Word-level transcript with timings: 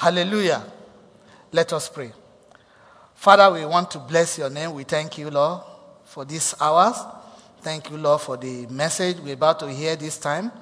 Hallelujah. 0.00 0.64
Let 1.52 1.74
us 1.74 1.90
pray. 1.90 2.10
Father, 3.14 3.52
we 3.52 3.66
want 3.66 3.90
to 3.90 3.98
bless 3.98 4.38
your 4.38 4.48
name. 4.48 4.72
We 4.72 4.84
thank 4.84 5.18
you, 5.18 5.28
Lord, 5.28 5.60
for 6.06 6.24
these 6.24 6.54
hours. 6.58 6.96
Thank 7.60 7.90
you, 7.90 7.98
Lord, 7.98 8.22
for 8.22 8.38
the 8.38 8.66
message 8.68 9.18
we're 9.18 9.34
about 9.34 9.60
to 9.60 9.70
hear 9.70 9.96
this 9.96 10.16
time. 10.16 10.52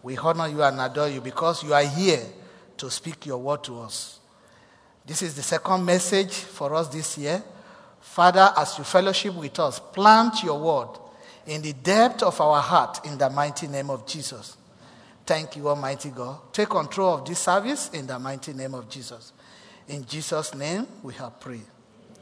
We 0.00 0.16
honor 0.16 0.46
you 0.46 0.62
and 0.62 0.78
adore 0.78 1.08
you 1.08 1.20
because 1.20 1.64
you 1.64 1.74
are 1.74 1.82
here 1.82 2.24
to 2.76 2.88
speak 2.88 3.26
your 3.26 3.38
word 3.38 3.64
to 3.64 3.80
us. 3.80 4.20
This 5.04 5.22
is 5.22 5.34
the 5.34 5.42
second 5.42 5.84
message 5.84 6.32
for 6.32 6.72
us 6.76 6.86
this 6.86 7.18
year. 7.18 7.42
Father, 8.00 8.52
as 8.56 8.78
you 8.78 8.84
fellowship 8.84 9.34
with 9.34 9.58
us, 9.58 9.80
plant 9.80 10.44
your 10.44 10.60
word 10.60 11.00
in 11.48 11.62
the 11.62 11.72
depth 11.72 12.22
of 12.22 12.40
our 12.40 12.60
heart 12.60 13.04
in 13.04 13.18
the 13.18 13.28
mighty 13.28 13.66
name 13.66 13.90
of 13.90 14.06
Jesus. 14.06 14.56
Thank 15.26 15.56
you, 15.56 15.68
Almighty 15.68 16.10
God. 16.10 16.52
Take 16.52 16.68
control 16.68 17.14
of 17.14 17.24
this 17.24 17.38
service 17.38 17.90
in 17.94 18.06
the 18.06 18.18
mighty 18.18 18.52
name 18.52 18.74
of 18.74 18.88
Jesus. 18.90 19.32
In 19.88 20.04
Jesus' 20.04 20.54
name, 20.54 20.86
we 21.02 21.14
have 21.14 21.40
prayed. 21.40 21.64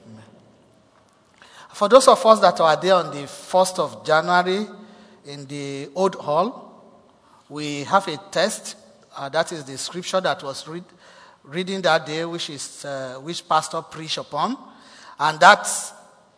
Amen. 0.06 0.24
For 1.72 1.88
those 1.88 2.06
of 2.06 2.24
us 2.24 2.38
that 2.40 2.60
are 2.60 2.76
there 2.80 2.94
on 2.94 3.10
the 3.10 3.22
1st 3.22 3.78
of 3.80 4.06
January 4.06 4.66
in 5.26 5.46
the 5.46 5.88
Old 5.94 6.14
Hall, 6.14 6.72
we 7.48 7.84
have 7.84 8.06
a 8.06 8.16
test. 8.30 8.76
Uh, 9.16 9.28
that 9.28 9.50
is 9.50 9.64
the 9.64 9.76
scripture 9.76 10.20
that 10.20 10.42
was 10.42 10.66
read, 10.68 10.84
reading 11.42 11.82
that 11.82 12.06
day, 12.06 12.24
which 12.24 12.50
is 12.50 12.84
uh, 12.84 13.18
which 13.22 13.46
pastor 13.48 13.82
preached 13.82 14.18
upon, 14.18 14.56
and 15.18 15.40
that 15.40 15.66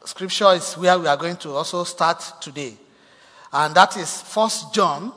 scripture 0.05 0.53
is 0.55 0.75
where 0.75 0.99
we 0.99 1.07
are 1.07 1.17
going 1.17 1.37
to 1.37 1.51
also 1.51 1.85
start 1.85 2.23
today, 2.41 2.75
and 3.53 3.75
that 3.75 3.97
is 3.97 4.23
First 4.23 4.75
John, 4.75 5.13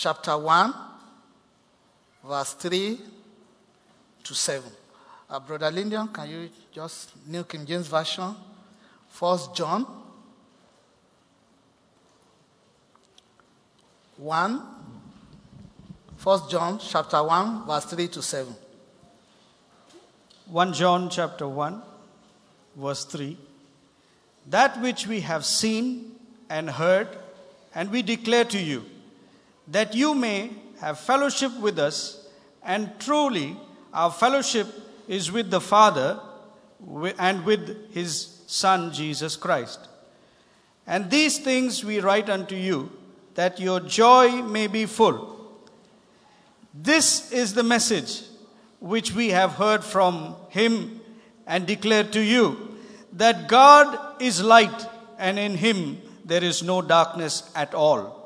chapter 0.00 0.38
one, 0.38 0.72
verse 2.26 2.54
three 2.54 2.98
to 4.24 4.34
seven. 4.34 4.72
Uh, 5.28 5.38
Brother 5.38 5.70
Lyndon, 5.70 6.08
can 6.08 6.30
you 6.30 6.48
just 6.72 7.10
New 7.26 7.44
King 7.44 7.66
James 7.66 7.86
Version, 7.86 8.34
First 9.10 9.54
John 9.54 9.86
1, 14.16 14.62
1 16.22 16.40
John 16.50 16.78
chapter 16.78 17.22
1, 17.22 17.66
verse 17.66 17.84
3 17.86 18.08
to 18.08 18.22
7. 18.22 18.54
1 20.46 20.72
John 20.74 21.08
chapter 21.08 21.48
1, 21.48 21.82
verse 22.76 23.04
3. 23.04 23.36
That 24.48 24.80
which 24.80 25.06
we 25.06 25.20
have 25.20 25.44
seen 25.44 26.12
and 26.50 26.68
heard, 26.68 27.08
and 27.74 27.90
we 27.90 28.02
declare 28.02 28.44
to 28.44 28.58
you, 28.58 28.84
that 29.68 29.94
you 29.94 30.14
may 30.14 30.50
have 30.80 30.98
fellowship 30.98 31.58
with 31.60 31.78
us, 31.78 32.26
and 32.62 32.90
truly 32.98 33.56
our 33.92 34.10
fellowship 34.10 34.66
is 35.08 35.30
with 35.32 35.50
the 35.50 35.60
Father 35.60 36.20
and 37.18 37.44
with 37.44 37.92
his 37.92 38.42
Son 38.46 38.92
Jesus 38.92 39.36
Christ. 39.36 39.88
And 40.86 41.10
these 41.10 41.38
things 41.38 41.84
we 41.84 42.00
write 42.00 42.28
unto 42.28 42.56
you 42.56 42.90
that 43.34 43.60
your 43.60 43.80
joy 43.80 44.42
may 44.42 44.66
be 44.66 44.86
full. 44.86 45.38
This 46.74 47.30
is 47.32 47.54
the 47.54 47.62
message 47.62 48.22
which 48.80 49.12
we 49.12 49.28
have 49.30 49.52
heard 49.52 49.84
from 49.84 50.36
him 50.48 51.00
and 51.46 51.66
declared 51.66 52.12
to 52.12 52.20
you 52.20 52.76
that 53.12 53.48
God 53.48 54.20
is 54.22 54.42
light 54.42 54.86
and 55.18 55.38
in 55.38 55.56
him 55.56 56.00
there 56.24 56.42
is 56.42 56.62
no 56.62 56.80
darkness 56.80 57.50
at 57.54 57.74
all. 57.74 58.19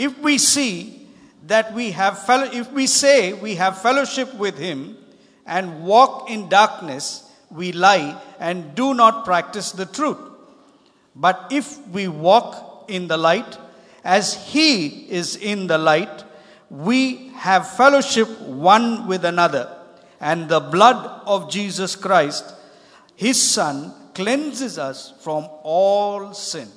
If 0.00 0.18
we 0.20 0.38
see 0.38 1.06
that 1.46 1.74
we 1.74 1.90
have 1.90 2.24
fellow, 2.24 2.48
if 2.50 2.72
we 2.72 2.86
say 2.86 3.34
we 3.34 3.56
have 3.56 3.82
fellowship 3.82 4.32
with 4.32 4.56
him 4.56 4.96
and 5.44 5.84
walk 5.84 6.30
in 6.30 6.48
darkness, 6.48 7.30
we 7.50 7.72
lie 7.72 8.18
and 8.38 8.74
do 8.74 8.94
not 8.94 9.26
practice 9.26 9.72
the 9.72 9.84
truth. 9.84 10.16
But 11.14 11.48
if 11.50 11.86
we 11.88 12.08
walk 12.08 12.86
in 12.88 13.08
the 13.08 13.18
light, 13.18 13.58
as 14.02 14.32
He 14.48 14.86
is 15.10 15.36
in 15.36 15.66
the 15.66 15.76
light, 15.76 16.24
we 16.70 17.28
have 17.34 17.70
fellowship 17.70 18.40
one 18.40 19.06
with 19.06 19.26
another, 19.26 19.76
and 20.18 20.48
the 20.48 20.60
blood 20.60 21.22
of 21.26 21.50
Jesus 21.50 21.94
Christ, 21.94 22.54
His 23.16 23.40
Son, 23.42 23.92
cleanses 24.14 24.78
us 24.78 25.12
from 25.20 25.46
all 25.62 26.32
sin. 26.32 26.68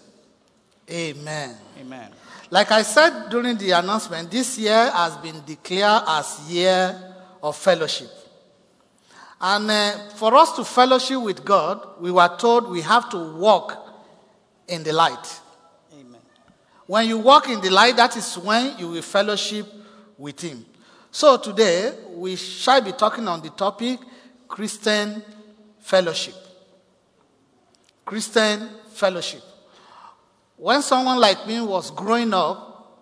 Amen. 0.90 1.56
Amen. 1.80 2.12
Like 2.54 2.70
I 2.70 2.84
said 2.84 3.32
during 3.32 3.58
the 3.58 3.72
announcement, 3.72 4.30
this 4.30 4.60
year 4.60 4.92
has 4.92 5.18
been 5.18 5.44
declared 5.44 6.04
as 6.06 6.40
year 6.48 6.96
of 7.42 7.58
fellowship. 7.58 8.12
And 9.42 9.72
uh, 9.72 9.98
for 10.10 10.36
us 10.36 10.56
to 10.58 10.64
fellowship 10.64 11.20
with 11.20 11.44
God, 11.44 12.00
we 12.00 12.12
were 12.12 12.30
told 12.38 12.70
we 12.70 12.82
have 12.82 13.10
to 13.10 13.18
walk 13.18 13.76
in 14.68 14.84
the 14.84 14.94
light. 14.94 15.42
Amen. 16.00 16.22
When 16.86 17.08
you 17.08 17.18
walk 17.18 17.50
in 17.50 17.60
the 17.60 17.72
light, 17.72 17.96
that 17.96 18.16
is 18.18 18.38
when 18.38 18.78
you 18.78 18.90
will 18.90 19.02
fellowship 19.02 19.66
with 20.16 20.40
Him. 20.40 20.64
So 21.10 21.38
today, 21.38 21.92
we 22.12 22.36
shall 22.36 22.82
be 22.82 22.92
talking 22.92 23.28
on 23.28 23.42
the 23.42 23.50
topic 23.50 23.98
Christian 24.48 25.24
fellowship. 25.80 26.36
Christian 28.06 28.70
fellowship. 28.92 29.42
When 30.64 30.82
someone 30.82 31.20
like 31.20 31.46
me 31.46 31.60
was 31.60 31.92
growing 31.92 32.34
up, 32.34 32.96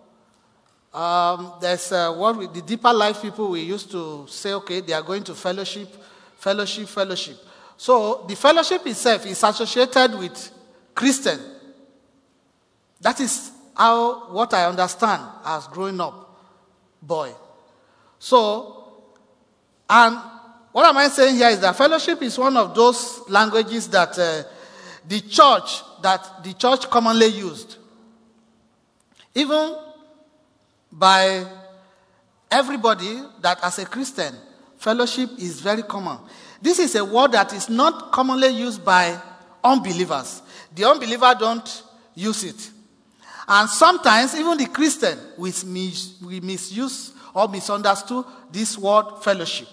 um, 0.92 1.52
there's 1.60 1.92
uh, 1.92 2.12
what 2.12 2.36
we, 2.36 2.48
the 2.48 2.60
deeper 2.60 2.92
life 2.92 3.22
people 3.22 3.50
we 3.50 3.60
used 3.60 3.88
to 3.92 4.26
say, 4.28 4.52
okay, 4.54 4.80
they 4.80 4.92
are 4.92 5.02
going 5.02 5.22
to 5.22 5.32
fellowship, 5.32 5.88
fellowship, 6.38 6.88
fellowship. 6.88 7.36
So 7.76 8.24
the 8.28 8.34
fellowship 8.34 8.84
itself 8.88 9.24
is 9.26 9.40
associated 9.44 10.18
with 10.18 10.50
Christian. 10.92 11.38
That 13.00 13.20
is 13.20 13.52
how 13.76 14.32
what 14.32 14.52
I 14.54 14.66
understand 14.66 15.22
as 15.44 15.68
growing 15.68 16.00
up 16.00 16.36
boy. 17.00 17.32
So, 18.18 19.04
and 19.88 20.18
what 20.72 20.84
am 20.84 20.96
I 20.96 21.06
saying 21.06 21.36
here 21.36 21.50
is 21.50 21.60
that 21.60 21.76
fellowship 21.76 22.22
is 22.22 22.36
one 22.36 22.56
of 22.56 22.74
those 22.74 23.22
languages 23.28 23.86
that 23.90 24.18
uh, 24.18 24.42
the 25.06 25.20
church 25.20 25.82
that 26.02 26.42
the 26.44 26.52
church 26.54 26.88
commonly 26.90 27.26
used, 27.26 27.76
even 29.34 29.76
by 30.90 31.44
everybody 32.50 33.22
that 33.40 33.58
as 33.62 33.78
a 33.78 33.86
Christian, 33.86 34.34
fellowship 34.76 35.30
is 35.38 35.60
very 35.60 35.82
common. 35.82 36.18
This 36.60 36.78
is 36.78 36.94
a 36.94 37.04
word 37.04 37.32
that 37.32 37.52
is 37.52 37.68
not 37.68 38.12
commonly 38.12 38.48
used 38.48 38.84
by 38.84 39.18
unbelievers. 39.64 40.42
The 40.74 40.84
unbeliever 40.84 41.34
don't 41.38 41.82
use 42.14 42.44
it. 42.44 42.70
And 43.48 43.68
sometimes 43.68 44.34
even 44.38 44.58
the 44.58 44.66
Christian 44.66 45.18
we, 45.36 46.40
misuse 46.40 47.12
or 47.34 47.48
misunderstood 47.48 48.24
this 48.50 48.78
word 48.78 49.22
fellowship. 49.22 49.68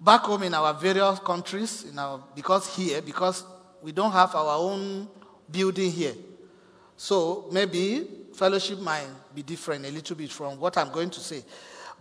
Back 0.00 0.22
home 0.22 0.44
in 0.44 0.54
our 0.54 0.72
various 0.72 1.18
countries, 1.18 1.84
in 1.84 1.98
our, 1.98 2.22
because 2.34 2.74
here, 2.74 3.02
because 3.02 3.44
we 3.82 3.92
don't 3.92 4.12
have 4.12 4.34
our 4.34 4.56
own 4.56 5.08
building 5.50 5.90
here. 5.90 6.14
So 6.96 7.48
maybe 7.52 8.06
fellowship 8.34 8.78
might 8.78 9.06
be 9.34 9.42
different 9.42 9.84
a 9.84 9.90
little 9.90 10.16
bit 10.16 10.30
from 10.30 10.58
what 10.58 10.78
I'm 10.78 10.90
going 10.90 11.10
to 11.10 11.20
say. 11.20 11.42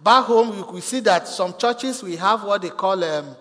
Back 0.01 0.25
home, 0.25 0.55
we, 0.55 0.75
we 0.75 0.81
see 0.81 1.01
that 1.01 1.27
some 1.27 1.57
churches, 1.57 2.01
we 2.01 2.15
have 2.15 2.43
what 2.43 2.61
they 2.61 2.69
call 2.69 3.03
um, 3.03 3.35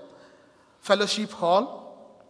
fellowship 0.81 1.31
hall. 1.31 2.25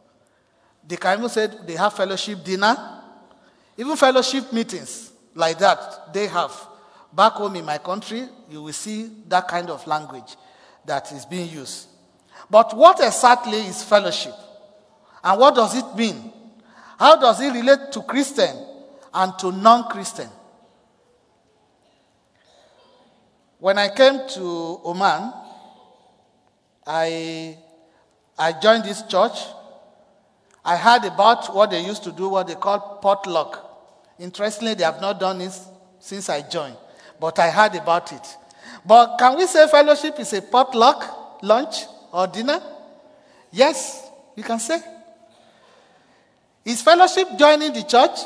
They 0.87 0.97
can 0.97 1.19
even 1.19 1.31
say 1.31 1.49
they 1.67 1.77
have 1.77 1.95
fellowship 1.95 2.45
dinner. 2.45 2.77
Even 3.77 3.97
fellowship 3.97 4.53
meetings 4.53 5.13
like 5.35 5.59
that, 5.59 6.13
they 6.13 6.27
have. 6.27 6.53
Back 7.11 7.33
home 7.33 7.57
in 7.57 7.65
my 7.65 7.79
country, 7.79 8.29
you 8.51 8.63
will 8.63 8.73
see 8.75 9.11
that 9.29 9.49
kind 9.49 9.71
of 9.71 9.87
language 9.87 10.37
that 10.85 11.11
is 11.13 11.25
being 11.25 11.49
used. 11.49 11.89
But 12.51 12.77
what 12.77 13.01
exactly 13.01 13.59
is 13.59 13.83
fellowship? 13.83 14.35
And 15.23 15.39
what 15.39 15.55
does 15.55 15.77
it 15.77 15.97
mean? 15.97 16.33
How 16.99 17.17
does 17.17 17.41
it 17.41 17.53
relate 17.53 17.93
to 17.93 18.03
Christian 18.03 18.57
and 19.13 19.39
to 19.39 19.53
non 19.53 19.85
Christian? 19.89 20.29
When 23.59 23.77
I 23.77 23.89
came 23.89 24.21
to 24.29 24.81
Oman, 24.85 25.33
I, 26.87 27.59
I 28.39 28.53
joined 28.53 28.85
this 28.85 29.03
church. 29.03 29.39
I 30.65 30.77
heard 30.77 31.05
about 31.05 31.55
what 31.55 31.71
they 31.71 31.85
used 31.85 32.05
to 32.05 32.13
do, 32.13 32.29
what 32.29 32.47
they 32.47 32.55
call 32.55 32.99
potluck. 33.03 33.65
Interestingly, 34.19 34.75
they 34.75 34.85
have 34.85 35.01
not 35.01 35.19
done 35.21 35.39
this 35.39 35.67
since 35.99 36.29
I 36.29 36.43
joined, 36.43 36.77
but 37.21 37.39
I 37.39 37.51
heard 37.51 37.75
about 37.75 38.13
it. 38.13 38.37
But 38.85 39.17
can 39.19 39.37
we 39.37 39.47
say 39.47 39.67
fellowship 39.69 40.19
is 40.19 40.33
a 40.33 40.43
potluck 40.43 41.43
lunch 41.43 41.85
or 42.13 42.27
dinner? 42.27 42.61
Yes, 43.51 44.11
you 44.37 44.43
can 44.43 44.59
say. 44.59 44.81
Is 46.65 46.83
fellowship 46.83 47.29
joining 47.39 47.73
the 47.73 47.83
church? 47.83 48.19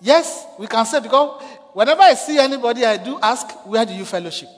Yes, 0.00 0.46
we 0.58 0.66
can 0.66 0.84
say 0.84 1.00
because 1.00 1.42
whenever 1.72 2.02
I 2.02 2.14
see 2.14 2.38
anybody, 2.38 2.84
I 2.84 2.96
do 2.96 3.18
ask, 3.20 3.48
where 3.66 3.84
do 3.84 3.92
you 3.94 4.04
fellowship? 4.04 4.48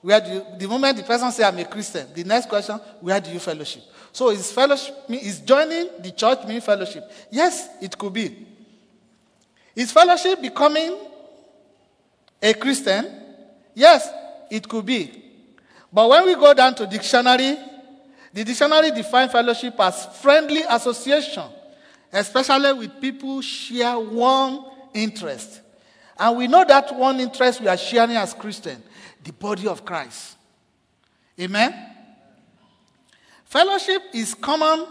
Where 0.00 0.20
do 0.20 0.30
you, 0.30 0.44
the 0.58 0.68
moment 0.68 0.96
the 0.96 1.02
person 1.02 1.30
say 1.32 1.44
I'm 1.44 1.58
a 1.58 1.64
Christian, 1.64 2.06
the 2.14 2.24
next 2.24 2.48
question, 2.48 2.76
where 3.00 3.20
do 3.20 3.30
you 3.30 3.38
fellowship? 3.38 3.82
So 4.12 4.30
is 4.30 4.52
fellowship 4.52 4.94
is 5.08 5.40
joining 5.40 5.88
the 6.00 6.12
church 6.12 6.46
mean 6.46 6.60
fellowship? 6.60 7.04
Yes, 7.30 7.68
it 7.80 7.96
could 7.98 8.12
be. 8.12 8.46
Is 9.74 9.92
fellowship 9.92 10.40
becoming 10.40 10.96
a 12.42 12.54
Christian? 12.54 13.06
Yes, 13.74 14.08
it 14.50 14.68
could 14.68 14.86
be. 14.86 15.27
But 15.92 16.08
when 16.08 16.26
we 16.26 16.34
go 16.34 16.52
down 16.54 16.74
to 16.76 16.86
dictionary, 16.86 17.56
the 18.32 18.44
dictionary 18.44 18.90
defines 18.90 19.32
fellowship 19.32 19.74
as 19.78 20.06
friendly 20.20 20.62
association, 20.68 21.44
especially 22.12 22.72
with 22.74 23.00
people 23.00 23.40
share 23.40 23.98
one 23.98 24.64
interest. 24.92 25.60
And 26.18 26.36
we 26.36 26.46
know 26.46 26.64
that 26.64 26.94
one 26.94 27.20
interest 27.20 27.60
we 27.60 27.68
are 27.68 27.76
sharing 27.76 28.16
as 28.16 28.34
Christians, 28.34 28.84
the 29.24 29.32
body 29.32 29.66
of 29.66 29.84
Christ. 29.84 30.36
Amen. 31.40 31.72
Fellowship 33.44 34.02
is 34.12 34.34
common 34.34 34.86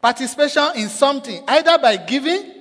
participation 0.00 0.68
in 0.76 0.88
something, 0.88 1.44
either 1.46 1.78
by 1.78 1.96
giving 1.96 2.54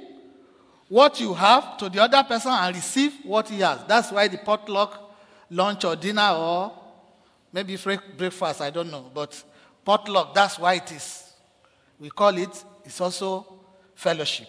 what 0.87 1.19
you 1.19 1.33
have 1.33 1.77
to 1.77 1.89
the 1.89 2.03
other 2.03 2.21
person 2.23 2.51
and 2.51 2.75
receive 2.75 3.13
what 3.23 3.49
he 3.49 3.61
has. 3.61 3.79
That's 3.87 4.11
why 4.11 4.27
the 4.27 4.37
potluck, 4.37 5.00
lunch 5.51 5.86
or 5.86 5.95
dinner 5.95 6.31
or 6.31 6.71
maybe 7.53 7.75
breakfast, 8.18 8.62
I 8.62 8.69
don't 8.69 8.89
know. 8.89 9.12
But 9.13 9.44
potluck, 9.86 10.33
that's 10.33 10.57
why 10.57 10.75
it 10.75 10.92
is. 10.92 11.31
We 12.00 12.09
call 12.09 12.36
it, 12.38 12.63
it's 12.83 13.00
also 13.00 13.45
fellowship. 13.94 14.48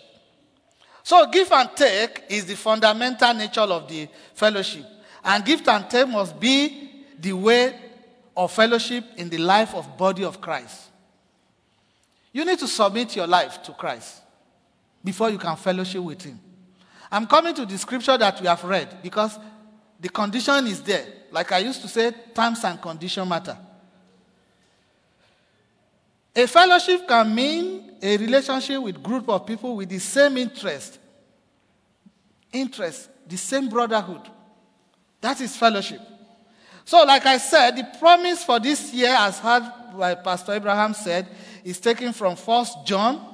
So, 1.03 1.27
give 1.31 1.51
and 1.53 1.69
take 1.75 2.23
is 2.31 2.47
the 2.47 2.55
fundamental 2.55 3.35
nature 3.35 3.61
of 3.61 3.89
the 3.89 4.09
fellowship. 4.35 4.85
And 5.25 5.45
give 5.45 5.67
and 5.69 5.91
take 5.91 6.09
must 6.09 6.39
be 6.39 7.05
the 7.19 7.33
way 7.33 7.79
of 8.37 8.53
fellowship 8.53 9.05
in 9.17 9.29
the 9.29 9.39
life 9.39 9.75
of 9.75 9.99
body 9.99 10.25
of 10.25 10.41
Christ. 10.41 10.91
You 12.33 12.45
need 12.45 12.59
to 12.61 12.69
submit 12.69 13.15
your 13.17 13.27
life 13.27 13.63
to 13.65 13.73
Christ 13.73 14.23
before 15.05 15.29
you 15.31 15.39
can 15.39 15.57
fellowship 15.57 16.03
with 16.03 16.23
him. 16.23 16.41
I'm 17.11 17.27
coming 17.27 17.55
to 17.57 17.67
the 17.67 17.77
scripture 17.77 18.17
that 18.17 18.41
we 18.41 18.47
have 18.47 18.65
read 18.65 19.03
because 19.03 19.39
the 20.03 20.09
condition 20.09 20.67
is 20.67 20.83
there. 20.83 21.07
Like 21.31 21.53
I 21.53 21.59
used 21.59 21.81
to 21.83 21.89
say, 21.89 22.13
times 22.35 22.65
and 22.65 22.83
condition 22.83 23.27
matter. 23.29 23.57
A 26.35 26.47
fellowship 26.49 27.07
can 27.07 27.33
mean 27.33 27.93
a 28.03 28.17
relationship 28.17 28.83
with 28.83 29.01
group 29.01 29.29
of 29.29 29.47
people 29.47 29.77
with 29.77 29.89
the 29.89 30.01
same 30.01 30.39
interest. 30.39 30.99
Interest, 32.53 33.09
the 33.29 33.37
same 33.37 33.69
brotherhood. 33.69 34.23
That 35.21 35.41
is 35.41 35.57
fellowship. 35.57 36.01
So, 36.85 37.05
like 37.05 37.25
I 37.25 37.39
said, 37.39 37.77
the 37.77 37.87
promise 38.01 38.43
for 38.43 38.59
this 38.59 38.93
year, 38.93 39.15
as 39.17 39.39
heard 39.39 39.63
by 39.97 40.17
Pastor 40.17 40.55
Abraham 40.55 40.95
said, 40.95 41.29
is 41.63 41.79
taken 41.79 42.13
from 42.13 42.35
1 42.35 42.67
John 42.85 43.25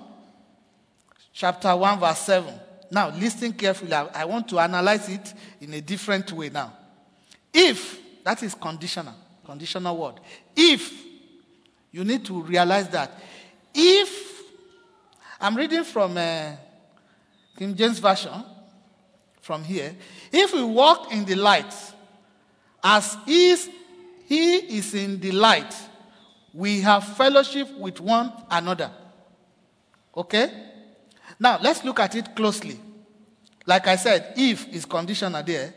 chapter 1.32 1.74
1, 1.74 1.98
verse 1.98 2.18
7. 2.18 2.60
Now, 2.90 3.10
listen 3.10 3.52
carefully. 3.52 3.92
I 3.92 4.24
want 4.24 4.48
to 4.48 4.58
analyze 4.58 5.08
it 5.08 5.34
in 5.60 5.74
a 5.74 5.80
different 5.80 6.32
way 6.32 6.48
now. 6.48 6.72
If, 7.52 7.98
that 8.24 8.42
is 8.42 8.54
conditional, 8.54 9.14
conditional 9.44 9.96
word. 9.96 10.20
If, 10.56 10.92
you 11.90 12.04
need 12.04 12.24
to 12.26 12.42
realize 12.42 12.88
that. 12.90 13.12
If, 13.74 14.42
I'm 15.40 15.56
reading 15.56 15.84
from 15.84 16.16
uh, 16.16 16.52
King 17.56 17.74
James 17.74 17.98
Version, 17.98 18.44
from 19.48 19.64
here. 19.64 19.96
If 20.30 20.52
we 20.52 20.62
walk 20.62 21.10
in 21.10 21.24
the 21.24 21.34
light, 21.34 21.74
as 22.84 23.16
is, 23.26 23.70
he 24.26 24.56
is 24.76 24.92
in 24.94 25.18
the 25.20 25.32
light, 25.32 25.74
we 26.52 26.82
have 26.82 27.16
fellowship 27.16 27.74
with 27.78 27.98
one 27.98 28.30
another. 28.50 28.90
Okay? 30.14 30.67
Now, 31.40 31.58
let's 31.60 31.84
look 31.84 32.00
at 32.00 32.14
it 32.14 32.34
closely. 32.34 32.78
Like 33.66 33.86
I 33.86 33.96
said, 33.96 34.34
if 34.36 34.68
is 34.68 34.84
conditional 34.84 35.42
there, 35.42 35.74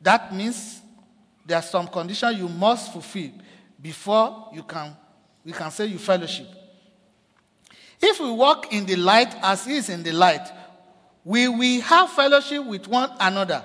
that 0.00 0.34
means 0.34 0.80
there 1.46 1.58
are 1.58 1.62
some 1.62 1.86
condition 1.86 2.36
you 2.36 2.48
must 2.48 2.92
fulfill 2.92 3.30
before 3.80 4.48
you 4.52 4.62
can, 4.62 4.96
we 5.44 5.52
can 5.52 5.70
say 5.70 5.86
you 5.86 5.98
fellowship. 5.98 6.46
If 8.00 8.18
we 8.18 8.30
walk 8.30 8.72
in 8.72 8.86
the 8.86 8.96
light 8.96 9.34
as 9.42 9.64
he 9.64 9.76
is 9.76 9.88
in 9.88 10.02
the 10.02 10.12
light, 10.12 10.48
we 11.24 11.46
will 11.48 11.80
have 11.82 12.10
fellowship 12.10 12.64
with 12.64 12.88
one 12.88 13.10
another. 13.20 13.62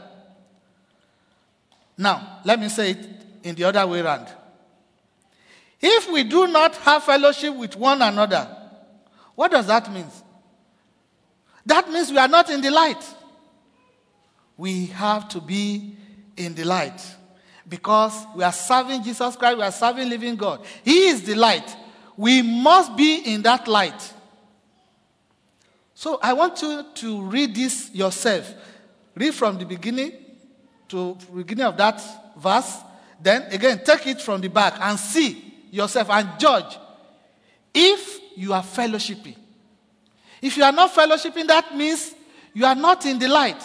Now, 1.97 2.39
let 2.45 2.59
me 2.59 2.69
say 2.69 2.91
it 2.91 3.07
in 3.43 3.55
the 3.55 3.63
other 3.63 3.85
way 3.87 4.01
around. 4.01 4.27
If 5.81 6.11
we 6.11 6.23
do 6.23 6.47
not 6.47 6.75
have 6.77 7.03
fellowship 7.03 7.55
with 7.55 7.75
one 7.75 8.01
another, 8.01 8.47
what 9.35 9.51
does 9.51 9.67
that 9.67 9.91
mean? 9.91 10.05
That 11.67 11.89
means 11.91 12.09
we 12.09 12.17
are 12.17 12.29
not 12.29 12.49
in 12.49 12.61
the 12.61 12.71
light. 12.71 13.03
We 14.55 14.85
have 14.87 15.27
to 15.29 15.41
be 15.41 15.97
in 16.37 16.55
the 16.55 16.63
light 16.63 17.05
because 17.67 18.25
we 18.33 18.43
are 18.45 18.53
serving 18.53 19.03
Jesus 19.03 19.35
Christ, 19.35 19.57
we 19.57 19.63
are 19.63 19.71
serving 19.71 20.09
living 20.09 20.37
God. 20.37 20.65
He 20.83 21.07
is 21.07 21.23
the 21.23 21.35
light. 21.35 21.75
We 22.15 22.41
must 22.41 22.95
be 22.95 23.33
in 23.33 23.41
that 23.41 23.67
light. 23.67 24.13
So 25.93 26.17
I 26.23 26.31
want 26.31 26.61
you 26.61 26.85
to 26.95 27.21
read 27.23 27.53
this 27.53 27.93
yourself. 27.93 28.51
Read 29.13 29.33
from 29.33 29.57
the 29.57 29.65
beginning 29.65 30.13
to 30.87 31.17
beginning 31.35 31.65
of 31.65 31.75
that 31.75 32.01
verse. 32.37 32.77
Then 33.21 33.43
again, 33.51 33.81
take 33.83 34.07
it 34.07 34.21
from 34.21 34.39
the 34.39 34.47
back 34.47 34.75
and 34.79 34.97
see 34.97 35.53
yourself 35.69 36.09
and 36.11 36.39
judge 36.39 36.77
if 37.73 38.21
you 38.37 38.53
are 38.53 38.63
fellowshipping. 38.63 39.35
If 40.41 40.57
you 40.57 40.63
are 40.63 40.71
not 40.71 40.93
fellowshipping, 40.93 41.47
that 41.47 41.75
means 41.75 42.13
you 42.53 42.65
are 42.65 42.75
not 42.75 43.05
in 43.05 43.19
the 43.19 43.27
light. 43.27 43.61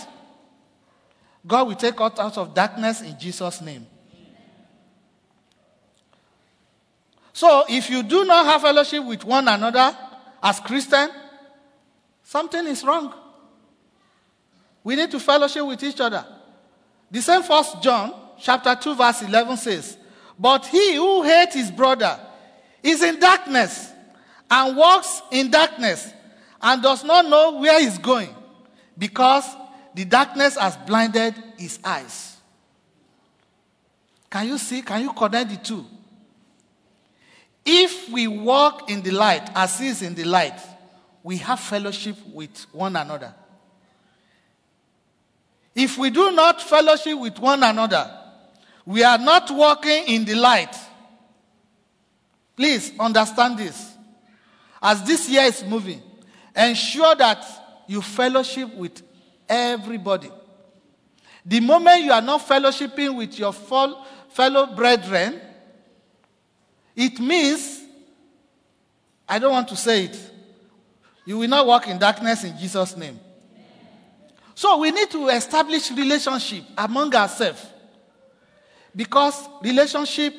God 1.46 1.68
will 1.68 1.74
take 1.74 2.00
us 2.00 2.18
out 2.18 2.38
of 2.38 2.54
darkness 2.54 3.02
in 3.02 3.18
Jesus' 3.18 3.60
name. 3.60 3.86
So, 7.32 7.64
if 7.68 7.90
you 7.90 8.02
do 8.02 8.24
not 8.24 8.44
have 8.46 8.60
fellowship 8.60 9.04
with 9.04 9.24
one 9.24 9.48
another 9.48 9.96
as 10.42 10.60
Christian, 10.60 11.08
something 12.22 12.66
is 12.66 12.84
wrong. 12.84 13.12
We 14.84 14.96
need 14.96 15.10
to 15.12 15.20
fellowship 15.20 15.64
with 15.66 15.82
each 15.82 16.00
other. 16.00 16.24
The 17.10 17.22
same 17.22 17.42
first 17.42 17.82
John 17.82 18.14
chapter 18.38 18.74
2 18.74 18.94
verse 18.94 19.22
11 19.22 19.56
says, 19.56 19.96
"But 20.38 20.66
he 20.66 20.96
who 20.96 21.22
hates 21.22 21.54
his 21.54 21.70
brother 21.70 22.18
is 22.82 23.02
in 23.02 23.18
darkness 23.18 23.90
and 24.50 24.76
walks 24.76 25.22
in 25.30 25.50
darkness 25.50 26.12
and 26.62 26.82
does 26.82 27.04
not 27.04 27.26
know 27.26 27.58
where 27.58 27.80
he's 27.80 27.98
going 27.98 28.34
because 28.96 29.44
the 29.94 30.04
darkness 30.04 30.56
has 30.56 30.76
blinded 30.76 31.34
his 31.56 31.78
eyes." 31.84 32.36
Can 34.30 34.48
you 34.48 34.58
see? 34.58 34.80
Can 34.80 35.02
you 35.02 35.12
connect 35.12 35.50
the 35.50 35.56
two? 35.56 35.86
If 37.64 38.08
we 38.08 38.26
walk 38.26 38.90
in 38.90 39.02
the 39.02 39.10
light 39.10 39.50
as 39.54 39.78
he 39.78 39.88
is 39.88 40.02
in 40.02 40.14
the 40.14 40.24
light, 40.24 40.58
we 41.22 41.36
have 41.36 41.60
fellowship 41.60 42.16
with 42.32 42.66
one 42.72 42.96
another. 42.96 43.34
If 45.74 45.96
we 45.96 46.10
do 46.10 46.32
not 46.32 46.60
fellowship 46.60 47.18
with 47.18 47.38
one 47.38 47.62
another, 47.62 48.10
we 48.84 49.04
are 49.04 49.18
not 49.18 49.50
walking 49.50 50.04
in 50.06 50.24
the 50.24 50.34
light. 50.34 50.74
Please 52.56 52.92
understand 52.98 53.58
this. 53.58 53.92
As 54.82 55.02
this 55.04 55.28
year 55.28 55.44
is 55.44 55.62
moving, 55.64 56.02
ensure 56.54 57.14
that 57.16 57.44
you 57.86 58.02
fellowship 58.02 58.74
with 58.74 59.02
everybody. 59.48 60.30
The 61.44 61.60
moment 61.60 62.04
you 62.04 62.12
are 62.12 62.22
not 62.22 62.46
fellowshipping 62.46 63.16
with 63.16 63.38
your 63.38 63.52
fellow 63.52 64.74
brethren, 64.74 65.40
it 66.94 67.18
means, 67.18 67.82
I 69.28 69.38
don't 69.38 69.52
want 69.52 69.68
to 69.68 69.76
say 69.76 70.04
it, 70.04 70.30
you 71.24 71.38
will 71.38 71.48
not 71.48 71.66
walk 71.66 71.88
in 71.88 71.98
darkness 71.98 72.44
in 72.44 72.56
Jesus' 72.58 72.96
name. 72.96 73.18
So 74.54 74.78
we 74.78 74.90
need 74.90 75.10
to 75.10 75.28
establish 75.28 75.90
relationship 75.90 76.64
among 76.76 77.14
ourselves. 77.14 77.66
Because 78.94 79.48
relationship 79.62 80.34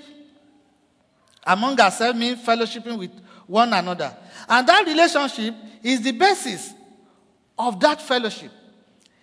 among 1.43 1.79
ourselves 1.79 2.17
means 2.17 2.39
fellowshipping 2.39 2.97
with 2.97 3.11
one 3.47 3.73
another. 3.73 4.15
And 4.47 4.67
that 4.67 4.85
relationship 4.85 5.55
is 5.81 6.01
the 6.01 6.11
basis 6.11 6.73
of 7.57 7.79
that 7.79 8.01
fellowship. 8.01 8.51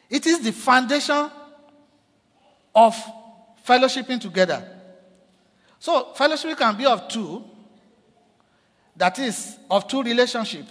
It 0.09 0.27
is 0.27 0.41
the 0.41 0.53
foundation 0.53 1.31
of 2.75 2.97
fellowshipping 3.67 4.21
together. 4.21 4.63
So 5.79 6.13
fellowship 6.15 6.59
can 6.59 6.77
be 6.77 6.87
of 6.87 7.09
two. 7.09 7.45
That 8.97 9.19
is, 9.19 9.57
of 9.71 9.87
two 9.89 10.03
relationship. 10.03 10.67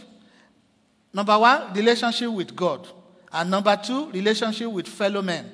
Number 1.13 1.37
one, 1.37 1.73
relationship 1.73 2.29
with 2.29 2.55
God. 2.55 2.87
And 3.31 3.49
number 3.49 3.75
two, 3.83 4.11
relationship 4.11 4.71
with 4.71 4.87
fellow 4.87 5.21
men. 5.21 5.49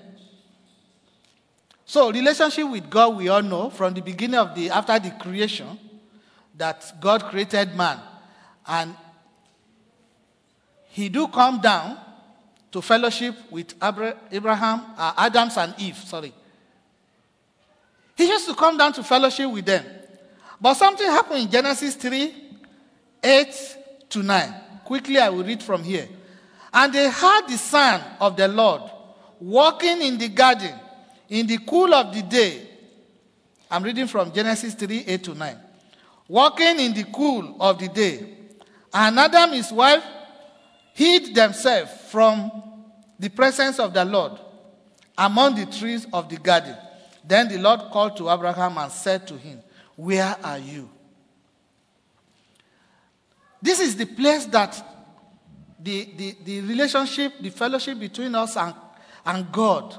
So, 1.86 2.12
relationship 2.12 2.70
with 2.70 2.90
God, 2.90 3.16
we 3.16 3.30
all 3.30 3.44
know 3.44 3.70
from 3.70 3.94
the 3.94 4.02
beginning 4.02 4.40
of 4.40 4.56
the, 4.56 4.72
after 4.72 4.98
the 4.98 5.12
creation, 5.12 5.78
that 6.58 6.94
God 7.00 7.24
created 7.26 7.76
man. 7.76 8.00
And 8.68 8.96
he 10.90 11.10
do 11.10 11.28
come 11.28 11.60
down 11.60 11.98
to 12.72 12.82
fellowship 12.82 13.36
with 13.52 13.74
Abraham, 14.32 14.82
uh, 14.98 15.14
Adams 15.18 15.58
and 15.58 15.74
Eve, 15.78 15.98
sorry. 15.98 16.34
He 18.16 18.28
used 18.28 18.48
to 18.48 18.56
come 18.56 18.78
down 18.78 18.94
to 18.94 19.04
fellowship 19.04 19.52
with 19.52 19.66
them. 19.66 19.86
But 20.60 20.76
something 20.76 21.06
happened 21.06 21.42
in 21.42 21.52
Genesis 21.52 21.96
3, 21.96 22.34
8 23.24 23.78
to 24.10 24.24
9. 24.24 24.54
Quickly, 24.86 25.20
I 25.20 25.30
will 25.30 25.44
read 25.44 25.62
from 25.62 25.84
here. 25.84 26.08
And 26.74 26.94
they 26.94 27.10
heard 27.10 27.48
the 27.48 27.58
sound 27.58 28.04
of 28.20 28.38
the 28.38 28.48
Lord 28.48 28.82
walking 29.40 30.02
in 30.02 30.18
the 30.18 30.30
garden 30.30 30.74
in 31.30 31.48
the 31.48 31.58
cool 31.60 31.94
of 31.94 32.14
the 32.14 32.22
day. 32.22 32.70
I'm 33.70 33.84
reading 33.84 34.08
from 34.08 34.32
Genesis 34.32 34.74
3 34.76 35.06
8 35.08 35.24
to 35.24 35.36
9. 35.36 35.58
Walking 36.27 36.79
in 36.79 36.94
the 36.94 37.03
cool 37.03 37.55
of 37.60 37.79
the 37.79 37.88
day. 37.88 38.25
And 38.94 39.20
Adam, 39.20 39.51
his 39.51 39.72
wife, 39.72 40.03
hid 40.94 41.36
themselves 41.36 41.91
from 42.10 42.51
the 43.20 43.29
presence 43.29 43.79
of 43.79 43.94
the 43.94 44.05
Lord 44.05 44.39
among 45.17 45.55
the 45.55 45.65
trees 45.65 46.08
of 46.12 46.29
the 46.29 46.38
garden. 46.38 46.75
Then 47.24 47.48
the 47.50 47.58
Lord 47.58 47.79
called 47.91 48.17
to 48.17 48.29
Abraham 48.29 48.77
and 48.77 48.91
said 48.91 49.27
to 49.27 49.38
him, 49.38 49.62
Where 49.96 50.36
are 50.44 50.60
you? 50.60 50.89
This 53.62 53.79
is 53.79 53.96
the 53.96 54.05
place 54.05 54.46
that 54.46 54.84
the, 55.79 56.08
the, 56.15 56.36
the 56.44 56.62
relationship, 56.62 57.34
the 57.39 57.50
fellowship 57.50 58.00
between 58.00 58.36
us 58.36 58.58
and, 58.58 58.74
and 59.25 59.51
God 59.51 59.98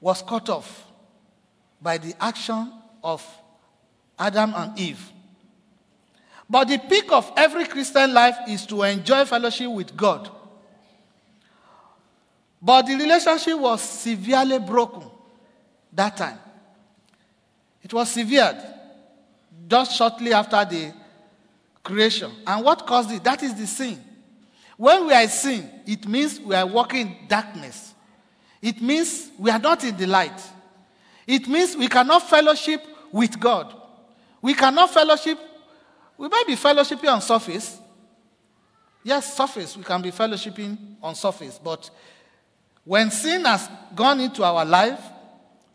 was 0.00 0.22
cut 0.22 0.48
off 0.48 0.86
by 1.80 1.98
the 1.98 2.14
action 2.22 2.72
of 3.02 3.24
Adam 4.22 4.54
and 4.54 4.78
Eve. 4.78 5.10
But 6.48 6.68
the 6.68 6.78
peak 6.78 7.10
of 7.10 7.32
every 7.36 7.64
Christian 7.64 8.14
life 8.14 8.36
is 8.48 8.64
to 8.66 8.82
enjoy 8.84 9.24
fellowship 9.24 9.68
with 9.70 9.96
God. 9.96 10.30
But 12.60 12.86
the 12.86 12.94
relationship 12.94 13.58
was 13.58 13.80
severely 13.82 14.60
broken 14.60 15.02
that 15.92 16.16
time. 16.16 16.38
It 17.82 17.92
was 17.92 18.10
severed 18.10 18.62
just 19.66 19.96
shortly 19.96 20.32
after 20.32 20.64
the 20.64 20.94
creation. 21.82 22.30
And 22.46 22.64
what 22.64 22.86
caused 22.86 23.10
it? 23.10 23.24
That 23.24 23.42
is 23.42 23.54
the 23.54 23.66
sin. 23.66 23.98
When 24.76 25.08
we 25.08 25.14
are 25.14 25.26
sin, 25.26 25.68
it 25.84 26.06
means 26.06 26.38
we 26.38 26.54
are 26.54 26.66
walking 26.66 27.08
in 27.08 27.16
darkness. 27.28 27.92
It 28.60 28.80
means 28.80 29.30
we 29.36 29.50
are 29.50 29.58
not 29.58 29.82
in 29.82 29.96
the 29.96 30.06
light. 30.06 30.40
It 31.26 31.48
means 31.48 31.76
we 31.76 31.88
cannot 31.88 32.28
fellowship 32.28 32.84
with 33.10 33.40
God. 33.40 33.81
We 34.42 34.54
cannot 34.54 34.92
fellowship. 34.92 35.38
We 36.18 36.28
might 36.28 36.44
be 36.46 36.56
fellowshipping 36.56 37.10
on 37.10 37.22
surface. 37.22 37.78
Yes, 39.04 39.36
surface. 39.36 39.76
We 39.76 39.84
can 39.84 40.02
be 40.02 40.10
fellowshipping 40.10 40.96
on 41.02 41.14
surface. 41.14 41.58
But 41.62 41.88
when 42.84 43.10
sin 43.10 43.44
has 43.44 43.68
gone 43.94 44.20
into 44.20 44.42
our 44.42 44.64
life, 44.64 45.00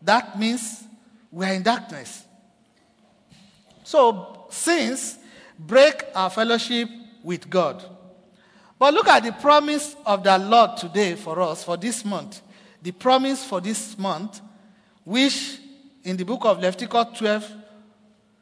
that 0.02 0.38
means 0.38 0.84
we 1.32 1.46
are 1.46 1.52
in 1.52 1.62
darkness. 1.62 2.24
So 3.84 4.46
sins 4.50 5.18
break 5.58 6.04
our 6.14 6.30
fellowship 6.30 6.88
with 7.22 7.48
God. 7.48 7.82
But 8.78 8.94
look 8.94 9.08
at 9.08 9.24
the 9.24 9.32
promise 9.32 9.96
of 10.06 10.22
the 10.22 10.38
Lord 10.38 10.76
today 10.76 11.16
for 11.16 11.40
us, 11.40 11.64
for 11.64 11.76
this 11.76 12.04
month. 12.04 12.42
The 12.80 12.92
promise 12.92 13.44
for 13.44 13.60
this 13.60 13.98
month, 13.98 14.40
which 15.04 15.58
in 16.04 16.16
the 16.16 16.24
book 16.24 16.44
of 16.44 16.60
Leviticus 16.60 17.18
12, 17.18 17.52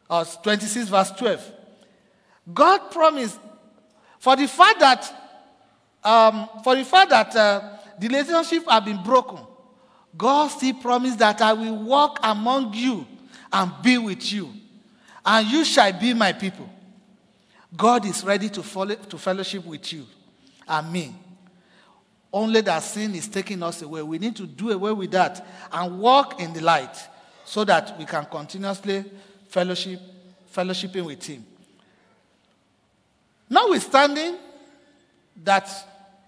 or 0.08 0.24
26, 0.24 0.88
verse 0.88 1.10
12, 1.12 1.52
God 2.52 2.90
promised 2.90 3.38
for 4.18 4.36
the 4.36 4.46
fact 4.46 4.80
that, 4.80 5.14
um, 6.04 6.48
for 6.62 6.76
the 6.76 6.84
fact 6.84 7.10
that 7.10 7.34
uh, 7.34 7.76
the 7.98 8.08
relationship 8.08 8.68
have 8.68 8.84
been 8.84 9.02
broken, 9.02 9.38
God 10.16 10.48
still 10.48 10.74
promised 10.74 11.18
that 11.18 11.40
I 11.42 11.52
will 11.52 11.76
walk 11.76 12.20
among 12.22 12.72
you 12.74 13.06
and 13.52 13.72
be 13.82 13.98
with 13.98 14.32
you, 14.32 14.52
and 15.24 15.46
you 15.46 15.64
shall 15.64 15.92
be 15.92 16.14
my 16.14 16.32
people. 16.32 16.68
God 17.76 18.06
is 18.06 18.24
ready 18.24 18.48
to, 18.50 18.62
follow, 18.62 18.94
to 18.94 19.18
fellowship 19.18 19.64
with 19.66 19.92
you 19.92 20.06
and 20.66 20.90
me. 20.92 21.14
Only 22.32 22.60
that 22.62 22.82
sin 22.82 23.14
is 23.14 23.28
taking 23.28 23.62
us 23.62 23.82
away. 23.82 24.02
We 24.02 24.18
need 24.18 24.36
to 24.36 24.46
do 24.46 24.70
away 24.70 24.92
with 24.92 25.10
that 25.12 25.46
and 25.72 25.98
walk 25.98 26.40
in 26.40 26.52
the 26.52 26.60
light 26.60 26.96
so 27.44 27.64
that 27.64 27.98
we 27.98 28.04
can 28.04 28.24
continuously 28.26 29.04
fellowship, 29.48 30.00
fellowshipping 30.54 31.04
with 31.04 31.24
Him. 31.24 31.44
Notwithstanding 33.48 34.36
that 35.44 35.70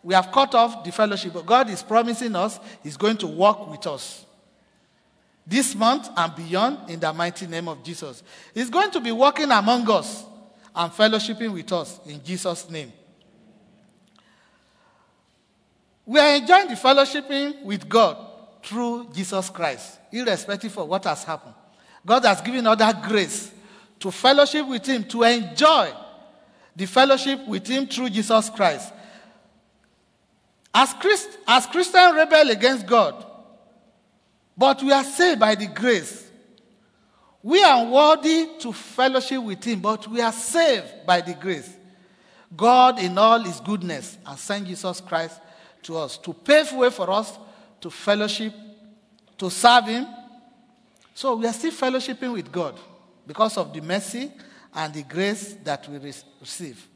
we 0.02 0.14
have 0.14 0.30
cut 0.30 0.54
off 0.54 0.84
the 0.84 0.92
fellowship, 0.92 1.32
but 1.32 1.46
God 1.46 1.68
is 1.70 1.82
promising 1.82 2.34
us 2.36 2.58
He's 2.82 2.96
going 2.96 3.16
to 3.18 3.26
walk 3.26 3.68
with 3.70 3.86
us 3.86 4.24
this 5.46 5.74
month 5.74 6.08
and 6.14 6.34
beyond 6.36 6.90
in 6.90 7.00
the 7.00 7.12
mighty 7.12 7.46
name 7.46 7.68
of 7.68 7.82
Jesus. 7.82 8.22
He's 8.54 8.68
going 8.68 8.90
to 8.90 9.00
be 9.00 9.10
walking 9.12 9.50
among 9.50 9.90
us 9.90 10.24
and 10.74 10.92
fellowshipping 10.92 11.52
with 11.52 11.72
us 11.72 11.98
in 12.06 12.22
Jesus' 12.22 12.68
name. 12.68 12.92
We 16.04 16.20
are 16.20 16.36
enjoying 16.36 16.68
the 16.68 16.74
fellowshipping 16.74 17.64
with 17.64 17.88
God 17.88 18.16
through 18.62 19.10
Jesus 19.12 19.50
Christ, 19.50 19.98
irrespective 20.12 20.76
of 20.78 20.88
what 20.88 21.04
has 21.04 21.24
happened. 21.24 21.54
God 22.08 22.24
has 22.24 22.40
given 22.40 22.66
us 22.66 22.78
that 22.78 23.02
grace 23.02 23.52
to 24.00 24.10
fellowship 24.10 24.66
with 24.66 24.86
Him, 24.86 25.04
to 25.04 25.24
enjoy 25.24 25.92
the 26.74 26.86
fellowship 26.86 27.46
with 27.46 27.66
Him 27.66 27.86
through 27.86 28.08
Jesus 28.08 28.48
Christ. 28.48 28.94
As, 30.74 30.94
Christ, 30.94 31.28
as 31.46 31.66
Christians 31.66 32.14
rebel 32.14 32.50
against 32.50 32.86
God, 32.86 33.26
but 34.56 34.82
we 34.82 34.90
are 34.90 35.04
saved 35.04 35.38
by 35.38 35.54
the 35.54 35.66
grace. 35.66 36.30
We 37.42 37.62
are 37.62 37.84
worthy 37.84 38.48
to 38.60 38.72
fellowship 38.72 39.42
with 39.42 39.62
Him, 39.62 39.80
but 39.80 40.08
we 40.08 40.22
are 40.22 40.32
saved 40.32 41.06
by 41.06 41.20
the 41.20 41.34
grace. 41.34 41.76
God, 42.56 43.00
in 43.00 43.18
all 43.18 43.40
His 43.40 43.60
goodness, 43.60 44.16
has 44.26 44.40
sent 44.40 44.66
Jesus 44.66 45.02
Christ 45.02 45.38
to 45.82 45.98
us, 45.98 46.16
to 46.16 46.32
pave 46.32 46.72
way 46.72 46.88
for 46.88 47.10
us 47.10 47.38
to 47.82 47.90
fellowship, 47.90 48.54
to 49.36 49.50
serve 49.50 49.84
Him. 49.88 50.06
So 51.18 51.34
we 51.34 51.48
are 51.48 51.52
still 51.52 51.72
fellowshipping 51.72 52.32
with 52.32 52.52
God 52.52 52.78
because 53.26 53.58
of 53.58 53.72
the 53.72 53.80
mercy 53.80 54.30
and 54.72 54.94
the 54.94 55.02
grace 55.02 55.56
that 55.64 55.88
we 55.88 55.98
receive. 55.98 56.86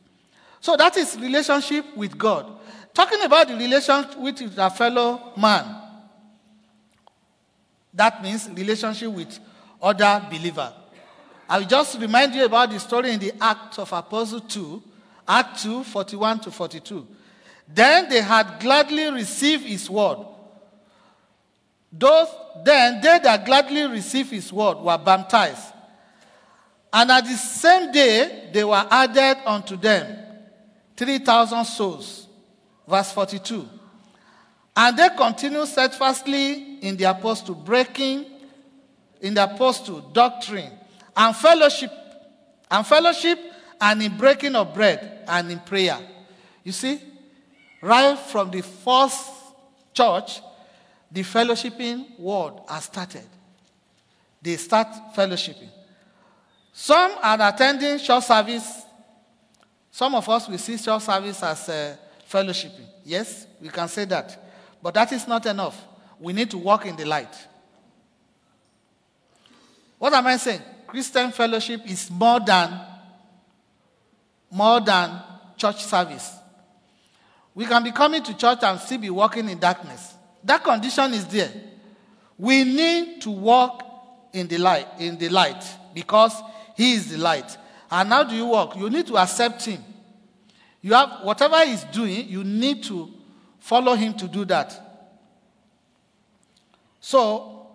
So 0.61 0.77
that 0.77 0.97
is 0.97 1.19
relationship 1.19 1.97
with 1.97 2.17
God. 2.17 2.47
Talking 2.95 3.21
about 3.23 3.49
the 3.49 3.57
relationship 3.57 4.17
with 4.17 4.57
our 4.61 4.71
fellow 4.71 5.33
man, 5.37 5.75
that 7.93 8.23
means 8.23 8.49
relationship 8.49 9.11
with 9.11 9.41
other 9.83 10.25
believer. 10.31 10.73
I 11.49 11.59
will 11.59 11.67
just 11.67 11.99
remind 11.99 12.33
you 12.33 12.45
about 12.45 12.71
the 12.71 12.79
story 12.79 13.11
in 13.11 13.19
the 13.19 13.33
Acts 13.41 13.81
of 13.81 13.93
Apostle 13.93 14.39
2, 14.39 14.83
Act 15.27 15.65
2, 15.65 15.83
41 15.83 16.39
to 16.43 16.53
42. 16.53 17.05
Then 17.67 18.09
they 18.09 18.21
had 18.21 18.61
gladly 18.61 19.11
received 19.11 19.65
his 19.65 19.91
word. 19.91 20.19
Those, 21.93 22.29
then 22.65 23.01
they 23.01 23.19
that 23.23 23.45
gladly 23.45 23.87
received 23.87 24.31
his 24.31 24.53
word 24.53 24.79
were 24.79 24.99
baptized. 24.99 25.73
And 26.93 27.11
at 27.11 27.25
the 27.25 27.37
same 27.37 27.93
day, 27.93 28.51
they 28.53 28.65
were 28.65 28.87
added 28.91 29.39
unto 29.47 29.77
them 29.77 30.19
3,000 30.97 31.65
souls. 31.65 32.27
Verse 32.87 33.13
42. 33.13 33.69
And 34.75 34.97
they 34.97 35.09
continued 35.17 35.69
steadfastly 35.69 36.79
in 36.81 36.97
the 36.97 37.05
apostle, 37.05 37.55
breaking 37.55 38.27
in 39.21 39.35
the 39.35 39.45
apostle 39.45 40.01
doctrine 40.01 40.73
and 41.17 41.37
fellowship, 41.37 41.93
and 42.71 42.87
fellowship, 42.87 43.39
and 43.81 44.03
in 44.03 44.17
breaking 44.17 44.57
of 44.57 44.75
bread 44.75 45.25
and 45.29 45.51
in 45.51 45.59
prayer. 45.61 45.99
You 46.65 46.73
see, 46.73 47.01
Right 47.83 48.17
from 48.17 48.53
the 48.53 48.63
first 48.63 49.29
church, 49.93 50.41
the 51.13 51.23
fellowshipping 51.23 52.19
word 52.19 52.55
has 52.69 52.85
started. 52.85 53.27
They 54.41 54.57
start 54.57 54.89
fellowshipping. 55.15 55.69
Some 56.73 57.13
are 57.23 57.49
attending 57.49 57.99
church 57.99 58.25
service. 58.25 58.83
Some 59.91 60.15
of 60.15 60.27
us 60.29 60.49
will 60.49 60.59
see 60.59 60.79
church 60.79 61.03
service 61.03 61.43
as 61.43 61.69
uh, 61.69 61.97
fellowshipping. 62.31 62.87
Yes, 63.05 63.47
we 63.61 63.69
can 63.69 63.89
say 63.89 64.07
that. 64.07 64.43
But 64.83 64.95
that 64.95 65.13
is 65.13 65.29
not 65.29 65.45
enough. 65.45 65.79
We 66.19 66.33
need 66.33 66.51
to 66.51 66.59
walk 66.59 66.87
in 66.87 66.97
the 66.97 67.05
light. 67.05 67.35
What 69.99 70.15
am 70.15 70.27
I 70.27 70.37
saying? 70.39 70.63
Christian 70.87 71.31
fellowship 71.31 71.83
is 71.89 72.11
more 72.11 72.41
than 72.41 72.81
more 74.51 74.81
than 74.81 75.23
church 75.57 75.85
service. 75.85 76.31
We 77.55 77.67
can 77.67 77.83
be 77.85 77.93
coming 77.93 78.23
to 78.23 78.37
church 78.37 78.59
and 78.63 78.79
still 78.81 78.99
be 78.99 79.11
walking 79.11 79.49
in 79.49 79.59
darkness. 79.59 80.12
That 80.45 80.65
condition 80.65 81.15
is 81.15 81.27
there. 81.27 81.53
We 82.39 82.65
need 82.65 83.23
to 83.23 83.31
walk 83.31 83.85
in 84.33 84.49
the 84.49 84.59
light, 84.59 84.89
in 84.99 85.19
the 85.19 85.29
light, 85.29 85.65
because 85.95 86.43
He 86.77 86.95
is 86.95 87.11
the 87.11 87.19
light. 87.19 87.57
And 87.91 88.09
how 88.09 88.25
do 88.25 88.35
you 88.35 88.47
walk? 88.47 88.77
You 88.77 88.91
need 88.91 89.07
to 89.09 89.19
accept 89.19 89.65
Him. 89.65 89.83
You 90.81 90.95
have 90.95 91.21
whatever 91.23 91.65
He's 91.65 91.85
doing, 91.85 92.29
you 92.29 92.43
need 92.43 92.83
to 92.85 93.13
follow 93.61 93.95
Him 93.95 94.15
to 94.15 94.27
do 94.27 94.45
that. 94.47 94.79
So, 97.01 97.67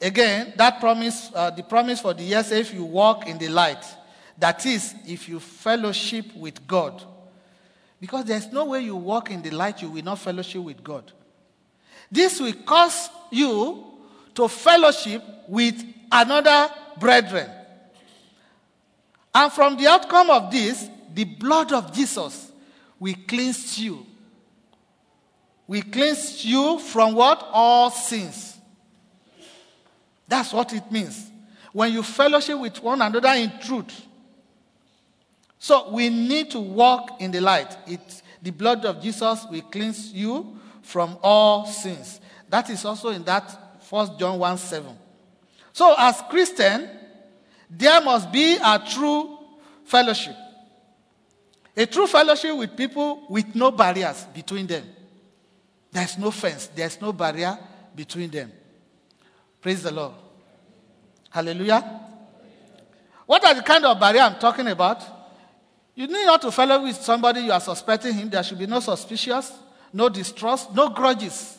again, 0.00 0.52
that 0.56 0.80
promise, 0.80 1.30
uh, 1.34 1.50
the 1.50 1.62
promise 1.62 2.00
for 2.00 2.14
the 2.14 2.22
years, 2.22 2.52
if 2.52 2.72
you 2.74 2.84
walk 2.84 3.26
in 3.26 3.38
the 3.38 3.48
light, 3.48 3.84
that 4.38 4.64
is, 4.66 4.94
if 5.06 5.28
you 5.28 5.40
fellowship 5.40 6.34
with 6.36 6.66
God. 6.66 7.02
Because 8.00 8.26
there's 8.26 8.52
no 8.52 8.66
way 8.66 8.80
you 8.82 8.96
walk 8.96 9.30
in 9.30 9.42
the 9.42 9.50
light, 9.50 9.80
you 9.80 9.90
will 9.90 10.04
not 10.04 10.18
fellowship 10.18 10.62
with 10.62 10.84
God. 10.84 11.10
This 12.10 12.40
will 12.40 12.52
cause 12.52 13.10
you 13.30 13.84
to 14.34 14.48
fellowship 14.48 15.22
with 15.48 15.82
another 16.10 16.70
brethren. 16.98 17.50
And 19.34 19.52
from 19.52 19.76
the 19.76 19.86
outcome 19.86 20.30
of 20.30 20.50
this, 20.50 20.88
the 21.12 21.24
blood 21.24 21.72
of 21.72 21.92
Jesus 21.92 22.50
will 22.98 23.14
cleanse 23.26 23.78
you. 23.78 24.06
We 25.66 25.82
cleanse 25.82 26.44
you 26.44 26.78
from 26.78 27.14
what? 27.14 27.46
All 27.52 27.90
sins. 27.90 28.56
That's 30.28 30.52
what 30.52 30.72
it 30.72 30.90
means. 30.90 31.30
When 31.72 31.92
you 31.92 32.02
fellowship 32.02 32.58
with 32.58 32.82
one 32.82 33.02
another 33.02 33.28
in 33.30 33.52
truth. 33.60 34.06
So 35.58 35.90
we 35.90 36.08
need 36.08 36.50
to 36.52 36.60
walk 36.60 37.20
in 37.20 37.30
the 37.30 37.40
light. 37.40 37.76
It, 37.86 38.22
the 38.40 38.50
blood 38.50 38.84
of 38.84 39.02
Jesus 39.02 39.44
will 39.50 39.62
cleanse 39.62 40.12
you 40.12 40.58
from 40.86 41.18
all 41.20 41.66
sins. 41.66 42.20
That 42.48 42.70
is 42.70 42.84
also 42.84 43.08
in 43.08 43.24
that 43.24 43.82
First 43.82 44.18
John 44.18 44.38
1 44.38 44.56
7. 44.56 44.96
So, 45.72 45.94
as 45.98 46.22
Christian, 46.30 46.88
there 47.68 48.00
must 48.00 48.30
be 48.30 48.56
a 48.56 48.82
true 48.88 49.36
fellowship. 49.84 50.36
A 51.76 51.86
true 51.86 52.06
fellowship 52.06 52.56
with 52.56 52.76
people 52.76 53.26
with 53.28 53.54
no 53.54 53.70
barriers 53.70 54.24
between 54.32 54.66
them. 54.66 54.84
There's 55.90 56.16
no 56.16 56.30
fence, 56.30 56.68
there's 56.74 57.00
no 57.00 57.12
barrier 57.12 57.58
between 57.94 58.30
them. 58.30 58.52
Praise 59.60 59.82
the 59.82 59.90
Lord. 59.90 60.12
Hallelujah. 61.30 62.00
What 63.26 63.44
are 63.44 63.54
the 63.54 63.62
kind 63.62 63.84
of 63.84 63.98
barrier 63.98 64.22
I'm 64.22 64.38
talking 64.38 64.68
about? 64.68 65.02
You 65.96 66.06
need 66.06 66.26
not 66.26 66.42
to 66.42 66.52
follow 66.52 66.82
with 66.84 66.96
somebody 66.96 67.40
you 67.40 67.52
are 67.52 67.60
suspecting 67.60 68.14
him. 68.14 68.30
There 68.30 68.42
should 68.42 68.58
be 68.58 68.66
no 68.66 68.78
suspicious, 68.80 69.52
no 69.92 70.08
distrust, 70.08 70.74
no 70.74 70.90
grudges, 70.90 71.58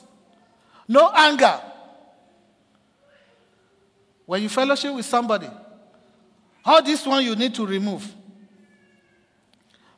no 0.87 1.11
anger. 1.13 1.59
When 4.25 4.41
you 4.41 4.49
fellowship 4.49 4.93
with 4.93 5.05
somebody, 5.05 5.49
all 6.65 6.83
this 6.83 7.05
one 7.05 7.23
you 7.23 7.35
need 7.35 7.55
to 7.55 7.65
remove. 7.65 8.13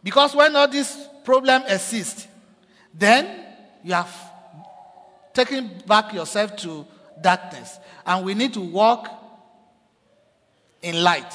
Because 0.04 0.36
when 0.36 0.56
all 0.56 0.68
this 0.68 1.08
problem 1.24 1.64
exists, 1.68 2.28
then 2.94 3.46
you 3.84 3.94
have 3.94 4.14
taken 5.34 5.82
back 5.88 6.14
yourself 6.14 6.56
to 6.58 6.86
darkness. 7.22 7.80
And 8.06 8.26
we 8.26 8.34
need 8.34 8.54
to 8.54 8.62
walk 8.62 9.10
in 10.82 11.04
light 11.04 11.34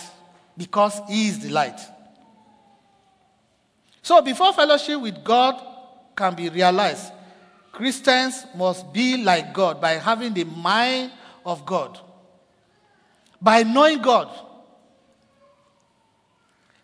because 0.56 1.00
He 1.08 1.28
is 1.28 1.40
the 1.40 1.50
light. 1.50 1.80
So 4.02 4.20
before 4.22 4.52
fellowship 4.52 5.00
with 5.00 5.24
God 5.24 5.73
can 6.16 6.34
be 6.34 6.48
realized, 6.48 7.12
Christians 7.72 8.46
must 8.54 8.92
be 8.92 9.22
like 9.22 9.52
God 9.52 9.80
by 9.80 9.92
having 9.92 10.32
the 10.32 10.44
mind 10.44 11.12
of 11.44 11.66
God 11.66 11.98
by 13.44 13.62
knowing 13.62 14.00
God. 14.00 14.30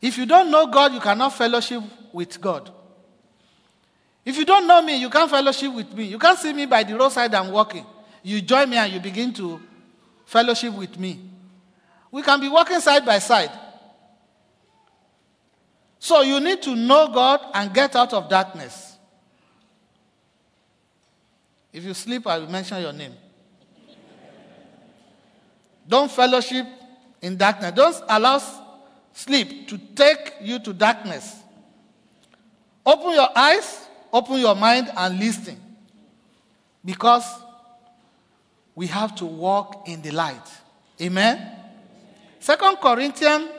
If 0.03 0.19
you 0.19 0.27
don't 0.27 0.51
know 0.51 0.67
God, 0.67 0.93
you 0.93 1.01
cannot 1.01 1.33
fellowship 1.33 1.83
with 2.13 2.39
God. 2.39 2.71
If 4.27 4.37
you 4.37 4.45
don't 4.45 4.67
know 4.67 4.83
me, 4.83 5.01
you 5.01 5.09
can't 5.09 5.31
fellowship 5.31 5.73
with 5.73 5.93
me. 5.95 6.05
You 6.05 6.19
can't 6.19 6.39
see 6.39 6.53
me 6.53 6.67
by 6.67 6.83
the 6.83 6.97
roadside 6.97 7.35
I'm 7.35 7.51
walking. 7.51 7.87
You 8.23 8.43
join 8.43 8.69
me 8.69 8.77
and 8.77 8.93
you 8.93 9.01
begin 9.01 9.33
to 9.35 9.59
fellowship 10.27 10.75
with 10.75 10.99
me. 10.99 11.19
We 12.11 12.21
can 12.23 12.39
be 12.41 12.49
walking 12.49 12.81
side 12.81 13.07
by 13.07 13.19
side. 13.19 13.51
So 15.99 16.21
you 16.21 16.41
need 16.41 16.61
to 16.63 16.77
know 16.77 17.09
God 17.09 17.41
and 17.55 17.73
get 17.73 17.97
out 17.97 18.13
of 18.13 18.29
darkness. 18.29 18.90
If 21.73 21.85
you 21.85 21.95
sleep, 21.95 22.27
I 22.27 22.39
will 22.39 22.49
mention 22.49 22.81
your 22.83 22.93
name. 22.93 23.15
Don't 25.87 26.11
fellowship 26.11 26.67
in 27.23 27.37
darkness. 27.37 27.73
Don't 27.73 27.97
allow 28.09 28.41
sleep 29.13 29.69
to 29.69 29.79
take 29.79 30.35
you 30.41 30.59
to 30.61 30.73
darkness. 30.73 31.37
Open 32.85 33.13
your 33.13 33.29
eyes, 33.37 33.87
open 34.13 34.39
your 34.39 34.55
mind, 34.55 34.91
and 34.97 35.19
listen. 35.19 35.61
Because 36.85 37.25
we 38.75 38.87
have 38.87 39.15
to 39.17 39.27
walk 39.27 39.89
in 39.89 40.01
the 40.01 40.11
light. 40.11 40.49
Amen. 41.01 41.57
Second 42.39 42.77
Corinthians 42.77 43.51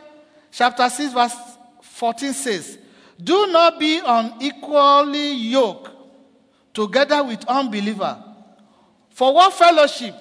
chapter 0.51 0.89
6, 0.89 1.13
verse 1.13 1.35
14 1.81 2.33
says, 2.33 2.77
Do 3.23 3.47
not 3.47 3.79
be 3.79 4.01
unequally 4.03 5.33
yoked 5.33 5.89
together 6.73 7.23
with 7.23 7.45
unbeliever. 7.45 8.23
For 9.09 9.33
what 9.33 9.53
fellowship 9.53 10.15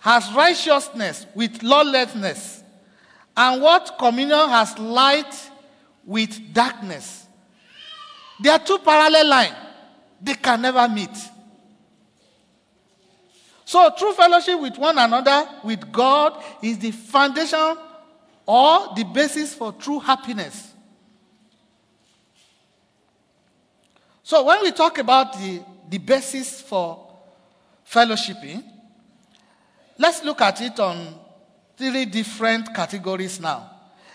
has 0.00 0.32
righteousness 0.32 1.26
with 1.34 1.62
lawlessness? 1.62 2.62
And 3.36 3.62
what 3.62 3.96
communion 3.98 4.48
has 4.48 4.78
light 4.78 5.50
with 6.04 6.52
darkness? 6.52 7.26
They 8.40 8.50
are 8.50 8.58
two 8.58 8.78
parallel 8.78 9.28
lines. 9.28 9.54
They 10.20 10.34
can 10.34 10.62
never 10.62 10.88
meet. 10.88 11.10
So, 13.64 13.90
true 13.96 14.12
fellowship 14.12 14.60
with 14.60 14.76
one 14.76 14.98
another, 14.98 15.48
with 15.64 15.90
God, 15.90 16.42
is 16.62 16.78
the 16.78 16.90
foundation 16.90 17.76
or 18.46 18.94
the 18.94 19.04
basis 19.04 19.54
for 19.54 19.72
true 19.72 19.98
happiness. 20.00 20.73
So, 24.24 24.42
when 24.44 24.62
we 24.62 24.72
talk 24.72 24.98
about 24.98 25.34
the, 25.34 25.62
the 25.88 25.98
basis 25.98 26.60
for 26.60 27.06
fellowshipping, 27.88 28.64
Let's 29.98 30.24
look 30.24 30.40
at 30.40 30.60
it 30.60 30.78
on 30.80 31.14
three 31.76 32.04
different 32.04 32.74
categories 32.74 33.40
now. 33.40 33.70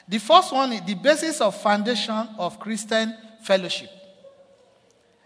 The 0.08 0.18
first 0.18 0.52
one 0.52 0.74
is 0.74 0.82
the 0.82 0.96
basis 0.96 1.40
of 1.40 1.56
foundation 1.62 2.28
of 2.38 2.60
Christian 2.60 3.16
fellowship. 3.44 3.90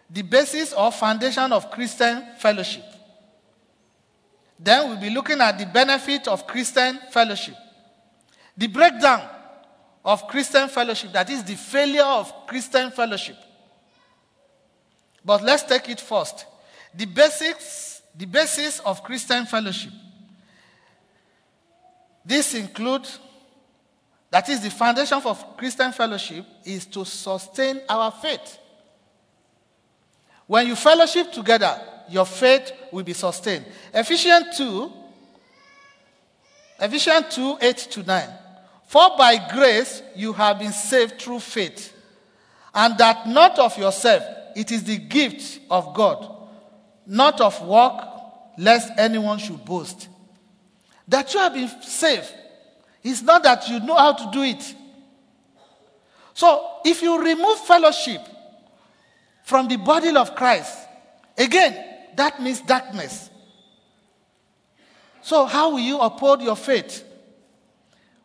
The 0.10 0.22
basis 0.22 0.74
or 0.74 0.92
foundation 0.92 1.52
of 1.52 1.72
Christian 1.72 2.24
fellowship. 2.38 2.84
Then 4.60 4.90
we'll 4.90 5.00
be 5.00 5.10
looking 5.10 5.42
at 5.42 5.58
the 5.58 5.66
benefit 5.66 6.28
of 6.28 6.46
Christian 6.46 7.00
fellowship. 7.10 7.56
The 8.56 8.68
breakdown 8.68 9.28
of 10.06 10.28
Christian 10.28 10.68
fellowship, 10.68 11.12
that 11.14 11.30
is 11.30 11.44
the 11.44 11.56
failure 11.56 12.04
of 12.04 12.46
Christian 12.46 12.92
fellowship. 12.92 13.38
But 15.26 15.44
let's 15.44 15.64
take 15.64 15.90
it 15.90 16.00
first. 16.00 16.46
The 16.94 17.06
basics, 17.06 18.02
the 18.16 18.26
basis 18.26 18.80
of 18.80 19.04
Christian 19.04 19.46
fellowship. 19.46 19.92
This 22.26 22.54
includes, 22.54 23.20
that 24.30 24.48
is, 24.50 24.62
the 24.62 24.70
foundation 24.70 25.20
for 25.22 25.36
Christian 25.58 25.92
fellowship 25.92 26.46
is 26.64 26.86
to 26.88 27.06
sustain 27.06 27.82
our 27.90 28.12
faith. 28.12 28.60
When 30.48 30.68
you 30.68 30.76
fellowship 30.76 31.32
together, 31.32 31.80
your 32.10 32.26
faith 32.26 32.72
will 32.92 33.04
be 33.04 33.14
sustained. 33.14 33.66
Ephesians 33.94 34.58
2, 34.58 34.92
Ephesians 36.80 37.36
2 37.36 37.58
8 37.62 37.78
to 37.78 38.04
9. 38.04 38.30
For 38.86 39.10
by 39.18 39.50
grace 39.52 40.04
you 40.16 40.34
have 40.34 40.60
been 40.60 40.72
saved 40.72 41.20
through 41.22 41.40
faith, 41.40 41.94
and 42.74 42.98
that 42.98 43.28
not 43.28 43.58
of 43.58 43.78
yourself, 43.78 44.24
it 44.56 44.72
is 44.72 44.84
the 44.84 44.98
gift 44.98 45.60
of 45.70 45.94
God, 45.94 46.48
not 47.06 47.42
of 47.42 47.62
work, 47.66 48.06
lest 48.58 48.92
anyone 48.98 49.38
should 49.40 49.64
boast. 49.66 50.08
That 51.08 51.34
you 51.34 51.40
have 51.40 51.54
been 51.54 51.70
saved 51.82 52.34
is 53.04 53.22
not 53.22 53.44
that 53.44 53.68
you 53.68 53.80
know 53.80 53.96
how 53.96 54.14
to 54.14 54.32
do 54.32 54.42
it. 54.44 54.76
So, 56.34 56.80
if 56.84 57.02
you 57.02 57.22
remove 57.22 57.60
fellowship 57.60 58.22
from 59.44 59.68
the 59.68 59.76
body 59.76 60.16
of 60.16 60.36
Christ, 60.36 60.78
again, 61.38 61.78
that 62.16 62.42
means 62.42 62.62
darkness. 62.62 63.30
So, 65.22 65.46
how 65.46 65.72
will 65.72 65.80
you 65.80 66.00
uphold 66.00 66.42
your 66.42 66.56
faith? 66.56 67.04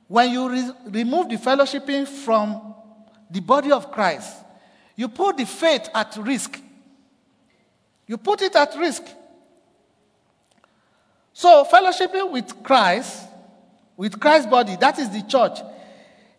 When 0.07 0.31
you 0.31 0.49
re- 0.49 0.73
remove 0.87 1.29
the 1.29 1.37
fellowshipping 1.37 2.09
from 2.09 2.75
the 3.31 3.41
body 3.41 3.71
of 3.71 3.93
Christ, 3.93 4.37
you 4.99 5.09
put 5.09 5.37
the 5.37 5.47
faith 5.47 5.89
at 5.95 6.17
risk. 6.17 6.61
You 8.09 8.17
put 8.19 8.43
it 8.43 8.57
at 8.57 8.75
risk. 8.77 9.05
So, 11.33 11.65
fellowshipping 11.71 12.33
with 12.33 12.65
Christ, 12.65 13.29
with 13.97 14.19
Christ's 14.19 14.51
body, 14.51 14.75
that 14.81 14.99
is 14.99 15.09
the 15.11 15.23
church, 15.23 15.61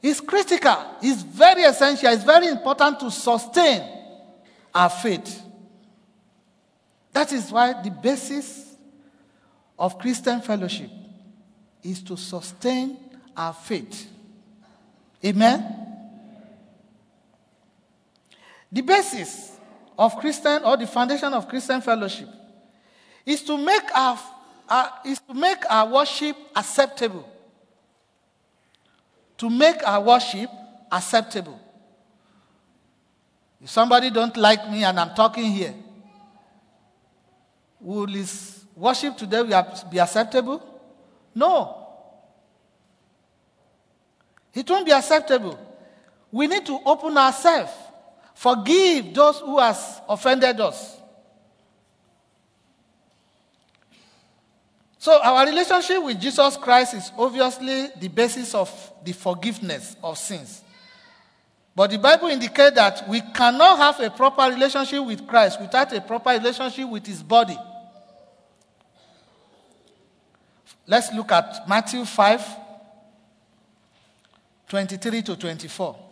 is 0.02 0.20
critical, 0.20 0.76
is 1.02 1.24
very 1.24 1.64
essential, 1.64 2.12
it's 2.12 2.26
very 2.26 2.48
important 2.48 3.00
to 3.00 3.10
sustain 3.10 3.82
our 4.76 4.90
faith. 4.90 5.42
That 7.14 7.32
is 7.32 7.50
why 7.54 7.82
the 7.82 7.92
basis 7.92 8.76
of 9.78 9.98
Christian 9.98 10.42
fellowship 10.42 10.90
is 11.82 12.04
to 12.04 12.18
sustain 12.18 12.98
our 13.38 13.54
faith. 13.54 14.12
Amen? 15.24 15.89
The 18.72 18.82
basis 18.82 19.58
of 19.98 20.16
Christian 20.18 20.64
or 20.64 20.78
the 20.78 20.88
foundation 20.88 21.34
of 21.34 21.48
Christian 21.48 21.82
fellowship 21.82 22.30
is 23.26 23.42
to 23.44 23.58
make 23.58 23.84
our, 23.96 24.20
is 25.06 25.20
to 25.20 25.34
make 25.34 25.58
our 25.70 25.88
worship 25.88 26.36
acceptable. 26.56 27.28
To 29.38 29.50
make 29.50 29.86
our 29.88 30.02
worship 30.02 30.50
acceptable. 30.92 31.60
If 33.62 33.70
somebody 33.70 34.10
don't 34.10 34.36
like 34.38 34.70
me 34.70 34.84
and 34.84 35.00
I'm 35.00 35.14
talking 35.16 35.52
here, 35.52 35.74
will 37.80 38.08
his 38.08 38.64
worship 38.76 39.18
today 39.18 39.44
be 39.90 40.00
acceptable? 40.00 40.62
No. 41.36 41.76
It 44.54 44.70
won't 44.70 44.86
be 44.86 44.92
acceptable. 44.92 45.60
We 46.32 46.48
need 46.48 46.66
to 46.66 46.80
open 46.86 47.18
ourselves 47.18 47.72
Forgive 48.40 49.14
those 49.14 49.40
who 49.40 49.60
has 49.60 50.00
offended 50.08 50.62
us. 50.62 50.96
So 54.98 55.22
our 55.22 55.46
relationship 55.46 56.02
with 56.02 56.22
Jesus 56.22 56.56
Christ 56.56 56.94
is 56.94 57.12
obviously 57.18 57.88
the 58.00 58.08
basis 58.08 58.56
of 58.56 58.94
the 59.04 59.12
forgiveness 59.12 59.98
of 60.02 60.18
sins. 60.18 60.62
But 61.76 61.92
the 61.92 61.98
Bible 61.98 62.30
indicates 62.30 62.76
that 62.76 63.10
we 63.10 63.20
cannot 63.20 63.78
have 63.78 64.00
a 64.00 64.10
proper 64.10 64.44
relationship 64.44 65.06
with 65.06 65.28
Christ 65.28 65.60
without 65.60 65.92
a 65.92 66.00
proper 66.00 66.30
relationship 66.30 66.88
with 66.88 67.06
his 67.06 67.22
body. 67.22 67.58
Let's 70.88 71.12
look 71.12 71.30
at 71.34 71.68
Matthew 71.68 72.06
5 72.06 72.56
23 74.70 75.24
to 75.24 75.36
24. 75.36 76.09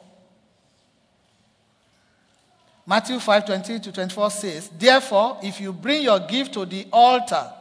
Matthew 2.89 3.19
5 3.19 3.45
20 3.45 3.79
to 3.81 3.91
24 3.91 4.31
says, 4.31 4.69
Therefore, 4.69 5.37
if 5.43 5.59
you 5.59 5.73
bring 5.73 6.03
your 6.03 6.21
gift 6.21 6.53
to 6.53 6.65
the 6.65 6.87
altar 6.93 7.51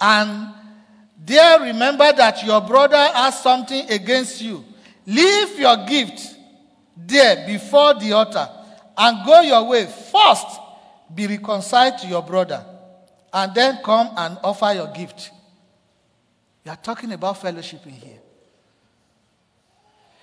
and 0.00 0.54
there 1.22 1.60
remember 1.60 2.10
that 2.14 2.42
your 2.42 2.62
brother 2.62 2.96
has 2.96 3.42
something 3.42 3.90
against 3.90 4.40
you, 4.40 4.64
leave 5.04 5.58
your 5.58 5.76
gift 5.86 6.34
there 6.96 7.46
before 7.46 7.92
the 8.00 8.12
altar 8.12 8.48
and 8.96 9.26
go 9.26 9.42
your 9.42 9.68
way. 9.68 9.84
First, 9.84 10.46
be 11.14 11.26
reconciled 11.26 11.98
to 11.98 12.06
your 12.06 12.22
brother 12.22 12.64
and 13.30 13.54
then 13.54 13.80
come 13.84 14.08
and 14.16 14.38
offer 14.42 14.72
your 14.72 14.88
gift. 14.88 15.30
You 16.64 16.70
are 16.70 16.76
talking 16.76 17.12
about 17.12 17.38
fellowship 17.38 17.84
in 17.84 17.92
here. 17.92 18.18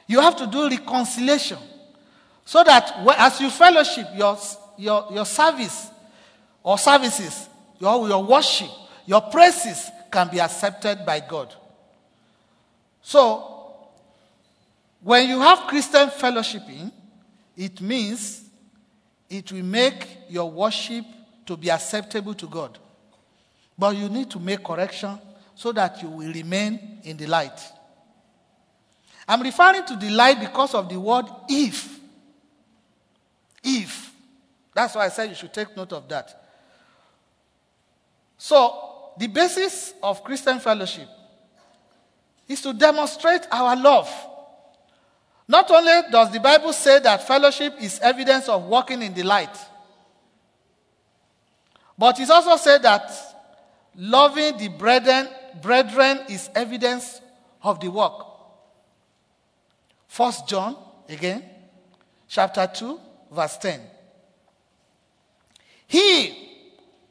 You 0.08 0.20
have 0.22 0.36
to 0.38 0.48
do 0.48 0.68
reconciliation. 0.68 1.60
So 2.46 2.64
that 2.64 2.94
as 3.18 3.42
you 3.42 3.50
fellowship, 3.50 4.08
your, 4.16 4.38
your, 4.78 5.08
your 5.12 5.26
service 5.26 5.90
or 6.64 6.78
services, 6.78 7.50
your, 7.80 8.08
your 8.08 8.24
worship, 8.24 8.70
your 9.08 9.22
praises 9.22 9.90
can 10.12 10.30
be 10.30 10.40
accepted 10.40 11.06
by 11.06 11.20
God. 11.20 11.54
So, 13.02 13.52
when 15.02 15.28
you 15.30 15.40
have 15.40 15.68
Christian 15.68 16.10
fellowshipping, 16.10 16.92
it 17.58 17.82
means 17.82 18.44
it 19.30 19.52
will 19.52 19.64
make 19.64 20.08
your 20.30 20.50
worship 20.50 21.06
to 21.46 21.58
be 21.58 21.70
acceptable 21.70 22.34
to 22.36 22.48
God. 22.48 22.78
But 23.78 23.96
you 23.96 24.10
need 24.10 24.32
to 24.32 24.40
make 24.40 24.64
correction 24.64 25.20
so 25.54 25.72
that 25.74 26.02
you 26.02 26.10
will 26.10 26.32
remain 26.32 27.00
in 27.04 27.18
the 27.18 27.28
light. 27.28 27.60
I'm 29.28 29.42
referring 29.42 29.86
to 29.86 29.96
the 29.96 30.10
light 30.12 30.40
because 30.40 30.74
of 30.74 30.90
the 30.90 31.00
word 31.00 31.26
if. 31.50 31.95
If. 33.66 34.14
That's 34.74 34.96
why 34.96 35.06
I 35.06 35.10
said 35.10 35.30
you 35.30 35.36
should 35.36 35.54
take 35.54 35.76
note 35.76 35.94
of 35.94 36.08
that. 36.10 36.44
So, 38.38 39.14
the 39.18 39.28
basis 39.28 39.94
of 40.04 40.24
Christian 40.24 40.60
fellowship 40.60 41.08
is 42.48 42.62
to 42.62 42.74
demonstrate 42.74 43.48
our 43.52 43.76
love. 43.76 44.10
Not 45.48 45.70
only 45.72 46.10
does 46.12 46.32
the 46.32 46.40
Bible 46.40 46.74
say 46.74 47.00
that 47.00 47.26
fellowship 47.26 47.76
is 47.80 48.00
evidence 48.00 48.50
of 48.50 48.64
walking 48.66 49.02
in 49.02 49.14
the 49.14 49.24
light, 49.24 49.56
but 51.98 52.20
it 52.20 52.30
also 52.30 52.58
said 52.58 52.84
that 52.84 53.10
loving 53.96 54.58
the 54.58 54.68
brethren, 54.68 55.30
brethren 55.62 56.20
is 56.30 56.50
evidence 56.54 57.22
of 57.64 57.80
the 57.80 57.90
work. 57.90 58.26
First 60.08 60.48
John, 60.48 60.76
again, 61.08 61.44
chapter 62.28 62.68
2, 62.68 63.00
verse 63.36 63.58
10. 63.58 63.82
He 65.88 66.46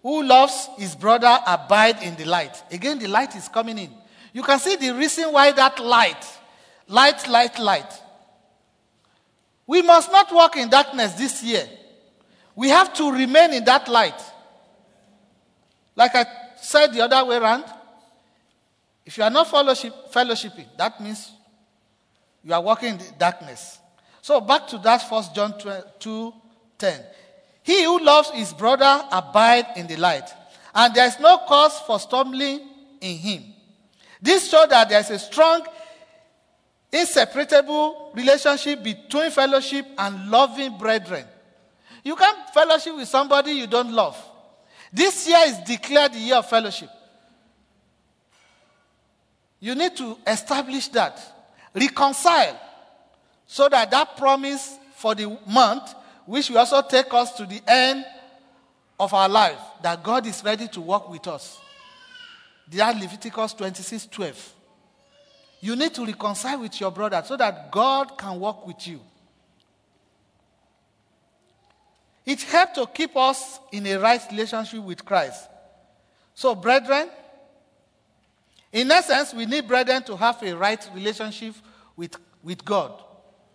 who 0.02 0.22
loves 0.22 0.68
his 0.76 0.94
brother 0.94 1.38
abide 1.46 2.02
in 2.02 2.16
the 2.16 2.24
light. 2.24 2.62
Again, 2.70 2.98
the 2.98 3.08
light 3.08 3.34
is 3.36 3.48
coming 3.48 3.78
in. 3.78 3.90
You 4.32 4.42
can 4.42 4.58
see 4.58 4.76
the 4.76 4.94
reason 4.94 5.32
why 5.32 5.52
that 5.52 5.78
light, 5.78 6.26
light, 6.88 7.28
light, 7.28 7.58
light. 7.58 7.92
We 9.66 9.80
must 9.80 10.10
not 10.12 10.32
walk 10.32 10.56
in 10.56 10.68
darkness 10.68 11.14
this 11.14 11.42
year. 11.42 11.66
We 12.54 12.68
have 12.68 12.92
to 12.94 13.10
remain 13.10 13.54
in 13.54 13.64
that 13.64 13.88
light. 13.88 14.20
Like 15.96 16.14
I 16.14 16.26
said 16.56 16.92
the 16.92 17.02
other 17.02 17.24
way 17.24 17.36
around, 17.36 17.64
if 19.06 19.16
you 19.16 19.24
are 19.24 19.30
not 19.30 19.50
fellowship, 19.50 19.94
fellowshipping, 20.12 20.66
that 20.76 21.00
means 21.00 21.30
you 22.42 22.52
are 22.52 22.60
walking 22.60 22.94
in 22.94 23.00
darkness. 23.18 23.78
So 24.24 24.40
back 24.40 24.66
to 24.68 24.78
that 24.78 25.06
first 25.06 25.34
John 25.34 25.52
2 25.98 26.32
10. 26.78 27.04
He 27.62 27.84
who 27.84 28.02
loves 28.02 28.30
his 28.30 28.54
brother 28.54 29.04
abide 29.12 29.66
in 29.76 29.86
the 29.86 29.96
light, 29.96 30.30
and 30.74 30.94
there 30.94 31.06
is 31.06 31.20
no 31.20 31.42
cause 31.46 31.78
for 31.80 32.00
stumbling 32.00 32.66
in 33.02 33.18
him. 33.18 33.42
This 34.22 34.48
shows 34.48 34.68
that 34.70 34.88
there 34.88 35.00
is 35.00 35.10
a 35.10 35.18
strong, 35.18 35.66
inseparable 36.90 38.12
relationship 38.14 38.82
between 38.82 39.30
fellowship 39.30 39.84
and 39.98 40.30
loving 40.30 40.78
brethren. 40.78 41.26
You 42.02 42.16
can't 42.16 42.48
fellowship 42.54 42.96
with 42.96 43.08
somebody 43.08 43.52
you 43.52 43.66
don't 43.66 43.92
love. 43.92 44.16
This 44.90 45.28
year 45.28 45.42
is 45.48 45.58
declared 45.58 46.14
the 46.14 46.18
year 46.20 46.36
of 46.36 46.48
fellowship. 46.48 46.88
You 49.60 49.74
need 49.74 49.94
to 49.98 50.16
establish 50.26 50.88
that. 50.88 51.20
Reconcile 51.74 52.58
so 53.46 53.68
that 53.68 53.90
that 53.90 54.16
promise 54.16 54.78
for 54.96 55.14
the 55.14 55.38
month, 55.46 55.94
which 56.26 56.48
will 56.50 56.58
also 56.58 56.82
take 56.82 57.12
us 57.12 57.32
to 57.34 57.46
the 57.46 57.60
end 57.66 58.04
of 58.98 59.12
our 59.12 59.28
life, 59.28 59.58
that 59.82 60.02
God 60.02 60.26
is 60.26 60.42
ready 60.44 60.68
to 60.68 60.80
work 60.80 61.08
with 61.08 61.26
us. 61.26 61.60
That 62.72 62.98
Leviticus 62.98 63.52
26 63.54 64.06
12. 64.06 64.54
You 65.60 65.76
need 65.76 65.94
to 65.94 66.04
reconcile 66.04 66.60
with 66.60 66.78
your 66.80 66.90
brother 66.90 67.22
so 67.24 67.36
that 67.36 67.70
God 67.70 68.16
can 68.18 68.38
work 68.40 68.66
with 68.66 68.86
you. 68.86 69.00
It 72.26 72.42
helps 72.42 72.74
to 72.74 72.86
keep 72.86 73.16
us 73.16 73.60
in 73.70 73.86
a 73.86 73.96
right 73.96 74.20
relationship 74.30 74.80
with 74.80 75.04
Christ. 75.04 75.48
So, 76.34 76.54
brethren, 76.54 77.10
in 78.72 78.90
essence, 78.90 79.34
we 79.34 79.46
need 79.46 79.68
brethren 79.68 80.02
to 80.04 80.16
have 80.16 80.42
a 80.42 80.56
right 80.56 80.90
relationship 80.94 81.54
with, 81.96 82.16
with 82.42 82.64
God. 82.64 83.03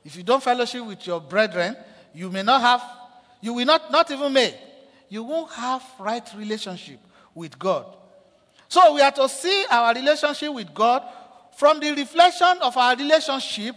If 0.04 0.16
you 0.16 0.24
don't 0.24 0.42
fellowship 0.42 0.86
with 0.86 1.06
your 1.06 1.20
brethren, 1.20 1.76
you 2.14 2.30
may 2.30 2.44
not 2.44 2.62
have, 2.62 2.84
you 3.42 3.54
will 3.54 3.66
not, 3.66 3.92
not 3.92 4.10
even 4.12 4.32
may, 4.34 4.56
you 5.10 5.24
won't 5.24 5.52
have 5.52 5.84
right 6.00 6.28
relationship 6.36 7.00
with 7.36 7.58
God. 7.58 7.86
So 8.68 8.94
we 8.94 9.02
are 9.02 9.12
to 9.12 9.28
see 9.28 9.66
our 9.70 9.94
relationship 9.94 10.54
with 10.54 10.74
God 10.74 11.04
from 11.58 11.80
the 11.80 11.92
reflection 11.92 12.58
of 12.62 12.78
our 12.78 12.96
relationship 12.96 13.76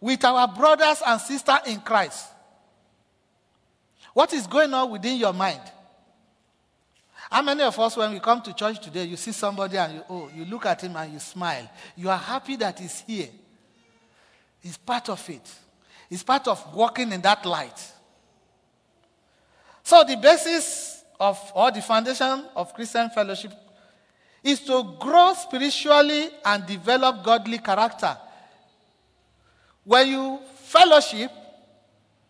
with 0.00 0.24
our 0.24 0.46
brothers 0.46 1.02
and 1.06 1.20
sisters 1.20 1.58
in 1.66 1.80
Christ. 1.80 2.28
What 4.12 4.32
is 4.32 4.46
going 4.46 4.72
on 4.72 4.90
within 4.90 5.16
your 5.16 5.32
mind? 5.32 5.60
How 7.30 7.42
many 7.42 7.62
of 7.62 7.78
us, 7.80 7.96
when 7.96 8.12
we 8.12 8.20
come 8.20 8.42
to 8.42 8.52
church 8.52 8.80
today, 8.80 9.04
you 9.04 9.16
see 9.16 9.32
somebody 9.32 9.76
and 9.76 9.94
you, 9.94 10.02
oh, 10.08 10.30
you 10.36 10.44
look 10.44 10.66
at 10.66 10.82
him 10.82 10.94
and 10.94 11.12
you 11.12 11.18
smile. 11.18 11.68
You 11.96 12.10
are 12.10 12.18
happy 12.18 12.54
that 12.56 12.78
he's 12.78 13.00
here. 13.00 13.28
He's 14.60 14.76
part 14.76 15.08
of 15.08 15.28
it. 15.28 15.50
It's 16.10 16.22
part 16.22 16.46
of 16.48 16.74
walking 16.74 17.12
in 17.12 17.20
that 17.22 17.44
light. 17.44 17.92
So, 19.82 20.02
the 20.04 20.16
basis 20.16 21.04
of, 21.20 21.38
or 21.54 21.70
the 21.70 21.82
foundation 21.82 22.46
of 22.56 22.74
Christian 22.74 23.10
fellowship 23.10 23.52
is 24.42 24.60
to 24.60 24.96
grow 24.98 25.34
spiritually 25.34 26.28
and 26.44 26.66
develop 26.66 27.24
godly 27.24 27.58
character. 27.58 28.16
When 29.84 30.08
you 30.08 30.40
fellowship, 30.56 31.30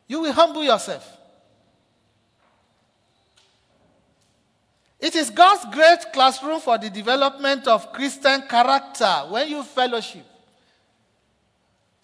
you 0.07 0.21
will 0.21 0.33
humble 0.33 0.63
yourself. 0.63 1.11
It 5.01 5.15
is 5.17 5.31
God's 5.31 5.67
great 5.75 6.13
classroom 6.13 6.61
for 6.61 6.79
the 6.79 6.89
development 6.89 7.69
of 7.69 7.93
Christian 7.93 8.43
character 8.49 9.27
when 9.29 9.49
you 9.49 9.63
fellowship. 9.63 10.25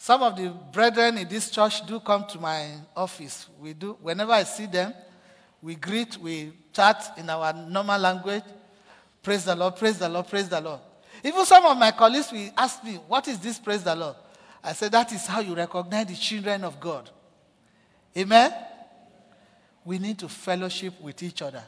Some 0.03 0.23
of 0.23 0.35
the 0.35 0.49
brethren 0.49 1.19
in 1.19 1.29
this 1.29 1.51
church 1.51 1.87
do 1.87 2.01
come 2.01 2.25
to 2.29 2.39
my 2.39 2.71
office. 2.97 3.47
We 3.61 3.75
do 3.75 3.99
whenever 4.01 4.33
I 4.33 4.45
see 4.45 4.65
them, 4.65 4.95
we 5.61 5.75
greet, 5.75 6.17
we 6.17 6.55
chat 6.73 7.13
in 7.19 7.29
our 7.29 7.53
normal 7.53 8.01
language. 8.01 8.45
Praise 9.23 9.45
the 9.45 9.55
Lord, 9.55 9.77
praise 9.77 9.99
the 9.99 10.09
Lord, 10.09 10.27
praise 10.27 10.49
the 10.49 10.59
Lord. 10.59 10.81
Even 11.23 11.45
some 11.45 11.67
of 11.67 11.77
my 11.77 11.91
colleagues 11.91 12.33
will 12.33 12.49
ask 12.57 12.83
me, 12.83 12.95
What 13.07 13.29
is 13.29 13.39
this 13.41 13.59
praise 13.59 13.85
the 13.85 13.95
Lord? 13.95 14.17
I 14.65 14.73
said, 14.73 14.91
That 14.93 15.13
is 15.13 15.27
how 15.27 15.41
you 15.41 15.55
recognize 15.55 16.07
the 16.07 16.17
children 16.17 16.65
of 16.65 16.81
God. 16.81 17.11
Amen? 18.17 18.55
We 19.85 19.99
need 19.99 20.19
to 20.21 20.31
fellowship 20.31 20.99
with 21.03 21.23
each 21.23 21.43
other. 21.43 21.63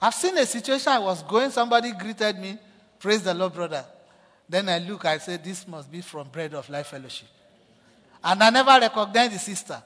I've 0.00 0.14
seen 0.14 0.38
a 0.38 0.46
situation 0.46 0.92
I 0.92 0.98
was 0.98 1.22
going, 1.22 1.50
somebody 1.50 1.92
greeted 1.92 2.38
me, 2.38 2.56
Praise 2.98 3.22
the 3.22 3.34
Lord, 3.34 3.52
brother. 3.52 3.84
Then 4.48 4.66
I 4.70 4.78
look, 4.78 5.04
I 5.04 5.18
said, 5.18 5.44
This 5.44 5.68
must 5.68 5.92
be 5.92 6.00
from 6.00 6.28
Bread 6.28 6.54
of 6.54 6.70
Life 6.70 6.86
Fellowship. 6.86 7.28
And 8.24 8.42
I 8.42 8.48
never 8.48 8.80
recognized 8.80 9.34
the 9.34 9.38
sister. 9.38 9.82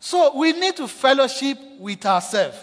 So 0.00 0.36
we 0.36 0.52
need 0.52 0.74
to 0.76 0.88
fellowship 0.88 1.58
with 1.78 2.04
ourselves. 2.06 2.56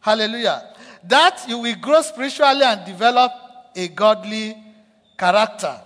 Hallelujah. 0.00 0.74
That 1.04 1.44
you 1.48 1.58
will 1.58 1.76
grow 1.76 2.02
spiritually 2.02 2.62
and 2.62 2.84
develop 2.84 3.30
a 3.74 3.88
godly 3.88 4.56
character. 5.16 5.80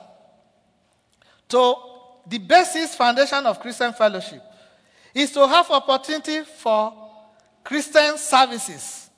So, 1.49 1.90
the 2.27 2.38
basis 2.38 2.95
foundation 2.95 3.45
of 3.45 3.61
Christian 3.61 3.92
fellowship 3.92 4.42
is 5.14 5.31
to 5.33 5.47
have 5.47 5.71
opportunity 5.71 6.40
for 6.42 6.95
Christian 7.62 8.16
services. 8.16 9.11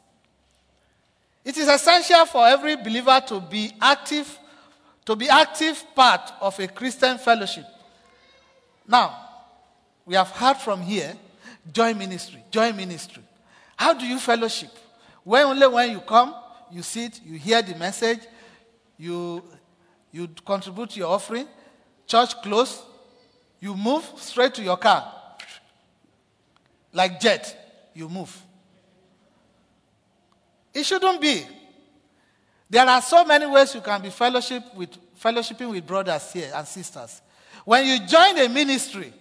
It 1.45 1.57
is 1.57 1.69
essential 1.69 2.27
for 2.27 2.47
every 2.47 2.75
believer 2.77 3.23
to 3.29 3.41
be 3.41 3.73
active, 3.81 4.39
to 5.05 5.15
be 5.15 5.29
active 5.29 5.85
part 5.95 6.33
of 6.41 6.59
a 6.59 6.67
Christian 6.67 7.19
fellowship. 7.19 7.67
Now, 8.87 9.17
we 10.05 10.15
have 10.15 10.31
heard 10.31 10.59
from 10.59 10.83
here 10.83 11.15
join 11.73 11.97
ministry, 11.99 12.43
join 12.51 12.77
ministry. 12.77 13.23
How 13.77 13.95
do 13.95 14.07
you 14.07 14.19
fellowship? 14.19 14.71
When 15.23 15.45
only 15.45 15.67
when 15.67 15.91
you 15.91 16.01
come, 16.01 16.35
you 16.71 16.83
sit, 16.83 17.21
you 17.25 17.39
hear 17.39 17.63
the 17.63 17.75
message, 17.77 18.21
you, 18.99 19.43
you 20.13 20.29
contribute 20.45 20.97
your 20.97 21.09
offering, 21.09 21.47
church 22.07 22.41
close, 22.43 22.83
you 23.61 23.75
move 23.75 24.05
straight 24.17 24.55
to 24.55 24.63
your 24.63 24.77
car. 24.77 25.11
Like 26.93 27.19
jet, 27.21 27.91
you 27.95 28.09
move. 28.09 28.43
It 30.73 30.85
shouldn't 30.85 31.21
be. 31.21 31.45
There 32.69 32.85
are 32.85 33.01
so 33.01 33.25
many 33.25 33.47
ways 33.47 33.75
you 33.75 33.81
can 33.81 34.03
be 34.03 34.11
fellowship 34.11 34.63
with, 34.75 34.91
fellowshipping 35.19 35.71
with 35.71 35.87
brothers 35.87 36.33
here 36.33 36.51
and 36.55 36.67
sisters. 36.67 37.23
When 37.65 37.87
you 37.87 38.07
join 38.07 38.39
a 38.39 38.49
ministry, 38.49 39.13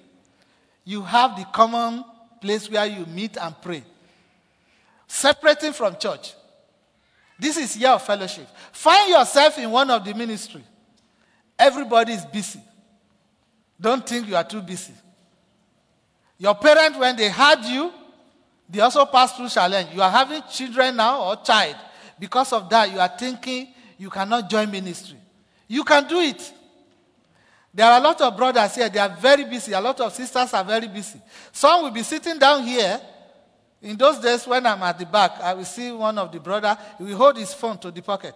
you 0.84 1.02
have 1.02 1.38
the 1.38 1.46
common 1.46 2.04
place 2.42 2.70
where 2.70 2.86
you 2.86 3.06
meet 3.06 3.38
and 3.38 3.56
pray, 3.62 3.84
separating 5.08 5.74
from 5.74 5.98
church. 5.98 6.34
This 7.40 7.58
is 7.58 7.78
year 7.78 7.90
of 7.92 8.04
fellowship. 8.04 8.48
Find 8.72 9.10
yourself 9.10 9.58
in 9.58 9.72
one 9.72 9.90
of 9.90 10.04
the 10.04 10.14
ministry. 10.14 10.64
Everybody 11.58 12.14
is 12.14 12.26
busy. 12.26 12.60
Don't 13.80 14.08
think 14.08 14.28
you 14.28 14.36
are 14.36 14.44
too 14.44 14.62
busy. 14.62 14.94
Your 16.38 16.56
parents, 16.56 16.98
when 16.98 17.16
they 17.16 17.30
had 17.30 17.64
you, 17.66 17.92
they 18.70 18.80
also 18.80 19.06
passed 19.06 19.38
through 19.38 19.50
challenge. 19.50 19.90
You 19.94 20.02
are 20.02 20.10
having 20.10 20.42
children 20.52 20.96
now 20.96 21.24
or 21.24 21.36
child. 21.38 21.76
Because 22.20 22.54
of 22.54 22.70
that, 22.70 22.92
you 22.92 23.00
are 23.00 23.12
thinking 23.18 23.74
you 23.98 24.10
cannot 24.10 24.50
join 24.50 24.70
ministry. 24.70 25.18
You 25.68 25.84
can 25.84 26.08
do 26.08 26.20
it. 26.20 26.54
There 27.74 27.88
are 27.88 28.00
a 28.00 28.04
lot 28.04 28.22
of 28.22 28.38
brothers 28.38 28.76
here, 28.76 28.88
they 28.88 29.00
are 29.00 29.10
very 29.10 29.46
busy. 29.46 29.74
A 29.74 29.82
lot 29.82 30.00
of 30.00 30.14
sisters 30.14 30.54
are 30.54 30.64
very 30.64 30.88
busy. 30.88 31.20
Some 31.52 31.84
will 31.84 31.92
be 31.92 32.04
sitting 32.04 32.38
down 32.38 32.64
here. 32.64 33.02
In 33.82 33.98
those 33.98 34.20
days, 34.20 34.46
when 34.48 34.66
I'm 34.66 34.82
at 34.84 35.00
the 35.00 35.06
back, 35.06 35.42
I 35.42 35.54
will 35.54 35.66
see 35.66 35.92
one 35.92 36.18
of 36.18 36.32
the 36.32 36.40
brother, 36.40 36.78
he 36.98 37.04
will 37.04 37.18
hold 37.18 37.38
his 37.38 37.54
phone 37.54 37.78
to 37.80 37.92
the 37.92 38.02
pocket. 38.02 38.36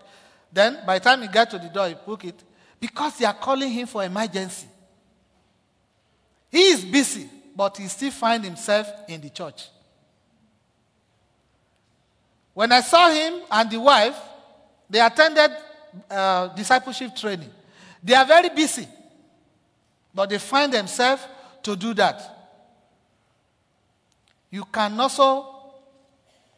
Then, 0.51 0.79
by 0.85 0.99
the 0.99 1.03
time 1.05 1.21
he 1.21 1.27
get 1.27 1.49
to 1.51 1.59
the 1.59 1.69
door, 1.69 1.87
he 1.87 1.95
put 1.95 2.25
it. 2.25 2.43
Because 2.79 3.17
they 3.17 3.25
are 3.25 3.33
calling 3.33 3.71
him 3.71 3.87
for 3.87 4.03
emergency. 4.03 4.67
He 6.51 6.59
is 6.59 6.83
busy, 6.83 7.29
but 7.55 7.77
he 7.77 7.87
still 7.87 8.11
find 8.11 8.43
himself 8.43 8.87
in 9.07 9.21
the 9.21 9.29
church. 9.29 9.67
When 12.53 12.71
I 12.71 12.81
saw 12.81 13.09
him 13.11 13.41
and 13.51 13.69
the 13.69 13.79
wife, 13.79 14.17
they 14.89 14.99
attended 14.99 15.51
uh, 16.09 16.47
discipleship 16.55 17.15
training. 17.15 17.51
They 18.03 18.15
are 18.15 18.25
very 18.25 18.49
busy. 18.49 18.87
But 20.17 20.31
they 20.31 20.39
find 20.39 20.73
themselves 20.73 21.21
to 21.61 21.75
do 21.75 21.93
that. 21.93 22.23
You 24.49 24.63
can 24.65 24.99
also 24.99 25.45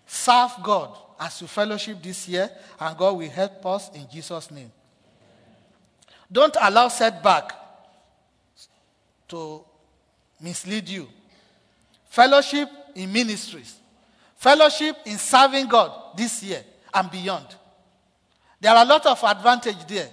serve 0.07 0.51
God 0.63 0.97
as 1.19 1.41
you 1.41 1.47
fellowship 1.47 2.01
this 2.01 2.25
year, 2.29 2.49
and 2.79 2.97
God 2.97 3.17
will 3.17 3.29
help 3.29 3.65
us 3.65 3.93
in 3.93 4.07
Jesus' 4.09 4.49
name. 4.49 4.71
Don't 6.31 6.55
allow 6.61 6.87
setback 6.87 7.51
to 9.27 9.61
mislead 10.39 10.87
you. 10.87 11.09
Fellowship 12.07 12.69
in 12.95 13.11
ministries, 13.11 13.75
fellowship 14.37 14.95
in 15.03 15.17
serving 15.17 15.67
God 15.67 16.15
this 16.15 16.41
year 16.43 16.63
and 16.93 17.11
beyond. 17.11 17.47
There 18.61 18.71
are 18.71 18.85
a 18.85 18.87
lot 18.87 19.05
of 19.05 19.21
advantage 19.21 19.85
there. 19.85 20.07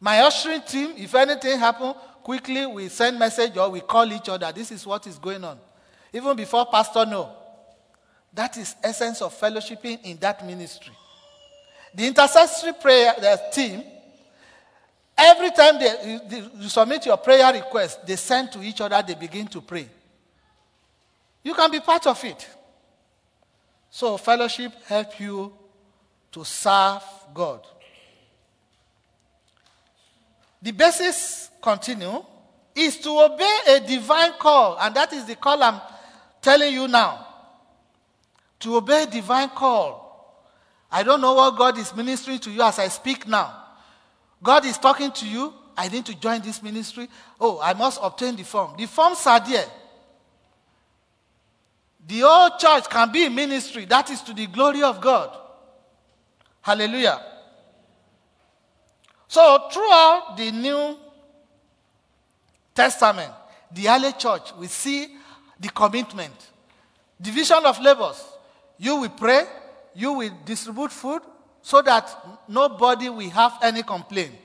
My 0.00 0.20
ushering 0.20 0.62
team, 0.62 0.94
if 0.96 1.14
anything 1.14 1.58
happen, 1.58 1.92
quickly 2.24 2.66
we 2.66 2.88
send 2.88 3.18
message 3.18 3.56
or 3.56 3.68
we 3.70 3.80
call 3.80 4.10
each 4.10 4.28
other. 4.28 4.50
This 4.50 4.72
is 4.72 4.84
what 4.86 5.06
is 5.06 5.18
going 5.18 5.44
on. 5.44 5.58
Even 6.12 6.34
before 6.34 6.66
pastor 6.66 7.04
know. 7.04 7.30
That 8.32 8.56
is 8.56 8.74
essence 8.82 9.22
of 9.22 9.38
fellowshipping 9.38 10.02
in 10.02 10.16
that 10.18 10.44
ministry. 10.44 10.92
The 11.94 12.06
intercessory 12.06 12.72
prayer 12.72 13.14
the 13.20 13.40
team, 13.52 13.84
every 15.16 15.50
time 15.52 15.78
they, 15.78 16.20
you, 16.30 16.50
you 16.58 16.68
submit 16.68 17.06
your 17.06 17.18
prayer 17.18 17.52
request, 17.52 18.04
they 18.06 18.16
send 18.16 18.50
to 18.52 18.62
each 18.62 18.80
other, 18.80 19.00
they 19.06 19.14
begin 19.14 19.46
to 19.48 19.60
pray. 19.60 19.86
You 21.44 21.54
can 21.54 21.70
be 21.70 21.78
part 21.78 22.06
of 22.06 22.24
it. 22.24 22.48
So 23.90 24.16
fellowship 24.16 24.72
help 24.86 25.20
you 25.20 25.52
to 26.32 26.44
serve 26.44 27.02
God. 27.32 27.60
The 30.64 30.72
basis 30.72 31.50
continue, 31.60 32.24
is 32.74 32.96
to 32.96 33.10
obey 33.10 33.58
a 33.68 33.80
divine 33.80 34.32
call. 34.38 34.78
And 34.80 34.94
that 34.94 35.12
is 35.12 35.26
the 35.26 35.36
call 35.36 35.62
I'm 35.62 35.78
telling 36.40 36.72
you 36.72 36.88
now. 36.88 37.26
To 38.60 38.76
obey 38.76 39.04
divine 39.04 39.50
call. 39.50 40.00
I 40.90 41.02
don't 41.02 41.20
know 41.20 41.34
what 41.34 41.58
God 41.58 41.76
is 41.76 41.94
ministering 41.94 42.38
to 42.38 42.50
you 42.50 42.62
as 42.62 42.78
I 42.78 42.88
speak 42.88 43.28
now. 43.28 43.62
God 44.42 44.64
is 44.64 44.78
talking 44.78 45.12
to 45.12 45.28
you. 45.28 45.52
I 45.76 45.88
need 45.88 46.06
to 46.06 46.18
join 46.18 46.40
this 46.40 46.62
ministry. 46.62 47.08
Oh, 47.38 47.60
I 47.62 47.74
must 47.74 48.00
obtain 48.02 48.34
the 48.34 48.44
form. 48.44 48.74
The 48.78 48.86
forms 48.86 49.26
are 49.26 49.40
there. 49.40 49.66
The 52.06 52.20
whole 52.20 52.56
church 52.58 52.88
can 52.88 53.12
be 53.12 53.26
a 53.26 53.30
ministry. 53.30 53.84
That 53.84 54.08
is 54.08 54.22
to 54.22 54.32
the 54.32 54.46
glory 54.46 54.82
of 54.82 54.98
God. 55.02 55.36
Hallelujah. 56.62 57.33
So, 59.34 59.68
throughout 59.68 60.36
the 60.36 60.52
New 60.52 60.96
Testament, 62.72 63.32
the 63.72 63.88
early 63.88 64.12
church, 64.12 64.54
we 64.56 64.68
see 64.68 65.08
the 65.58 65.70
commitment. 65.70 66.32
Division 67.20 67.58
of 67.64 67.80
labors. 67.80 68.22
You 68.78 68.94
will 68.94 69.08
pray, 69.08 69.42
you 69.92 70.12
will 70.12 70.30
distribute 70.44 70.92
food 70.92 71.20
so 71.62 71.82
that 71.82 72.16
nobody 72.46 73.08
will 73.08 73.28
have 73.30 73.58
any 73.60 73.82
complaint. 73.82 74.36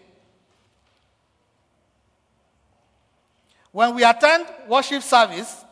When 3.71 3.93
we 3.93 4.03
attend 4.03 4.47
worship 4.67 5.03
service, 5.03 5.65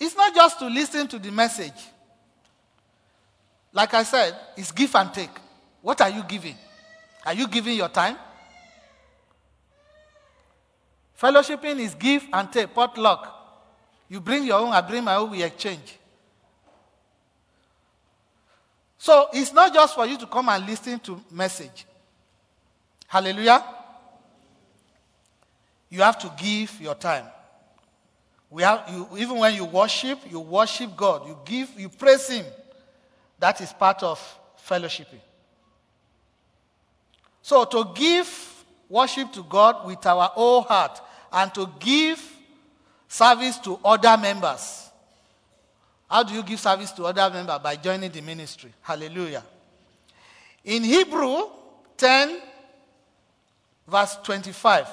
it's 0.00 0.16
not 0.16 0.34
just 0.34 0.58
to 0.58 0.66
listen 0.66 1.06
to 1.06 1.18
the 1.20 1.30
message. 1.30 1.80
Like 3.72 3.94
I 3.94 4.02
said, 4.02 4.36
it's 4.56 4.72
give 4.72 4.96
and 4.96 5.14
take. 5.14 5.30
What 5.80 6.00
are 6.00 6.10
you 6.10 6.24
giving? 6.24 6.56
Are 7.24 7.34
you 7.34 7.46
giving 7.48 7.76
your 7.76 7.88
time? 7.88 8.16
Fellowshipping 11.20 11.78
is 11.80 11.94
give 11.94 12.26
and 12.32 12.50
take, 12.50 12.74
potluck. 12.74 13.36
You 14.08 14.20
bring 14.20 14.44
your 14.44 14.58
own, 14.58 14.72
I 14.72 14.80
bring 14.80 15.04
my 15.04 15.16
own, 15.16 15.30
we 15.30 15.42
exchange. 15.42 15.98
So 18.96 19.28
it's 19.32 19.52
not 19.52 19.72
just 19.72 19.94
for 19.94 20.06
you 20.06 20.18
to 20.18 20.26
come 20.26 20.48
and 20.48 20.66
listen 20.66 20.98
to 21.00 21.22
message. 21.30 21.86
Hallelujah. 23.06 23.64
You 25.88 26.02
have 26.02 26.18
to 26.20 26.32
give 26.38 26.80
your 26.80 26.94
time. 26.94 27.26
We 28.48 28.62
have, 28.62 28.84
you, 28.90 29.08
even 29.16 29.38
when 29.38 29.54
you 29.54 29.64
worship, 29.64 30.18
you 30.30 30.40
worship 30.40 30.96
God. 30.96 31.26
You 31.26 31.38
give, 31.44 31.70
you 31.78 31.88
praise 31.88 32.28
Him. 32.28 32.46
That 33.38 33.60
is 33.60 33.72
part 33.72 34.02
of 34.02 34.20
fellowshipping. 34.66 35.20
So 37.42 37.64
to 37.64 37.90
give 37.94 38.64
worship 38.88 39.32
to 39.32 39.42
God 39.44 39.86
with 39.86 40.04
our 40.04 40.28
whole 40.28 40.62
heart 40.62 41.00
and 41.32 41.54
to 41.54 41.70
give 41.78 42.36
service 43.08 43.58
to 43.58 43.78
other 43.84 44.16
members. 44.16 44.88
How 46.10 46.24
do 46.24 46.34
you 46.34 46.42
give 46.42 46.58
service 46.58 46.90
to 46.92 47.04
other 47.04 47.30
members? 47.32 47.58
By 47.60 47.76
joining 47.76 48.10
the 48.10 48.20
ministry. 48.20 48.72
Hallelujah. 48.82 49.44
In 50.64 50.82
Hebrew 50.82 51.44
10, 51.96 52.40
verse 53.86 54.16
25, 54.24 54.86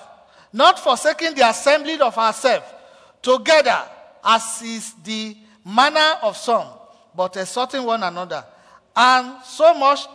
not 0.53 0.79
forsaking 0.79 1.36
the 1.36 1.49
assembly 1.49 1.99
of 1.99 2.17
ourselves 2.17 2.65
together, 3.21 3.81
as 4.23 4.62
is 4.62 4.93
the 5.03 5.36
manner 5.65 6.17
of 6.21 6.38
some, 6.38 6.67
but 7.15 7.36
exhorting 7.36 7.83
one 7.83 8.03
another, 8.03 8.43
and 8.95 9.43
so 9.43 9.73
much 9.73 10.07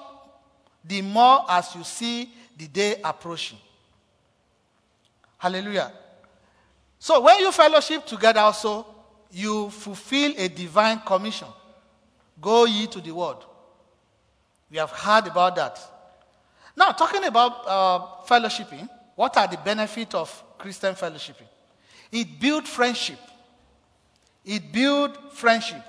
the 0.84 1.02
more 1.02 1.44
as 1.48 1.74
you 1.74 1.84
see 1.84 2.32
the 2.56 2.66
day 2.66 3.00
approaching. 3.02 3.58
Hallelujah. 5.38 5.92
So 6.98 7.20
when 7.20 7.40
you 7.40 7.50
fellowship 7.50 8.06
together 8.06 8.40
also, 8.40 8.86
you 9.30 9.70
fulfill 9.70 10.34
a 10.36 10.48
divine 10.48 11.00
commission. 11.00 11.48
Go 12.40 12.64
ye 12.64 12.86
to 12.88 13.00
the 13.00 13.12
world. 13.12 13.44
We 14.70 14.78
have 14.78 14.90
heard 14.90 15.26
about 15.26 15.56
that. 15.56 15.78
Now, 16.76 16.92
talking 16.92 17.24
about 17.24 17.66
uh, 17.66 18.06
fellowshipping, 18.26 18.88
what 19.14 19.36
are 19.36 19.46
the 19.46 19.58
benefits 19.58 20.14
of 20.14 20.42
Christian 20.58 20.94
fellowshipping? 20.94 21.48
It 22.10 22.40
builds 22.40 22.68
friendship. 22.68 23.18
It 24.44 24.72
builds 24.72 25.18
friendship. 25.32 25.82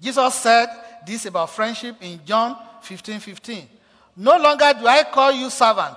Jesus 0.00 0.34
said 0.34 0.68
this 1.06 1.26
about 1.26 1.50
friendship 1.50 1.96
in 2.00 2.20
John 2.24 2.56
15 2.82 3.20
15. 3.20 3.68
No 4.16 4.36
longer 4.38 4.72
do 4.78 4.86
I 4.86 5.04
call 5.04 5.32
you 5.32 5.50
servant, 5.50 5.96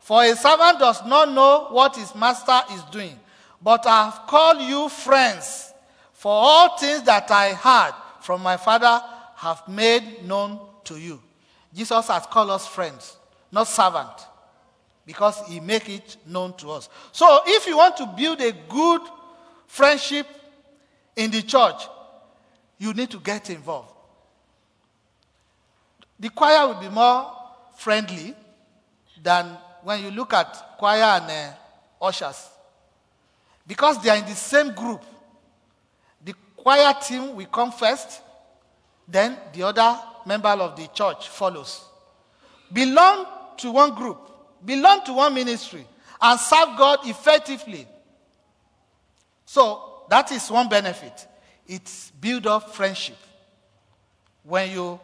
for 0.00 0.24
a 0.24 0.34
servant 0.34 0.78
does 0.78 1.04
not 1.06 1.32
know 1.32 1.68
what 1.70 1.96
his 1.96 2.14
master 2.14 2.60
is 2.72 2.82
doing, 2.84 3.18
but 3.60 3.86
I 3.86 4.04
have 4.04 4.26
called 4.26 4.60
you 4.60 4.88
friends, 4.88 5.72
for 6.12 6.32
all 6.32 6.76
things 6.76 7.02
that 7.04 7.30
I 7.30 7.52
heard 7.52 7.94
from 8.20 8.42
my 8.42 8.56
Father 8.56 9.02
have 9.36 9.66
made 9.68 10.24
known 10.24 10.58
to 10.84 10.96
you. 10.98 11.20
Jesus 11.74 12.08
has 12.08 12.26
called 12.26 12.50
us 12.50 12.66
friends, 12.66 13.16
not 13.50 13.68
servant, 13.68 14.26
because 15.06 15.40
he 15.48 15.60
make 15.60 15.88
it 15.88 16.16
known 16.26 16.52
to 16.54 16.70
us. 16.70 16.88
So 17.12 17.40
if 17.46 17.66
you 17.66 17.76
want 17.76 17.96
to 17.96 18.06
build 18.06 18.40
a 18.40 18.52
good 18.68 19.00
friendship 19.66 20.26
in 21.16 21.30
the 21.30 21.42
church, 21.42 21.86
you 22.78 22.92
need 22.92 23.10
to 23.10 23.20
get 23.20 23.50
involved. 23.50 23.91
The 26.22 26.30
choir 26.30 26.68
will 26.68 26.80
be 26.80 26.88
more 26.88 27.32
friendly 27.76 28.32
than 29.20 29.58
when 29.82 30.04
you 30.04 30.12
look 30.12 30.32
at 30.32 30.78
choir 30.78 31.02
and 31.02 31.28
uh, 31.28 32.06
ushers. 32.06 32.48
Because 33.66 34.00
they 34.00 34.08
are 34.08 34.16
in 34.16 34.24
the 34.24 34.36
same 34.36 34.72
group. 34.72 35.02
The 36.24 36.32
choir 36.56 36.94
team 37.02 37.34
will 37.34 37.46
come 37.46 37.72
first, 37.72 38.20
then 39.08 39.36
the 39.52 39.64
other 39.64 39.98
member 40.24 40.50
of 40.50 40.76
the 40.76 40.86
church 40.94 41.28
follows. 41.28 41.84
Belong 42.72 43.26
to 43.56 43.72
one 43.72 43.92
group, 43.92 44.20
belong 44.64 45.04
to 45.06 45.14
one 45.14 45.34
ministry, 45.34 45.84
and 46.20 46.38
serve 46.38 46.78
God 46.78 47.00
effectively. 47.02 47.84
So 49.44 50.04
that 50.08 50.30
is 50.30 50.48
one 50.48 50.68
benefit. 50.68 51.26
It's 51.66 52.12
build 52.12 52.46
up 52.46 52.72
friendship. 52.72 53.18
When 54.44 54.70
you 54.70 55.00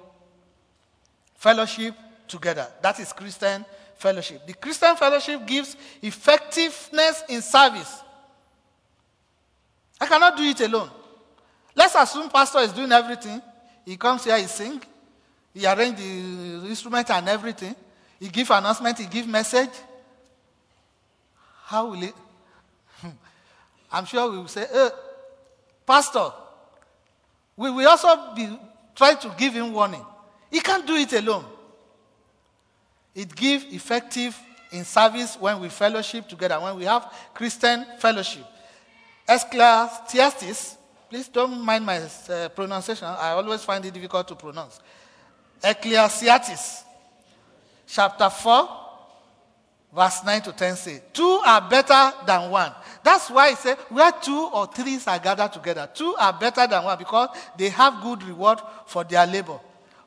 fellowship 1.38 1.94
together. 2.26 2.66
That 2.82 3.00
is 3.00 3.12
Christian 3.12 3.64
fellowship. 3.96 4.46
The 4.46 4.54
Christian 4.54 4.94
fellowship 4.96 5.46
gives 5.46 5.76
effectiveness 6.02 7.22
in 7.28 7.40
service. 7.40 8.02
I 10.00 10.06
cannot 10.06 10.36
do 10.36 10.42
it 10.42 10.60
alone. 10.60 10.90
Let's 11.74 11.94
assume 11.94 12.28
pastor 12.28 12.58
is 12.58 12.72
doing 12.72 12.92
everything. 12.92 13.40
He 13.84 13.96
comes 13.96 14.24
here, 14.24 14.36
he 14.36 14.44
sing, 14.44 14.82
he 15.54 15.64
arrange 15.64 15.96
the 15.96 16.68
instrument 16.68 17.08
and 17.10 17.28
everything. 17.28 17.74
He 18.20 18.28
give 18.28 18.50
announcement, 18.50 18.98
he 18.98 19.06
give 19.06 19.26
message. 19.26 19.70
How 21.64 21.86
will 21.86 22.02
it? 22.02 22.14
I'm 23.92 24.04
sure 24.04 24.30
we 24.30 24.38
will 24.38 24.48
say, 24.48 24.66
hey, 24.70 24.88
pastor, 25.86 26.30
we 27.56 27.70
will 27.70 27.88
also 27.88 28.34
be 28.34 28.58
trying 28.94 29.18
to 29.18 29.34
give 29.38 29.54
him 29.54 29.72
warning. 29.72 30.04
He 30.50 30.60
can't 30.60 30.86
do 30.86 30.94
it 30.94 31.12
alone. 31.12 31.44
It 33.14 33.34
gives 33.34 33.64
effective 33.72 34.38
in 34.70 34.84
service 34.84 35.36
when 35.40 35.60
we 35.60 35.68
fellowship 35.68 36.28
together, 36.28 36.60
when 36.60 36.76
we 36.76 36.84
have 36.84 37.12
Christian 37.34 37.84
fellowship. 37.98 38.44
Ecclesiastes, 39.28 40.76
please 41.10 41.28
don't 41.28 41.60
mind 41.60 41.84
my 41.84 41.98
uh, 41.98 42.48
pronunciation. 42.50 43.06
I 43.06 43.32
always 43.32 43.62
find 43.64 43.84
it 43.84 43.92
difficult 43.92 44.28
to 44.28 44.34
pronounce. 44.34 44.80
Ecclesiastes, 45.62 46.84
chapter 47.86 48.30
4, 48.30 48.68
verse 49.94 50.24
9 50.24 50.42
to 50.42 50.52
10 50.52 50.76
say, 50.76 51.02
Two 51.12 51.40
are 51.44 51.68
better 51.68 52.12
than 52.26 52.50
one. 52.50 52.72
That's 53.02 53.30
why 53.30 53.48
I 53.48 53.54
say, 53.54 53.74
where 53.88 54.12
two 54.12 54.50
or 54.52 54.66
three 54.66 54.98
are 55.06 55.18
gathered 55.18 55.52
together, 55.52 55.88
two 55.92 56.14
are 56.18 56.32
better 56.32 56.66
than 56.66 56.84
one 56.84 56.98
because 56.98 57.30
they 57.56 57.68
have 57.70 58.02
good 58.02 58.22
reward 58.22 58.60
for 58.86 59.04
their 59.04 59.26
labor. 59.26 59.58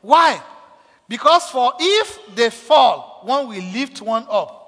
Why? 0.01 0.41
Because 1.07 1.49
for 1.49 1.73
if 1.79 2.35
they 2.35 2.49
fall, 2.49 3.21
one 3.23 3.47
will 3.47 3.63
lift 3.63 4.01
one 4.01 4.25
up. 4.29 4.61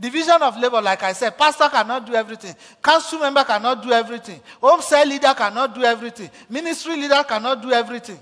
Division 0.00 0.40
of 0.40 0.58
labor, 0.58 0.80
like 0.80 1.02
I 1.02 1.12
said, 1.12 1.36
pastor 1.36 1.68
cannot 1.68 2.06
do 2.06 2.14
everything. 2.14 2.54
Council 2.82 3.18
member 3.18 3.44
cannot 3.44 3.82
do 3.82 3.92
everything. 3.92 4.40
Home 4.62 4.80
cell 4.80 5.06
leader 5.06 5.34
cannot 5.36 5.74
do 5.74 5.82
everything. 5.84 6.30
Ministry 6.48 6.96
leader 6.96 7.22
cannot 7.28 7.60
do 7.60 7.70
everything. 7.70 8.18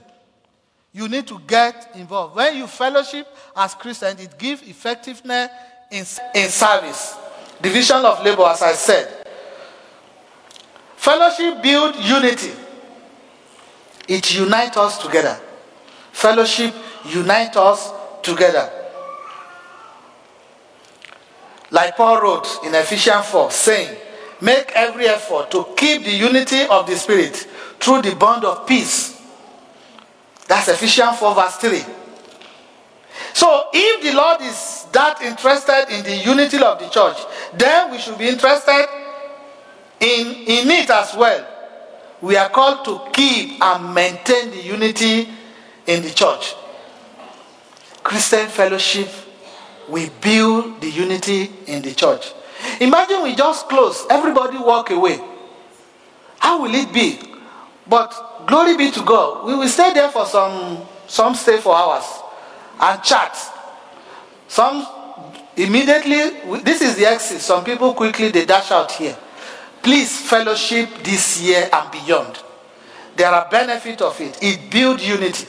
You 0.93 1.09
need 1.09 1.29
to 1.29 1.39
get 1.47 1.93
involved. 1.95 2.35
When 2.35 2.57
you 2.57 2.67
fellowship 2.67 3.29
as 3.55 3.75
Christians, 3.75 4.21
it 4.21 4.37
gives 4.37 4.63
effectiveness 4.63 5.51
in, 5.93 6.05
in 6.35 6.49
service. 6.49 7.17
Division 7.63 8.05
of 8.05 8.25
labor, 8.25 8.43
as 8.43 8.63
I 8.63 8.73
said. 8.73 9.27
Fellowship 10.97 11.63
build 11.63 11.95
unity. 11.95 12.51
It 14.09 14.35
unites 14.35 14.77
us 14.77 14.99
together. 14.99 15.39
Fellowship 16.19 16.75
unite 17.05 17.57
us 17.57 17.93
together. 18.23 18.69
Like 21.71 21.97
Paul 21.97 22.21
wrote 22.21 22.59
in 22.65 22.75
Ephesians 22.75 23.27
4, 23.27 23.53
saying, 23.53 23.97
Make 24.41 24.73
every 24.75 25.07
effort 25.07 25.49
to 25.53 25.65
keep 25.77 26.03
the 26.03 26.11
unity 26.11 26.63
of 26.63 26.89
the 26.89 26.97
Spirit 26.97 27.37
through 27.79 28.03
the 28.03 28.17
bond 28.17 28.45
of 28.45 28.67
peace. 28.67 29.23
That's 30.49 30.67
Ephesians 30.67 31.21
4, 31.21 31.35
verse 31.37 31.57
3. 31.59 31.85
So, 33.35 33.69
if 33.73 34.03
the 34.03 34.17
Lord 34.17 34.41
is 34.41 34.87
that 34.91 35.23
interested 35.23 35.87
in 35.91 36.03
the 36.03 36.17
unity 36.17 36.57
of 36.57 36.81
the 36.81 36.89
church, 36.89 37.17
then 37.55 37.93
we 37.93 37.99
should 37.99 38.19
be 38.19 38.27
interested 38.27 38.87
in, 40.01 40.27
in 40.27 40.69
it 40.69 40.91
as 40.91 41.15
well. 41.15 41.47
We 42.21 42.37
are 42.37 42.49
called 42.49 42.85
to 42.87 43.13
keep 43.13 43.63
and 43.63 43.95
maintain 43.95 44.51
the 44.51 44.61
unity 44.61 45.29
in 45.89 46.03
the 46.03 46.11
church. 46.11 46.55
Christian 48.05 48.47
fellowship, 48.49 49.09
we 49.89 50.11
build 50.21 50.81
the 50.81 50.91
unity 50.91 51.51
in 51.67 51.83
the 51.83 51.93
church. 51.95 52.33
Imagine 52.81 53.23
we 53.23 53.35
just 53.35 53.69
close, 53.69 54.07
everybody 54.09 54.59
walk 54.59 54.91
away. 54.91 55.19
How 56.39 56.63
will 56.63 56.75
it 56.75 56.93
be? 56.93 57.19
But 57.87 58.47
glory 58.47 58.77
be 58.77 58.91
to 58.93 59.03
God. 59.03 59.47
We 59.47 59.55
will 59.57 59.69
stay 59.69 59.93
there 59.95 60.11
for 60.11 60.27
some, 60.27 60.83
some 61.07 61.35
stay 61.35 61.59
for 61.59 61.75
hours 61.75 62.05
and 62.81 63.03
chat. 63.03 63.37
Some 64.47 64.87
immediately, 65.57 66.61
this 66.61 66.83
is 66.83 66.97
the 66.97 67.07
exit. 67.07 67.41
Some 67.41 67.65
people 67.65 67.95
quickly 67.95 68.29
they 68.29 68.45
dash 68.45 68.71
out 68.71 68.93
here. 68.93 69.17
Please 69.83 70.21
fellowship 70.29 70.91
this 71.03 71.41
year 71.41 71.69
and 71.73 71.91
beyond. 71.91 72.43
There 73.17 73.29
are 73.29 73.49
benefits 73.51 74.03
of 74.03 74.21
it. 74.21 74.39
It 74.43 74.71
builds 74.71 75.07
unity. 75.07 75.47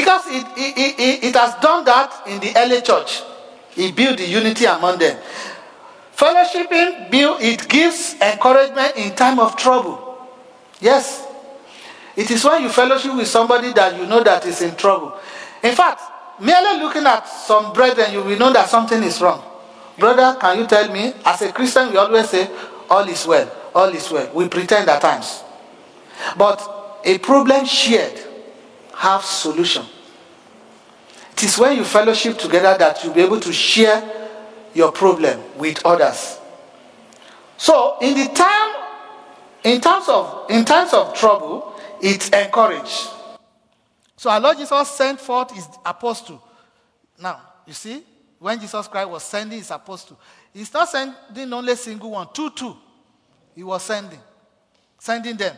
Because 0.00 0.26
it, 0.28 0.46
it, 0.56 0.98
it, 0.98 1.24
it 1.24 1.34
has 1.36 1.56
done 1.60 1.84
that 1.84 2.26
in 2.26 2.40
the 2.40 2.56
early 2.56 2.80
church. 2.80 3.20
It 3.76 3.94
built 3.94 4.16
the 4.16 4.26
unity 4.26 4.64
among 4.64 4.98
them. 4.98 5.20
Fellowshipping 6.16 7.10
build 7.10 7.42
it 7.42 7.68
gives 7.68 8.14
encouragement 8.14 8.96
in 8.96 9.14
time 9.14 9.38
of 9.38 9.56
trouble. 9.56 10.26
Yes. 10.80 11.26
It 12.16 12.30
is 12.30 12.42
when 12.42 12.62
you 12.62 12.70
fellowship 12.70 13.14
with 13.14 13.28
somebody 13.28 13.74
that 13.74 13.94
you 13.98 14.06
know 14.06 14.22
that 14.22 14.46
is 14.46 14.62
in 14.62 14.74
trouble. 14.74 15.18
In 15.62 15.74
fact, 15.74 16.00
merely 16.40 16.80
looking 16.80 17.04
at 17.04 17.28
some 17.28 17.74
brethren, 17.74 18.10
you 18.14 18.22
will 18.22 18.38
know 18.38 18.54
that 18.54 18.70
something 18.70 19.02
is 19.02 19.20
wrong. 19.20 19.44
Brother, 19.98 20.38
can 20.40 20.60
you 20.60 20.66
tell 20.66 20.90
me? 20.90 21.12
As 21.26 21.42
a 21.42 21.52
Christian, 21.52 21.90
we 21.90 21.98
always 21.98 22.30
say, 22.30 22.48
all 22.88 23.06
is 23.06 23.26
well, 23.26 23.52
all 23.74 23.90
is 23.90 24.10
well. 24.10 24.32
We 24.32 24.48
pretend 24.48 24.88
at 24.88 25.02
times. 25.02 25.42
But 26.38 27.00
a 27.04 27.18
problem 27.18 27.66
shared 27.66 28.29
have 29.00 29.24
solution. 29.24 29.82
It 31.32 31.44
is 31.44 31.56
when 31.56 31.74
you 31.78 31.84
fellowship 31.84 32.36
together 32.36 32.76
that 32.76 33.02
you'll 33.02 33.14
be 33.14 33.22
able 33.22 33.40
to 33.40 33.50
share 33.50 34.02
your 34.74 34.92
problem 34.92 35.40
with 35.56 35.80
others. 35.86 36.38
So 37.56 37.96
in 38.02 38.14
the 38.14 38.26
time, 38.34 38.74
in 39.64 39.80
terms 39.80 40.06
of 40.06 40.50
in 40.50 40.66
times 40.66 40.92
of 40.92 41.14
trouble, 41.14 41.80
it's 42.02 42.28
encouraged. 42.28 43.08
So 44.18 44.28
our 44.28 44.38
Lord 44.38 44.58
Jesus 44.58 44.90
sent 44.90 45.18
forth 45.18 45.50
his 45.52 45.66
apostle. 45.86 46.42
Now, 47.18 47.40
you 47.66 47.72
see, 47.72 48.02
when 48.38 48.60
Jesus 48.60 48.86
Christ 48.86 49.08
was 49.08 49.22
sending 49.22 49.58
his 49.58 49.70
apostle, 49.70 50.20
he's 50.52 50.72
not 50.74 50.90
sending 50.90 51.50
only 51.54 51.74
single 51.74 52.10
one, 52.10 52.28
two, 52.34 52.50
two. 52.50 52.76
He 53.54 53.62
was 53.62 53.82
sending, 53.82 54.20
sending 54.98 55.38
them. 55.38 55.56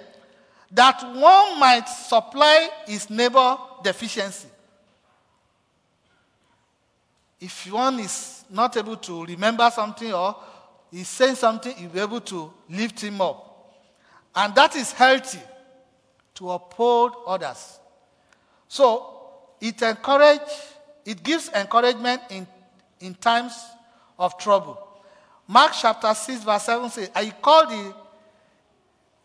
That 0.73 1.03
one 1.03 1.61
might 1.61 1.87
supply 1.87 2.70
his 2.87 3.11
neighbor 3.11 3.59
deficiency. 3.85 4.49
If 7.41 7.70
one 7.70 8.01
is 8.01 8.45
not 8.49 8.77
able 8.77 8.97
to 8.97 9.25
remember 9.27 9.70
something 9.70 10.12
or 10.12 10.37
he's 10.91 11.09
saying 11.09 11.35
something, 11.35 11.75
you'll 11.79 11.91
be 11.91 12.01
able 12.01 12.20
to 12.23 12.53
lift 12.70 13.01
him 13.03 13.20
up. 13.20 13.75
And 14.35 14.55
that 14.55 14.75
is 14.77 14.93
healthy 14.93 15.41
to 16.37 16.51
uphold 16.53 17.16
others. 17.27 17.79
So 18.68 19.18
it 19.61 19.83
encourage, 19.83 20.41
it 21.05 21.23
gives 21.23 21.51
encouragement 21.55 22.23
in, 22.31 22.47
in 23.01 23.14
times 23.14 23.53
of 24.18 24.39
trouble. 24.39 24.79
Mark 25.47 25.73
chapter 25.79 26.14
6, 26.14 26.45
verse 26.45 26.62
7 26.62 26.89
says, 26.89 27.11
he 27.20 27.31
called 27.43 27.68
the 27.68 27.95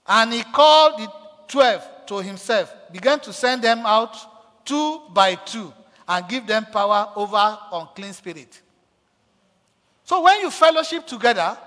and 0.07 0.33
he 0.33 0.43
called 0.43 0.99
the 0.99 1.26
twelve 1.47 1.83
to 2.07 2.17
himself, 2.17 2.73
began 2.91 3.19
to 3.21 3.33
send 3.33 3.61
them 3.61 3.85
out 3.85 4.15
two 4.65 5.01
by 5.13 5.35
two 5.35 5.73
and 6.07 6.27
give 6.27 6.47
them 6.47 6.65
power 6.65 7.11
over 7.15 7.57
unclean 7.71 8.13
spirit. 8.13 8.61
So 10.03 10.21
when 10.23 10.39
you 10.39 10.49
fellowship 10.49 11.05
together, 11.05 11.57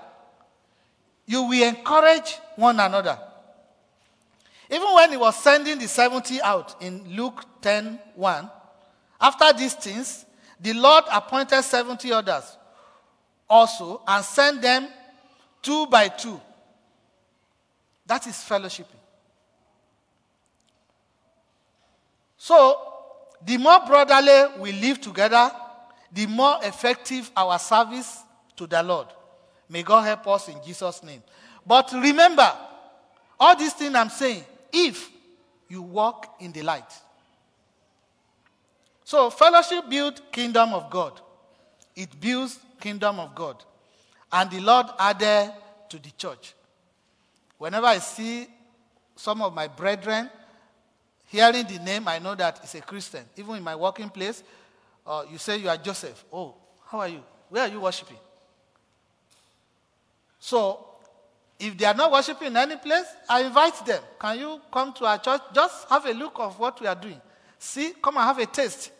you 1.25 1.43
will 1.43 1.67
encourage 1.67 2.37
one 2.55 2.79
another. 2.79 3.17
Even 4.69 4.93
when 4.95 5.11
he 5.11 5.17
was 5.17 5.35
sending 5.35 5.77
the 5.77 5.87
70 5.87 6.41
out 6.41 6.81
in 6.81 7.03
Luke 7.15 7.45
10 7.61 7.99
1, 8.15 8.49
after 9.19 9.53
these 9.53 9.73
things, 9.73 10.25
the 10.59 10.73
Lord 10.73 11.03
appointed 11.11 11.61
70 11.61 12.11
others 12.11 12.57
also 13.49 14.01
and 14.07 14.23
sent 14.23 14.61
them 14.61 14.87
two 15.61 15.85
by 15.87 16.07
two. 16.07 16.39
That 18.05 18.25
is 18.27 18.33
fellowshipping. 18.35 19.00
So, 22.43 22.75
the 23.45 23.55
more 23.57 23.85
brotherly 23.85 24.59
we 24.59 24.71
live 24.71 24.99
together, 24.99 25.51
the 26.11 26.25
more 26.25 26.57
effective 26.63 27.29
our 27.37 27.59
service 27.59 28.23
to 28.55 28.65
the 28.65 28.81
Lord. 28.81 29.09
May 29.69 29.83
God 29.83 30.01
help 30.01 30.27
us 30.27 30.47
in 30.47 30.55
Jesus' 30.65 31.03
name. 31.03 31.21
But 31.63 31.91
remember, 31.93 32.51
all 33.39 33.55
these 33.55 33.73
things 33.73 33.93
I'm 33.93 34.09
saying, 34.09 34.43
if 34.73 35.07
you 35.69 35.83
walk 35.83 36.37
in 36.39 36.51
the 36.51 36.63
light. 36.63 36.91
So 39.03 39.29
fellowship 39.29 39.87
builds 39.87 40.23
kingdom 40.31 40.73
of 40.73 40.89
God. 40.89 41.21
It 41.95 42.19
builds 42.19 42.57
kingdom 42.79 43.19
of 43.19 43.35
God. 43.35 43.63
And 44.31 44.49
the 44.49 44.61
Lord 44.61 44.87
added 44.97 45.53
to 45.89 45.99
the 45.99 46.09
church. 46.17 46.55
Whenever 47.59 47.85
I 47.85 47.99
see 47.99 48.47
some 49.15 49.43
of 49.43 49.53
my 49.53 49.67
brethren 49.67 50.31
Hearing 51.31 51.65
the 51.65 51.79
name, 51.79 52.09
I 52.09 52.19
know 52.19 52.35
that 52.35 52.59
it's 52.61 52.75
a 52.75 52.81
Christian. 52.81 53.23
Even 53.37 53.55
in 53.55 53.63
my 53.63 53.73
working 53.73 54.09
place, 54.09 54.43
uh, 55.07 55.23
you 55.31 55.37
say 55.37 55.55
you 55.55 55.69
are 55.69 55.77
Joseph. 55.77 56.25
Oh, 56.31 56.55
how 56.89 56.99
are 56.99 57.07
you? 57.07 57.23
Where 57.47 57.63
are 57.63 57.69
you 57.69 57.79
worshiping? 57.79 58.17
So, 60.41 60.85
if 61.57 61.77
they 61.77 61.85
are 61.85 61.93
not 61.93 62.11
worshiping 62.11 62.47
in 62.47 62.57
any 62.57 62.75
place, 62.75 63.05
I 63.29 63.43
invite 63.43 63.85
them. 63.85 64.03
Can 64.19 64.39
you 64.39 64.59
come 64.73 64.91
to 64.91 65.05
our 65.05 65.19
church? 65.19 65.39
Just 65.53 65.87
have 65.87 66.05
a 66.05 66.11
look 66.11 66.33
of 66.35 66.59
what 66.59 66.81
we 66.81 66.87
are 66.87 66.95
doing. 66.95 67.21
See, 67.57 67.93
come 68.03 68.17
and 68.17 68.25
have 68.25 68.37
a 68.37 68.45
taste. 68.45 68.91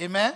Amen. 0.00 0.32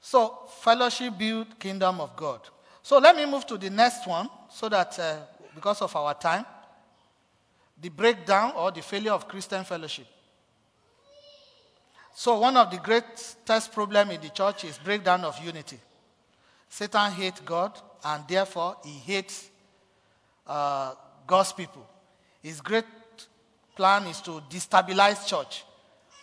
So, 0.00 0.48
fellowship 0.62 1.16
build 1.16 1.56
kingdom 1.60 2.00
of 2.00 2.16
God. 2.16 2.40
So 2.82 2.98
let 2.98 3.16
me 3.16 3.26
move 3.26 3.46
to 3.46 3.58
the 3.58 3.70
next 3.70 4.06
one 4.06 4.28
so 4.50 4.68
that 4.68 4.98
uh, 4.98 5.16
because 5.54 5.82
of 5.82 5.94
our 5.94 6.14
time, 6.14 6.44
the 7.80 7.88
breakdown 7.88 8.52
or 8.56 8.70
the 8.70 8.82
failure 8.82 9.12
of 9.12 9.28
Christian 9.28 9.64
fellowship. 9.64 10.06
So 12.14 12.38
one 12.40 12.56
of 12.56 12.70
the 12.70 12.78
greatest 12.78 13.72
problems 13.72 14.12
in 14.12 14.20
the 14.20 14.30
church 14.30 14.64
is 14.64 14.78
breakdown 14.78 15.24
of 15.24 15.38
unity. 15.44 15.78
Satan 16.68 17.12
hates 17.12 17.40
God 17.40 17.78
and 18.04 18.24
therefore 18.26 18.76
he 18.84 18.90
hates 18.90 19.48
uh, 20.46 20.94
God's 21.26 21.52
people. 21.52 21.86
His 22.42 22.60
great 22.60 22.84
plan 23.76 24.06
is 24.06 24.20
to 24.22 24.42
destabilize 24.50 25.26
church. 25.26 25.64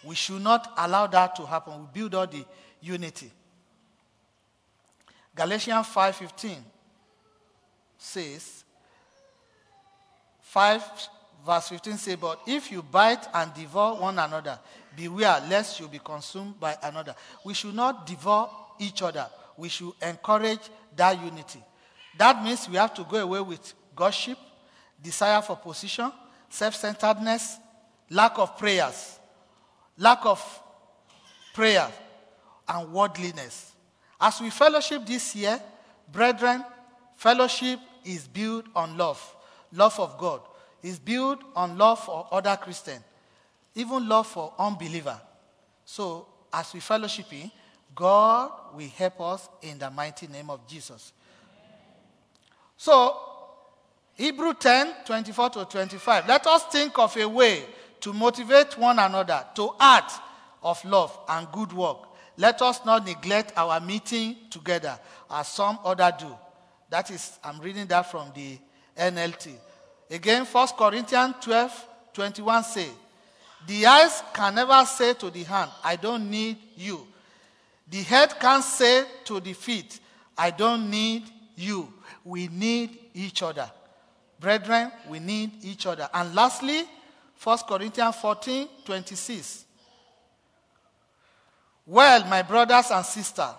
We 0.03 0.15
should 0.15 0.41
not 0.41 0.73
allow 0.77 1.07
that 1.07 1.35
to 1.37 1.45
happen. 1.45 1.79
We 1.79 2.01
build 2.01 2.15
all 2.15 2.27
the 2.27 2.45
unity. 2.81 3.31
Galatians 5.35 5.85
5:15 5.87 6.63
says 7.97 8.63
5 10.41 11.09
verse 11.45 11.69
15 11.69 11.97
says, 11.97 12.15
But 12.15 12.41
if 12.47 12.71
you 12.71 12.81
bite 12.81 13.27
and 13.33 13.53
devour 13.53 13.99
one 13.99 14.17
another, 14.17 14.57
beware 14.95 15.39
lest 15.47 15.79
you 15.79 15.87
be 15.87 15.99
consumed 15.99 16.59
by 16.59 16.75
another. 16.81 17.15
We 17.43 17.53
should 17.53 17.75
not 17.75 18.07
devour 18.07 18.49
each 18.79 19.01
other. 19.01 19.27
We 19.57 19.69
should 19.69 19.93
encourage 20.01 20.69
that 20.95 21.23
unity. 21.23 21.63
That 22.17 22.43
means 22.43 22.67
we 22.67 22.77
have 22.77 22.93
to 22.95 23.03
go 23.03 23.17
away 23.17 23.41
with 23.41 23.73
gossip, 23.95 24.37
desire 25.01 25.41
for 25.41 25.55
position, 25.55 26.11
self-centeredness, 26.49 27.57
lack 28.09 28.37
of 28.37 28.57
prayers, 28.57 29.19
lack 29.97 30.25
of 30.25 30.61
prayer, 31.53 31.89
and 32.67 32.91
worldliness. 32.91 33.74
As 34.19 34.39
we 34.39 34.49
fellowship 34.49 35.05
this 35.05 35.35
year, 35.35 35.59
brethren, 36.11 36.63
fellowship 37.15 37.79
is 38.03 38.27
built 38.27 38.65
on 38.75 38.97
love, 38.97 39.35
love 39.73 39.99
of 39.99 40.17
God. 40.17 40.41
Is 40.83 40.99
built 40.99 41.41
on 41.55 41.79
love 41.79 41.99
for 41.99 42.27
other 42.31 42.55
Christians, 42.57 43.01
even 43.73 44.07
love 44.07 44.27
for 44.27 44.53
unbeliever. 44.59 45.19
So 45.83 46.27
as 46.53 46.71
we 46.75 46.79
fellowship 46.79 47.33
in, 47.33 47.49
God 47.95 48.51
will 48.75 48.89
help 48.89 49.19
us 49.19 49.49
in 49.63 49.79
the 49.79 49.89
mighty 49.89 50.27
name 50.27 50.51
of 50.51 50.67
Jesus. 50.67 51.11
So 52.77 53.17
Hebrew 54.13 54.53
10, 54.53 54.93
24 55.05 55.49
to 55.51 55.65
25. 55.65 56.27
Let 56.27 56.45
us 56.45 56.65
think 56.65 56.99
of 56.99 57.17
a 57.17 57.27
way 57.27 57.63
to 58.01 58.13
motivate 58.13 58.77
one 58.77 58.99
another 58.99 59.43
to 59.55 59.71
act 59.79 60.13
of 60.61 60.83
love 60.85 61.17
and 61.29 61.51
good 61.51 61.73
work 61.73 62.04
let 62.37 62.61
us 62.61 62.85
not 62.85 63.05
neglect 63.05 63.53
our 63.55 63.79
meeting 63.79 64.35
together 64.49 64.99
as 65.29 65.47
some 65.47 65.79
other 65.83 66.13
do. 66.17 66.35
That 66.89 67.09
is, 67.11 67.39
I'm 67.43 67.59
reading 67.59 67.87
that 67.87 68.11
from 68.11 68.31
the 68.35 68.57
NLT. 68.97 69.51
Again, 70.09 70.45
1 70.45 70.67
Corinthians 70.77 71.35
12 71.41 71.87
21 72.13 72.63
say, 72.63 72.87
The 73.67 73.85
eyes 73.85 74.23
can 74.33 74.55
never 74.55 74.85
say 74.85 75.13
to 75.15 75.29
the 75.29 75.43
hand, 75.43 75.71
I 75.83 75.95
don't 75.95 76.29
need 76.29 76.57
you. 76.77 77.05
The 77.89 78.01
head 78.03 78.39
can't 78.39 78.63
say 78.63 79.03
to 79.25 79.39
the 79.39 79.53
feet, 79.53 79.99
I 80.37 80.51
don't 80.51 80.89
need 80.89 81.23
you. 81.55 81.91
We 82.23 82.47
need 82.47 82.97
each 83.13 83.43
other. 83.43 83.69
Brethren, 84.39 84.91
we 85.09 85.19
need 85.19 85.51
each 85.63 85.85
other. 85.85 86.09
And 86.13 86.33
lastly, 86.33 86.83
1 87.43 87.57
Corinthians 87.67 88.15
14 88.15 88.67
26. 88.85 89.64
Well, 91.85 92.25
my 92.25 92.41
brothers 92.41 92.89
and 92.91 93.05
sisters, 93.05 93.53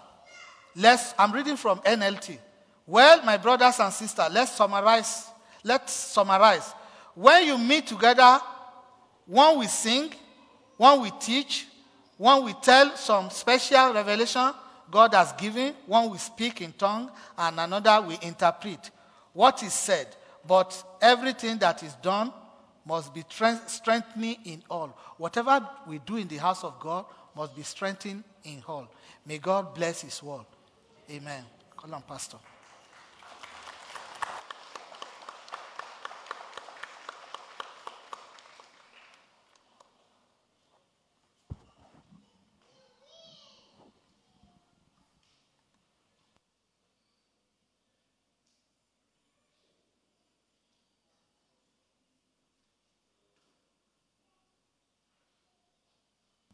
let's, 0.74 1.14
I'm 1.18 1.32
reading 1.32 1.56
from 1.56 1.78
NLT. 1.80 2.38
Well, 2.86 3.22
my 3.24 3.36
brothers 3.36 3.78
and 3.80 3.92
sisters, 3.92 4.26
let's 4.32 4.52
summarize. 4.52 5.26
Let's 5.62 5.92
summarize. 5.92 6.72
When 7.14 7.46
you 7.46 7.58
meet 7.58 7.86
together, 7.86 8.40
one 9.26 9.58
will 9.58 9.68
sing, 9.68 10.12
one 10.76 11.00
will 11.00 11.10
teach, 11.18 11.66
one 12.16 12.44
will 12.44 12.54
tell 12.54 12.96
some 12.96 13.30
special 13.30 13.92
revelation 13.92 14.52
God 14.90 15.14
has 15.14 15.32
given, 15.32 15.74
one 15.86 16.10
will 16.10 16.18
speak 16.18 16.60
in 16.60 16.72
tongue, 16.72 17.10
and 17.36 17.58
another 17.58 18.00
will 18.06 18.18
interpret. 18.22 18.90
what 19.36 19.62
is 19.62 19.74
said, 19.74 20.06
but 20.46 20.82
everything 21.02 21.58
that 21.58 21.82
is 21.82 21.94
done 21.96 22.32
must 22.86 23.12
be 23.12 23.22
tre- 23.28 23.58
strengthening 23.66 24.36
in 24.44 24.62
all. 24.70 24.96
Whatever 25.18 25.68
we 25.86 25.98
do 25.98 26.16
in 26.16 26.26
the 26.26 26.38
house 26.38 26.64
of 26.64 26.80
God 26.80 27.04
must 27.36 27.54
be 27.54 27.62
strengthened 27.62 28.24
in 28.44 28.62
all. 28.66 28.88
May 29.26 29.38
God 29.38 29.74
bless 29.74 30.00
His 30.00 30.22
word. 30.22 30.46
Amen. 31.10 31.44
Call 31.76 31.94
on, 31.94 32.02
Pastor. 32.02 32.38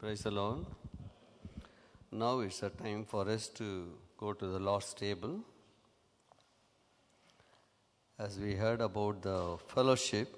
Praise 0.03 0.23
the 0.25 0.33
Lord. 0.33 0.67
Now 2.11 2.41
it's 2.41 2.61
a 2.65 2.71
time 2.71 3.05
for 3.05 3.29
us 3.29 3.47
to 3.59 3.67
go 4.19 4.33
to 4.33 4.47
the 4.49 4.59
Lord's 4.59 4.93
table. 4.95 5.39
As 8.19 8.37
we 8.37 8.57
heard 8.57 8.81
about 8.81 9.23
the 9.23 9.59
fellowship, 9.69 10.35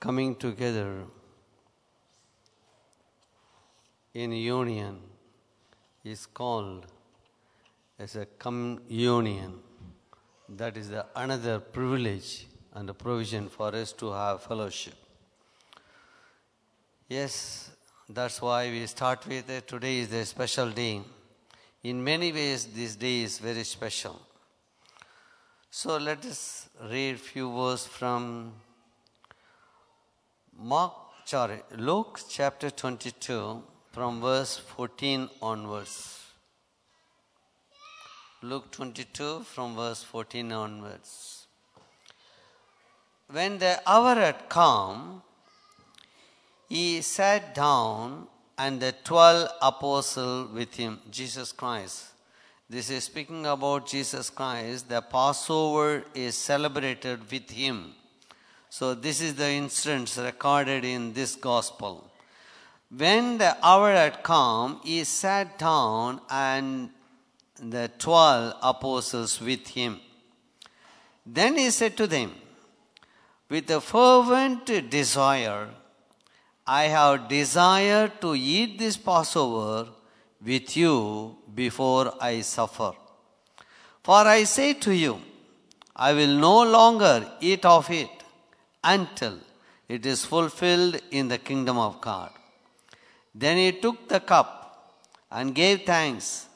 coming 0.00 0.34
together 0.34 1.04
in 4.12 4.32
union 4.32 4.98
is 6.02 6.26
called 6.26 6.86
as 7.96 8.16
a 8.16 8.26
communion. 8.40 9.54
That 10.48 10.76
is 10.76 10.88
the 10.88 11.06
another 11.14 11.60
privilege 11.60 12.48
and 12.74 12.90
a 12.90 12.94
provision 12.94 13.48
for 13.48 13.72
us 13.72 13.92
to 14.02 14.10
have 14.10 14.42
fellowship. 14.42 15.01
Yes, 17.12 17.70
that's 18.08 18.40
why 18.40 18.70
we 18.70 18.86
start 18.86 19.26
with 19.26 19.50
it. 19.50 19.68
Today 19.68 19.98
is 19.98 20.10
a 20.14 20.24
special 20.24 20.70
day. 20.70 21.02
In 21.82 22.02
many 22.02 22.32
ways, 22.32 22.64
this 22.64 22.96
day 22.96 23.20
is 23.20 23.38
very 23.38 23.64
special. 23.64 24.18
So 25.70 25.98
let 25.98 26.24
us 26.24 26.70
read 26.90 27.20
few 27.20 27.52
verses 27.54 27.86
from 27.86 28.54
Mark, 30.58 30.94
sorry, 31.26 31.58
Luke 31.76 32.18
chapter 32.30 32.70
22, 32.70 33.62
from 33.92 34.22
verse 34.22 34.56
14 34.56 35.28
onwards. 35.42 36.18
Luke 38.40 38.70
22, 38.70 39.40
from 39.40 39.76
verse 39.76 40.02
14 40.02 40.50
onwards. 40.50 41.46
When 43.28 43.58
the 43.58 43.82
hour 43.86 44.14
had 44.14 44.48
come, 44.48 45.22
he 46.72 47.02
sat 47.02 47.54
down 47.54 48.26
and 48.56 48.80
the 48.80 48.94
12 49.04 49.50
apostles 49.60 50.50
with 50.52 50.74
him, 50.74 51.00
Jesus 51.10 51.52
Christ. 51.52 52.12
This 52.66 52.88
is 52.88 53.04
speaking 53.04 53.44
about 53.44 53.86
Jesus 53.86 54.30
Christ. 54.30 54.88
The 54.88 55.02
Passover 55.02 56.02
is 56.14 56.34
celebrated 56.34 57.30
with 57.30 57.50
him. 57.50 57.92
So, 58.70 58.94
this 58.94 59.20
is 59.20 59.34
the 59.34 59.50
instance 59.50 60.16
recorded 60.16 60.82
in 60.82 61.12
this 61.12 61.36
gospel. 61.36 62.10
When 62.88 63.36
the 63.36 63.54
hour 63.62 63.92
had 63.92 64.22
come, 64.22 64.80
he 64.82 65.04
sat 65.04 65.58
down 65.58 66.22
and 66.30 66.88
the 67.60 67.90
12 67.98 68.54
apostles 68.62 69.38
with 69.42 69.66
him. 69.66 70.00
Then 71.26 71.58
he 71.58 71.68
said 71.68 71.98
to 71.98 72.06
them, 72.06 72.32
With 73.50 73.70
a 73.70 73.82
fervent 73.82 74.88
desire, 74.88 75.68
I 76.66 76.84
have 76.84 77.28
desired 77.28 78.20
to 78.20 78.34
eat 78.34 78.78
this 78.78 78.96
Passover 78.96 79.88
with 80.44 80.76
you 80.76 81.36
before 81.54 82.14
I 82.20 82.40
suffer. 82.40 82.92
For 84.02 84.26
I 84.26 84.44
say 84.44 84.74
to 84.74 84.94
you, 84.94 85.20
I 85.94 86.12
will 86.12 86.36
no 86.36 86.62
longer 86.62 87.30
eat 87.40 87.64
of 87.64 87.90
it 87.90 88.10
until 88.82 89.38
it 89.88 90.06
is 90.06 90.24
fulfilled 90.24 91.00
in 91.10 91.28
the 91.28 91.38
kingdom 91.38 91.78
of 91.78 92.00
God. 92.00 92.30
Then 93.34 93.56
he 93.56 93.72
took 93.72 94.08
the 94.08 94.20
cup 94.20 95.02
and 95.30 95.54
gave 95.54 95.82
thanks 95.82 96.46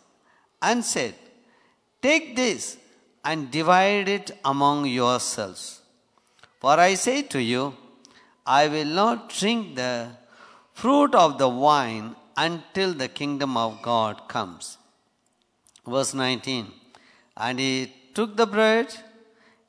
and 0.63 0.85
said, 0.85 1.15
Take 2.01 2.37
this 2.37 2.77
and 3.25 3.51
divide 3.51 4.09
it 4.09 4.31
among 4.45 4.87
yourselves. 4.87 5.81
For 6.61 6.79
I 6.79 6.95
say 6.95 7.23
to 7.23 7.41
you, 7.41 7.75
I 8.47 8.69
will 8.69 8.93
not 9.03 9.31
drink 9.31 9.75
the 9.75 10.11
fruit 10.73 11.15
of 11.15 11.39
the 11.39 11.49
wine 11.49 12.15
until 12.37 12.95
the 12.95 13.09
kingdom 13.09 13.57
of 13.57 13.83
God 13.83 14.29
comes. 14.29 14.79
Verse 15.87 16.15
19 16.15 16.67
And 17.37 17.59
he 17.59 17.93
took 18.15 18.37
the 18.37 18.47
bread, 18.47 18.95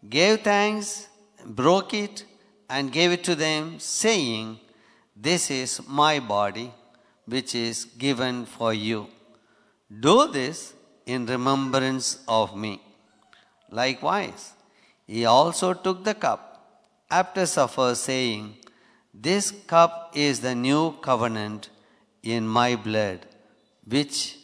gave 0.07 0.41
thanks, 0.41 1.07
broke 1.45 1.93
it, 1.93 2.25
and 2.69 2.91
gave 2.91 3.11
it 3.11 3.23
to 3.23 3.35
them, 3.35 3.79
saying, 3.79 4.59
This 5.15 5.49
is 5.49 5.81
my 5.87 6.19
body, 6.19 6.71
which 7.25 7.55
is 7.55 7.85
given 7.85 8.45
for 8.45 8.73
you. 8.73 9.07
Do 10.07 10.27
this 10.27 10.73
in 11.05 11.25
remembrance 11.25 12.19
of 12.27 12.55
me. 12.55 12.81
Likewise, 13.71 14.53
he 15.07 15.25
also 15.25 15.73
took 15.73 16.03
the 16.03 16.13
cup 16.13 16.43
after 17.09 17.45
supper, 17.45 17.95
saying, 17.95 18.55
this 19.19 19.51
cup 19.65 20.11
is 20.13 20.41
the 20.41 20.53
new 20.53 20.91
covenant 21.01 21.69
in 22.21 22.47
my 22.47 22.75
blood, 22.75 23.25
which 23.83 24.37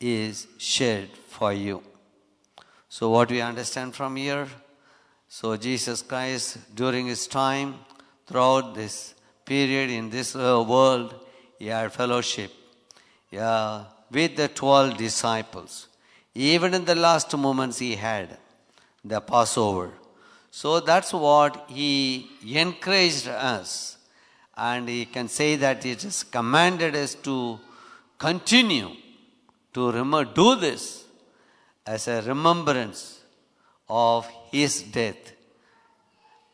is 0.00 0.48
shed 0.58 1.08
for 1.28 1.52
you. 1.52 1.82
So, 2.88 3.10
what 3.10 3.30
we 3.30 3.40
understand 3.40 3.94
from 3.94 4.16
here? 4.16 4.48
So, 5.28 5.56
Jesus 5.56 6.02
Christ, 6.02 6.58
during 6.74 7.06
his 7.06 7.26
time, 7.28 7.76
throughout 8.26 8.74
this 8.74 9.14
period 9.44 9.90
in 9.90 10.10
this 10.10 10.34
uh, 10.34 10.64
world, 10.66 11.14
he 11.58 11.66
had 11.66 11.92
fellowship 11.92 12.50
yeah, 13.30 13.84
with 14.10 14.34
the 14.36 14.48
12 14.48 14.96
disciples. 14.96 15.86
Even 16.34 16.74
in 16.74 16.84
the 16.84 16.94
last 16.94 17.36
moments, 17.36 17.78
he 17.78 17.94
had 17.94 18.38
the 19.04 19.20
Passover. 19.20 19.92
So, 20.50 20.80
that's 20.80 21.12
what 21.12 21.66
he 21.68 22.28
encouraged 22.44 23.28
us 23.28 23.95
and 24.56 24.88
he 24.88 25.04
can 25.04 25.28
say 25.28 25.56
that 25.56 25.84
it 25.84 26.02
has 26.02 26.22
commanded 26.22 26.96
us 26.96 27.14
to 27.14 27.60
continue 28.18 28.90
to 29.74 29.92
remember, 29.92 30.24
do 30.24 30.56
this 30.56 31.04
as 31.86 32.08
a 32.08 32.22
remembrance 32.22 33.20
of 33.88 34.26
his 34.50 34.82
death. 34.82 35.32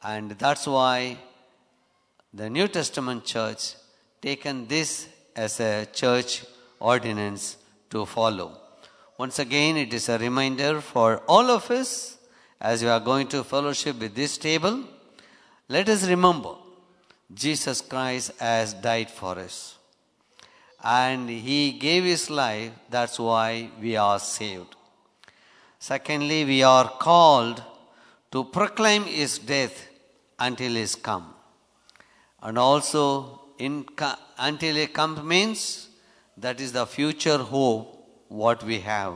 And 0.03 0.33
that's 0.33 0.67
why 0.67 1.17
the 2.35 2.51
New 2.51 2.67
Testament 2.67 3.25
church 3.25 3.75
taken 4.21 4.67
this 4.67 5.09
as 5.37 5.61
a 5.61 5.87
church 5.93 6.45
ordinance 6.81 7.57
to 7.91 8.05
follow. 8.05 8.59
Once 9.17 9.39
again, 9.39 9.77
it 9.77 9.95
is 9.95 10.09
a 10.09 10.19
reminder 10.19 10.81
for 10.81 11.23
all 11.29 11.51
of 11.51 11.71
us 11.71 12.19
as 12.61 12.83
we 12.83 12.89
are 12.89 13.01
going 13.01 13.29
to 13.29 13.45
fellowship 13.45 13.99
with 14.01 14.15
this 14.15 14.37
table. 14.37 14.83
Let 15.69 15.89
us 15.89 16.09
remember 16.09 16.55
Jesus 17.35 17.81
Christ 17.81 18.33
has 18.39 18.75
died 18.75 19.11
for 19.11 19.39
us. 19.39 19.77
And 20.85 21.29
he 21.31 21.73
gave 21.73 22.05
his 22.05 22.29
life, 22.29 22.73
that's 22.91 23.19
why 23.19 23.71
we 23.81 23.97
are 23.97 24.19
saved. 24.19 24.75
Secondly, 25.79 26.45
we 26.45 26.63
are 26.63 26.89
called 26.89 27.63
to 28.33 28.45
proclaim 28.45 29.05
his 29.05 29.39
death 29.39 29.89
until 30.39 30.73
he 30.73 30.87
come. 31.01 31.33
And 32.43 32.59
also, 32.59 33.41
in, 33.59 33.87
until 34.39 34.75
he 34.75 34.87
comes 34.87 35.23
means 35.23 35.89
that 36.37 36.61
is 36.61 36.73
the 36.73 36.87
future 36.87 37.39
hope 37.39 37.89
what 38.29 38.63
we 38.65 38.81
have. 38.81 39.15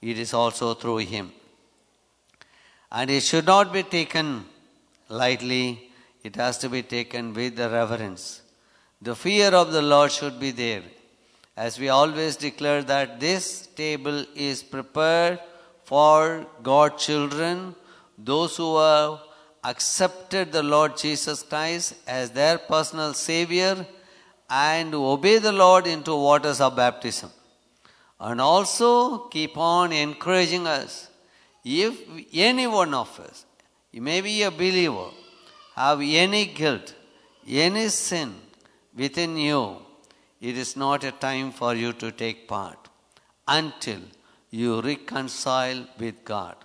It 0.00 0.18
is 0.18 0.32
also 0.34 0.74
through 0.74 0.98
him. 0.98 1.32
And 2.92 3.10
it 3.10 3.22
should 3.22 3.46
not 3.46 3.72
be 3.72 3.82
taken 3.82 4.44
lightly 5.08 5.85
it 6.26 6.34
has 6.42 6.58
to 6.62 6.68
be 6.74 6.82
taken 6.96 7.32
with 7.38 7.56
the 7.60 7.68
reverence. 7.78 8.24
The 9.08 9.14
fear 9.24 9.48
of 9.60 9.72
the 9.76 9.82
Lord 9.92 10.10
should 10.10 10.38
be 10.44 10.50
there. 10.50 10.82
As 11.56 11.78
we 11.82 11.88
always 11.88 12.36
declare 12.36 12.82
that 12.92 13.20
this 13.20 13.44
table 13.82 14.18
is 14.34 14.62
prepared 14.62 15.38
for 15.84 16.46
God's 16.62 17.04
children, 17.06 17.74
those 18.18 18.56
who 18.56 18.70
have 18.78 19.20
accepted 19.64 20.52
the 20.52 20.62
Lord 20.62 20.96
Jesus 20.96 21.42
Christ 21.42 21.94
as 22.06 22.30
their 22.30 22.58
personal 22.58 23.12
Savior 23.14 23.74
and 24.48 24.94
obey 24.94 25.38
the 25.38 25.52
Lord 25.52 25.86
into 25.86 26.14
waters 26.14 26.60
of 26.60 26.76
baptism. 26.76 27.30
And 28.18 28.40
also 28.40 29.28
keep 29.36 29.56
on 29.56 29.92
encouraging 29.92 30.66
us 30.66 31.08
if 31.64 31.94
any 32.32 32.66
one 32.66 32.94
of 32.94 33.18
us, 33.20 33.44
may 33.92 34.20
be 34.20 34.42
a 34.42 34.50
believer, 34.50 35.08
have 35.76 36.00
any 36.00 36.46
guilt, 36.46 36.94
any 37.46 37.88
sin 37.88 38.34
within 38.96 39.36
you, 39.36 39.76
it 40.40 40.56
is 40.56 40.76
not 40.76 41.04
a 41.04 41.12
time 41.12 41.52
for 41.52 41.74
you 41.74 41.92
to 41.92 42.10
take 42.10 42.48
part 42.48 42.88
until 43.46 44.00
you 44.50 44.80
reconcile 44.80 45.86
with 45.98 46.24
God. 46.24 46.56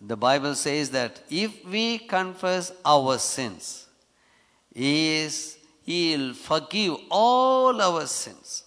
The 0.00 0.16
Bible 0.16 0.54
says 0.54 0.90
that 0.90 1.20
if 1.28 1.64
we 1.66 1.98
confess 1.98 2.72
our 2.84 3.18
sins, 3.18 3.86
He 4.74 5.16
is 5.16 5.58
He 5.84 6.16
will 6.16 6.32
forgive 6.34 6.94
all 7.10 7.80
our 7.80 8.06
sins. 8.06 8.64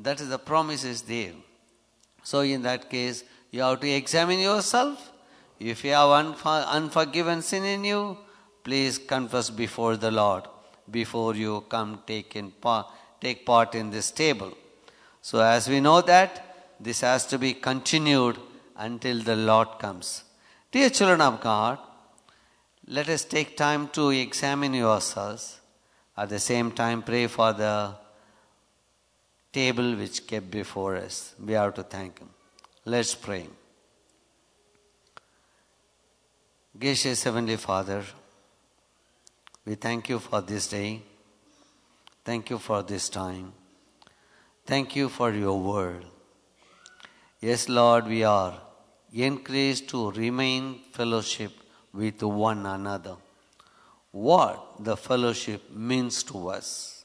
That 0.00 0.20
is 0.20 0.28
the 0.28 0.38
promise 0.38 0.84
is 0.84 1.02
there. 1.02 1.32
So 2.22 2.40
in 2.40 2.62
that 2.62 2.88
case, 2.88 3.24
you 3.50 3.62
have 3.62 3.80
to 3.80 3.90
examine 3.90 4.38
yourself. 4.38 5.12
If 5.58 5.84
you 5.84 5.92
have 5.92 6.10
unfor- 6.24 6.66
unforgiven 6.68 7.42
sin 7.42 7.64
in 7.64 7.84
you, 7.84 8.16
please 8.68 8.98
confess 9.12 9.48
before 9.64 9.96
the 9.96 10.10
Lord 10.10 10.44
before 10.90 11.34
you 11.34 11.64
come 11.68 12.02
take 12.06 12.36
in 12.36 12.50
part, 12.50 12.86
take 13.20 13.46
part 13.46 13.74
in 13.74 13.90
this 13.90 14.10
table. 14.10 14.52
So 15.22 15.40
as 15.40 15.68
we 15.68 15.80
know 15.80 16.00
that, 16.02 16.32
this 16.78 17.00
has 17.00 17.24
to 17.26 17.38
be 17.38 17.54
continued 17.54 18.36
until 18.76 19.22
the 19.22 19.36
Lord 19.36 19.78
comes. 19.78 20.22
Dear 20.70 20.90
children 20.90 21.22
of 21.22 21.40
God, 21.40 21.78
let 22.86 23.08
us 23.08 23.24
take 23.24 23.56
time 23.56 23.88
to 23.88 24.10
examine 24.10 24.74
yourselves. 24.74 25.60
At 26.16 26.28
the 26.28 26.38
same 26.38 26.70
time, 26.72 27.02
pray 27.02 27.26
for 27.26 27.52
the 27.52 27.94
table 29.52 29.94
which 29.96 30.26
kept 30.26 30.50
before 30.50 30.96
us. 30.96 31.34
We 31.44 31.54
have 31.54 31.74
to 31.74 31.82
thank 31.82 32.18
Him. 32.18 32.28
Let's 32.84 33.14
pray. 33.14 33.46
Gracious 36.78 37.24
Heavenly 37.24 37.56
Father, 37.56 38.04
we 39.68 39.74
thank 39.74 40.08
you 40.08 40.18
for 40.18 40.40
this 40.40 40.66
day. 40.66 41.02
Thank 42.24 42.48
you 42.48 42.58
for 42.58 42.82
this 42.82 43.10
time. 43.10 43.52
Thank 44.64 44.96
you 44.96 45.10
for 45.10 45.30
your 45.30 45.60
word. 45.60 46.06
Yes, 47.42 47.68
Lord, 47.68 48.06
we 48.06 48.24
are 48.24 48.58
encouraged 49.12 49.90
to 49.90 50.10
remain 50.12 50.80
fellowship 50.92 51.52
with 51.92 52.22
one 52.22 52.64
another. 52.64 53.16
What 54.10 54.82
the 54.82 54.96
fellowship 54.96 55.70
means 55.70 56.22
to 56.24 56.48
us. 56.48 57.04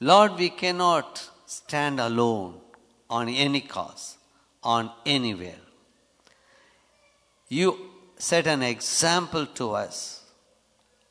Lord, 0.00 0.36
we 0.36 0.50
cannot 0.50 1.30
stand 1.46 1.98
alone 1.98 2.60
on 3.08 3.30
any 3.30 3.62
cause, 3.62 4.18
on 4.62 4.90
anywhere. 5.06 5.62
You 7.48 7.78
set 8.18 8.46
an 8.46 8.62
example 8.62 9.46
to 9.46 9.70
us. 9.72 10.19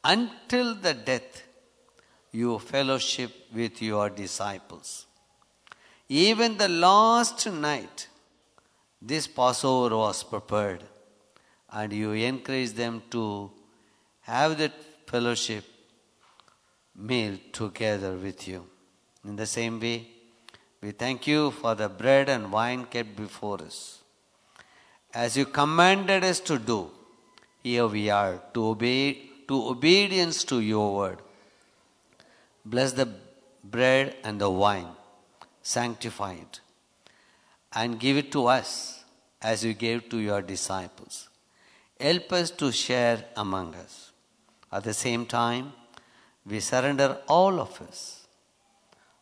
Until 0.04 0.76
the 0.76 0.94
death, 0.94 1.44
you 2.32 2.60
fellowship 2.60 3.32
with 3.54 3.82
your 3.82 4.10
disciples. 4.10 5.06
Even 6.08 6.58
the 6.58 6.70
last 6.70 7.46
night, 7.52 8.08
this 9.02 9.28
Passover 9.28 9.96
was 9.96 10.24
prepared, 10.24 10.84
and 11.72 11.92
you 11.92 12.12
encourage 12.12 12.72
them 12.74 13.04
to 13.12 13.52
have 14.22 14.58
that 14.58 14.74
fellowship 15.06 15.66
meal 16.96 17.38
together 17.52 18.14
with 18.16 18.48
you. 18.48 18.66
In 19.26 19.36
the 19.36 19.46
same 19.46 19.80
way, 19.80 20.08
we 20.82 20.92
thank 20.92 21.28
you 21.28 21.52
for 21.52 21.76
the 21.76 21.90
bread 21.90 22.30
and 22.30 22.52
wine 22.52 22.86
kept 22.86 23.16
before 23.16 23.62
us. 23.62 24.02
As 25.14 25.36
you 25.36 25.46
commanded 25.46 26.24
us 26.24 26.40
to 26.42 26.58
do, 26.58 26.92
here 27.62 27.88
we 27.88 28.10
are 28.10 28.42
to 28.54 28.68
obey 28.68 29.29
to 29.50 29.68
obedience 29.68 30.44
to 30.44 30.60
your 30.62 30.96
word. 30.96 31.20
Bless 32.64 32.92
the 32.94 33.08
bread 33.64 34.16
and 34.24 34.40
the 34.40 34.50
wine, 34.50 34.90
sanctify 35.64 36.34
it, 36.34 36.60
and 37.74 38.00
give 38.00 38.16
it 38.16 38.32
to 38.32 38.46
us 38.46 39.04
as 39.42 39.66
you 39.66 39.74
gave 39.74 40.08
to 40.10 40.20
your 40.20 40.44
disciples. 40.44 41.30
Help 42.00 42.32
us 42.32 42.52
to 42.52 42.72
share 42.72 43.26
among 43.36 43.74
us. 43.74 44.12
At 44.72 44.84
the 44.84 44.94
same 44.94 45.26
time, 45.26 45.74
we 46.46 46.60
surrender 46.60 47.18
all 47.28 47.60
of 47.60 47.82
us. 47.82 48.28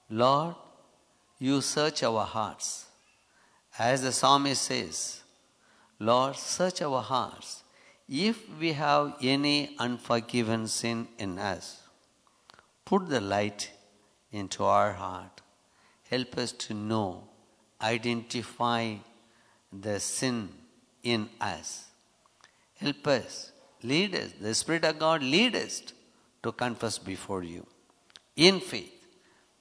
Lord, 0.10 0.56
you 1.40 1.62
search 1.62 2.04
our 2.04 2.26
hearts. 2.26 2.86
As 3.80 4.02
the 4.02 4.12
psalmist 4.12 4.62
says, 4.62 5.22
Lord, 6.00 6.36
search 6.36 6.82
our 6.82 7.02
hearts. 7.02 7.64
If 8.10 8.48
we 8.58 8.72
have 8.74 9.16
any 9.22 9.76
unforgiven 9.78 10.68
sin 10.68 11.08
in 11.18 11.38
us, 11.38 11.82
put 12.86 13.10
the 13.10 13.20
light 13.20 13.72
into 14.32 14.64
our 14.64 14.94
heart. 14.94 15.42
Help 16.10 16.38
us 16.38 16.54
to 16.54 16.74
know, 16.74 17.28
identify 17.82 18.96
the 19.74 20.00
sin 20.00 20.50
in 21.04 21.30
us. 21.42 21.88
Help 22.76 23.06
us, 23.08 23.52
lead 23.84 24.16
us. 24.16 24.32
The 24.40 24.56
Spirit 24.56 24.86
of 24.86 25.00
God 25.00 25.22
lead 25.22 25.56
us 25.56 25.84
to 26.44 26.52
confess 26.54 26.98
before 26.98 27.44
you. 27.44 27.66
In 28.38 28.62
faith, 28.62 28.94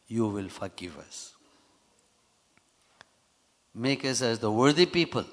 you 0.07 0.29
will 0.29 0.49
forgive 0.49 0.97
us. 0.99 1.35
Make 3.75 4.05
us 4.05 4.23
as 4.23 4.39
the 4.39 4.53
worthy 4.53 4.87
people 4.87 5.25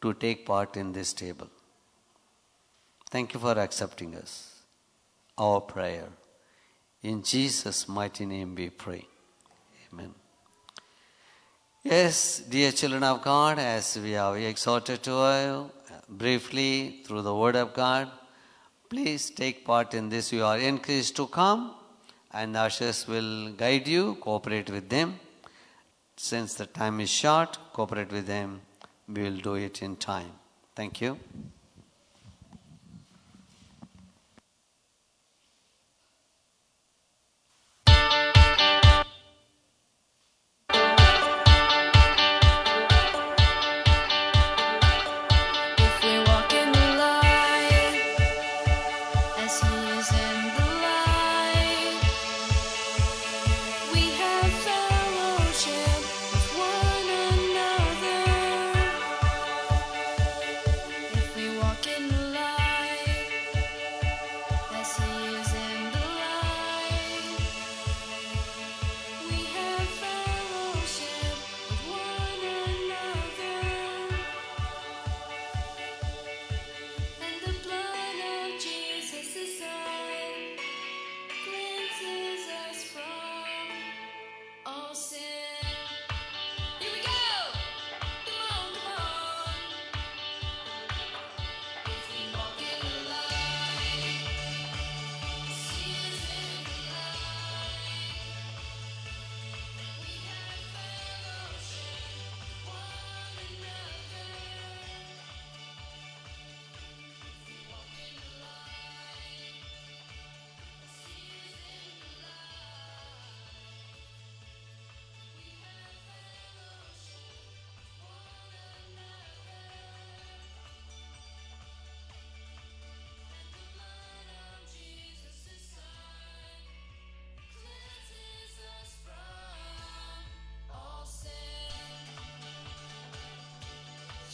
to 0.00 0.14
take 0.14 0.46
part 0.46 0.76
in 0.76 0.92
this 0.92 1.12
table. 1.12 1.48
Thank 3.12 3.34
you 3.34 3.40
for 3.40 3.58
accepting 3.58 4.14
us. 4.16 4.32
Our 5.36 5.60
prayer. 5.60 6.08
In 7.02 7.22
Jesus' 7.22 7.86
mighty 7.86 8.24
name 8.24 8.54
we 8.54 8.70
pray. 8.70 9.04
Amen. 9.92 10.14
Yes, 11.84 12.38
dear 12.38 12.72
children 12.72 13.04
of 13.04 13.22
God, 13.22 13.58
as 13.58 13.98
we 13.98 14.12
have 14.12 14.36
exhorted 14.36 15.02
to 15.02 15.10
you 15.10 15.16
uh, 15.16 15.70
briefly 16.08 17.02
through 17.04 17.20
the 17.20 17.34
Word 17.34 17.56
of 17.56 17.74
God, 17.74 18.10
please 18.88 19.28
take 19.28 19.62
part 19.66 19.92
in 19.92 20.08
this. 20.08 20.32
You 20.32 20.46
are 20.46 20.58
encouraged 20.58 21.14
to 21.16 21.26
come, 21.26 21.74
and 22.32 22.56
ushers 22.56 23.06
will 23.06 23.52
guide 23.52 23.88
you, 23.88 24.14
cooperate 24.22 24.70
with 24.70 24.88
them. 24.88 25.20
Since 26.16 26.54
the 26.54 26.64
time 26.64 26.98
is 27.00 27.10
short, 27.10 27.58
cooperate 27.74 28.10
with 28.10 28.26
them. 28.26 28.62
We 29.06 29.24
will 29.24 29.40
do 29.50 29.56
it 29.56 29.82
in 29.82 29.96
time. 29.96 30.32
Thank 30.74 31.02
you. 31.02 31.18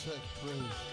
set 0.09 0.25
free. 0.41 0.89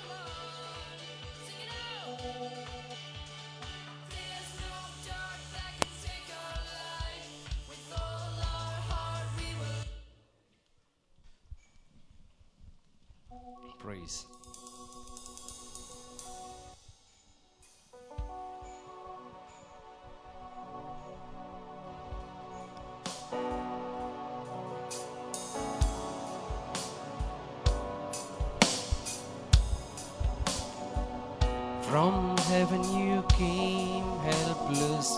From 31.95 32.35
heaven 32.49 32.83
you 32.99 33.23
came 33.37 34.03
helpless. 34.19 35.17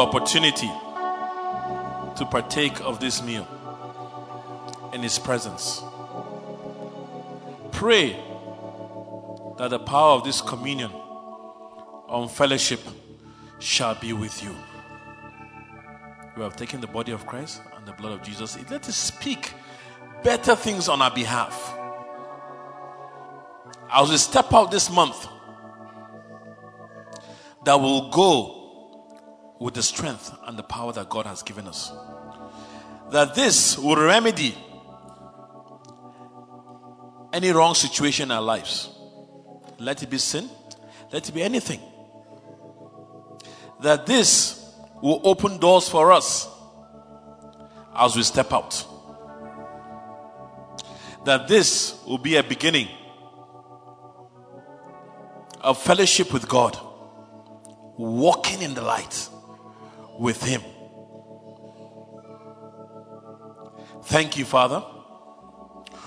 opportunity 0.00 0.70
to 2.16 2.26
partake 2.30 2.80
of 2.80 3.00
this 3.00 3.22
meal 3.22 3.46
in 4.92 5.02
His 5.02 5.18
presence. 5.18 5.82
Pray 7.72 8.16
that 9.58 9.70
the 9.70 9.78
power 9.78 10.12
of 10.16 10.24
this 10.24 10.40
communion 10.40 10.90
on 12.08 12.28
fellowship 12.28 12.80
shall 13.58 13.94
be 13.94 14.12
with 14.12 14.42
you. 14.42 14.54
We 16.36 16.42
have 16.42 16.56
taken 16.56 16.80
the 16.80 16.86
body 16.86 17.12
of 17.12 17.26
Christ 17.26 17.60
and 17.76 17.86
the 17.86 17.92
blood 17.92 18.12
of 18.12 18.22
Jesus. 18.22 18.58
Let 18.70 18.88
us 18.88 18.96
speak 18.96 19.52
better 20.22 20.56
things 20.56 20.88
on 20.88 21.02
our 21.02 21.10
behalf. 21.10 21.74
As 23.92 24.10
we 24.10 24.16
step 24.16 24.52
out 24.52 24.70
this 24.70 24.90
month, 24.90 25.26
that 27.64 27.74
will 27.74 28.10
go 28.10 28.59
with 29.60 29.74
the 29.74 29.82
strength 29.82 30.34
and 30.46 30.58
the 30.58 30.62
power 30.62 30.90
that 30.94 31.08
God 31.08 31.26
has 31.26 31.42
given 31.42 31.68
us. 31.68 31.92
That 33.10 33.34
this 33.34 33.78
will 33.78 33.96
remedy 33.96 34.56
any 37.32 37.50
wrong 37.50 37.74
situation 37.74 38.30
in 38.30 38.32
our 38.32 38.42
lives. 38.42 38.88
Let 39.78 40.02
it 40.02 40.10
be 40.10 40.18
sin, 40.18 40.48
let 41.12 41.28
it 41.28 41.32
be 41.32 41.42
anything. 41.42 41.80
That 43.80 44.06
this 44.06 44.74
will 45.02 45.20
open 45.24 45.58
doors 45.58 45.88
for 45.88 46.10
us 46.10 46.48
as 47.94 48.16
we 48.16 48.22
step 48.22 48.52
out. 48.52 48.86
That 51.26 51.48
this 51.48 52.02
will 52.06 52.18
be 52.18 52.36
a 52.36 52.42
beginning 52.42 52.88
of 55.60 55.76
fellowship 55.82 56.32
with 56.32 56.48
God, 56.48 56.78
walking 57.98 58.62
in 58.62 58.72
the 58.72 58.80
light 58.80 59.28
with 60.20 60.44
Him. 60.44 60.60
Thank 64.04 64.36
you, 64.36 64.44
Father. 64.44 64.84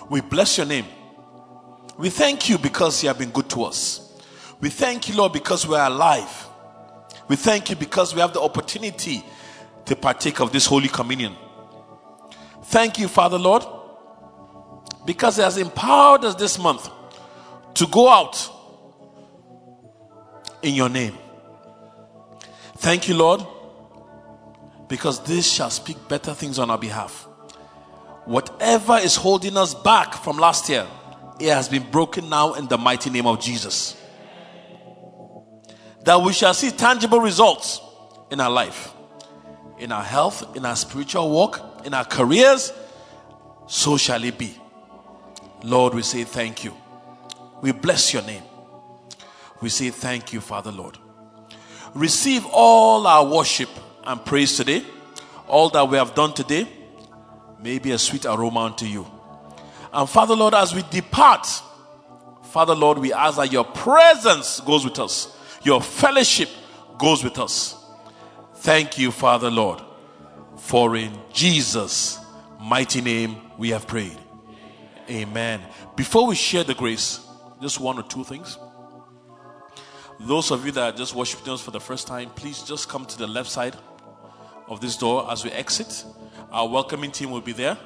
We 0.08 0.22
bless 0.22 0.58
your 0.58 0.68
name. 0.68 0.86
We 1.98 2.12
thank 2.12 2.48
you 2.48 2.60
because 2.60 3.02
you 3.02 3.10
have 3.10 3.18
been 3.18 3.32
good 3.32 3.50
to 3.50 3.64
us. 3.64 4.22
We 4.62 4.70
thank 4.70 5.10
you, 5.10 5.16
Lord, 5.16 5.34
because 5.34 5.68
we 5.68 5.76
are 5.76 5.88
alive. 5.88 6.48
We 7.28 7.36
thank 7.36 7.72
you 7.72 7.76
because 7.76 8.14
we 8.14 8.22
have 8.22 8.34
the 8.34 8.42
opportunity 8.42 9.24
to 9.86 9.96
partake 9.96 10.40
of 10.40 10.52
this 10.52 10.68
Holy 10.68 10.90
Communion. 10.90 11.36
Thank 12.66 13.00
you, 13.00 13.08
Father, 13.08 13.40
Lord, 13.40 13.64
because 15.06 15.40
it 15.40 15.44
has 15.44 15.58
empowered 15.58 16.24
us 16.24 16.36
this 16.36 16.60
month 16.60 16.88
to 17.74 17.88
go 17.88 18.08
out 18.10 18.48
in 20.62 20.76
your 20.76 20.90
name. 20.90 21.18
Thank 22.78 23.08
you, 23.08 23.16
Lord, 23.16 23.44
because 24.88 25.24
this 25.24 25.52
shall 25.52 25.70
speak 25.70 25.98
better 26.08 26.34
things 26.34 26.60
on 26.60 26.70
our 26.70 26.78
behalf. 26.78 27.28
Whatever 28.26 28.98
is 28.98 29.16
holding 29.16 29.58
us 29.58 29.74
back 29.74 30.14
from 30.14 30.38
last 30.38 30.70
year, 30.70 30.88
it 31.40 31.50
has 31.50 31.68
been 31.68 31.90
broken 31.92 32.30
now 32.30 32.54
in 32.54 32.68
the 32.68 32.78
mighty 32.78 33.10
name 33.10 33.28
of 33.28 33.40
Jesus. 33.42 34.00
That 36.06 36.22
we 36.22 36.34
shall 36.34 36.54
see 36.54 36.72
tangible 36.72 37.20
results 37.20 37.82
in 38.32 38.40
our 38.40 38.52
life, 38.52 38.94
in 39.80 39.92
our 39.92 40.04
health, 40.04 40.56
in 40.56 40.66
our 40.66 40.76
spiritual 40.76 41.30
walk, 41.30 41.86
in 41.86 41.94
our 41.94 42.06
careers. 42.06 42.72
So 43.68 43.98
shall 43.98 44.24
it 44.24 44.38
be. 44.38 44.58
Lord, 45.64 45.94
we 45.94 46.02
say 46.02 46.24
thank 46.24 46.64
you. 46.64 46.76
We 47.62 47.72
bless 47.72 48.14
your 48.14 48.24
name. 48.24 48.44
We 49.62 49.70
say 49.70 49.90
thank 49.90 50.34
you, 50.34 50.42
Father 50.42 50.72
Lord. 50.72 50.98
Receive 51.94 52.46
all 52.52 53.08
our 53.08 53.26
worship 53.26 53.70
and 54.06 54.24
praise 54.26 54.58
today. 54.58 54.84
All 55.48 55.70
that 55.70 55.88
we 55.88 55.98
have 55.98 56.16
done 56.16 56.34
today 56.34 56.68
may 57.62 57.80
be 57.80 57.92
a 57.92 57.98
sweet 57.98 58.26
aroma 58.26 58.62
unto 58.62 58.86
you. 58.86 59.06
And 59.92 60.10
Father 60.10 60.36
Lord, 60.36 60.54
as 60.54 60.74
we 60.74 60.84
depart, 60.90 61.48
Father 62.46 62.76
Lord, 62.76 62.98
we 62.98 63.14
ask 63.14 63.38
that 63.38 63.52
your 63.52 63.66
presence 63.66 64.60
goes 64.62 64.84
with 64.84 65.00
us, 65.00 65.36
your 65.64 65.82
fellowship 65.82 66.50
goes 66.98 67.24
with 67.24 67.38
us. 67.40 67.78
Thank 68.56 68.98
you, 68.98 69.12
Father 69.12 69.52
Lord, 69.52 69.82
for 70.58 70.96
in 70.96 71.18
Jesus' 71.32 72.20
mighty 72.60 73.02
name 73.02 73.38
we 73.58 73.70
have 73.70 73.88
prayed. 73.88 74.18
Amen. 75.10 75.62
Before 75.96 76.26
we 76.28 76.36
share 76.36 76.64
the 76.64 76.74
grace, 76.74 77.20
just 77.62 77.80
one 77.80 78.00
or 78.00 78.04
two 78.04 78.24
things. 78.24 78.58
Those 80.20 80.52
of 80.52 80.66
you 80.66 80.72
that 80.72 80.94
are 80.94 80.98
just 80.98 81.14
worshiping 81.14 81.52
us 81.52 81.62
for 81.62 81.72
the 81.72 81.80
first 81.80 82.08
time, 82.08 82.30
please 82.30 82.62
just 82.62 82.88
come 82.88 83.06
to 83.06 83.18
the 83.18 83.28
left 83.28 83.50
side 83.50 83.76
of 84.74 84.82
this 84.82 84.98
door 84.98 85.32
as 85.32 85.44
we 85.44 85.52
exit. 85.52 86.04
Our 86.52 86.68
welcoming 86.68 87.12
team 87.12 87.30
will 87.30 87.42
be 87.42 87.54
there 87.54 87.78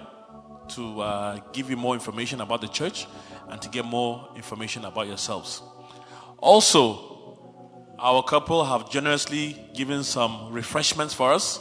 to 0.70 1.02
uh, 1.02 1.40
give 1.52 1.70
you 1.70 1.76
more 1.76 1.94
information 1.94 2.42
about 2.42 2.62
the 2.62 2.68
church 2.68 3.08
and 3.50 3.62
to 3.62 3.70
get 3.70 3.86
more 3.86 4.30
information 4.36 4.86
about 4.86 5.08
yourselves. 5.08 5.62
Also, 6.38 7.36
our 8.00 8.24
couple 8.24 8.64
have 8.64 8.90
generously 8.90 9.58
given 9.74 10.04
some 10.04 10.52
refreshments 10.52 11.14
for 11.14 11.34
us 11.34 11.60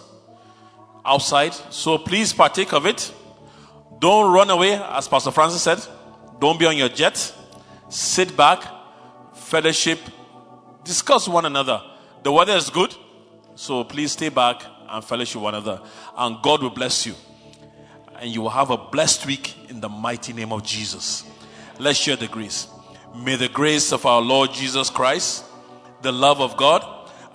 outside, 1.05 1.55
so 1.71 1.99
please 1.99 2.33
partake 2.33 2.73
of 2.73 2.87
it. 2.87 3.13
Don't 3.99 4.33
run 4.33 4.51
away, 4.51 4.75
as 4.75 5.09
Pastor 5.09 5.31
Francis 5.31 5.63
said. 5.63 5.81
Don't 6.41 6.59
be 6.59 6.67
on 6.67 6.77
your 6.77 6.89
jet. 6.89 7.35
Sit 7.89 8.37
back, 8.37 8.63
fellowship, 9.35 9.99
discuss 10.85 11.27
one 11.27 11.47
another. 11.47 11.83
The 12.23 12.31
weather 12.31 12.55
is 12.55 12.71
good, 12.71 12.95
so 13.55 13.85
please 13.85 14.13
stay 14.13 14.29
back 14.29 14.63
and 14.89 15.05
fellowship 15.05 15.41
one 15.41 15.55
another. 15.55 15.81
And 16.17 16.43
God 16.43 16.63
will 16.63 16.71
bless 16.71 17.07
you. 17.07 17.15
And 18.19 18.31
you 18.31 18.43
will 18.43 18.51
have 18.51 18.71
a 18.71 18.77
blessed 18.77 19.27
week 19.27 19.71
in 19.71 19.81
the 19.81 19.89
mighty 19.89 20.33
name 20.33 20.53
of 20.53 20.65
Jesus. 20.65 21.25
Let's 21.79 21.99
share 21.99 22.17
the 22.17 22.29
grace. 22.29 22.69
May 23.15 23.37
the 23.37 23.49
grace 23.49 23.93
of 23.93 24.07
our 24.07 24.21
Lord 24.21 24.53
Jesus 24.53 24.91
Christ, 24.91 25.45
the 26.03 26.13
love 26.13 26.41
of 26.41 26.57
God, 26.57 26.85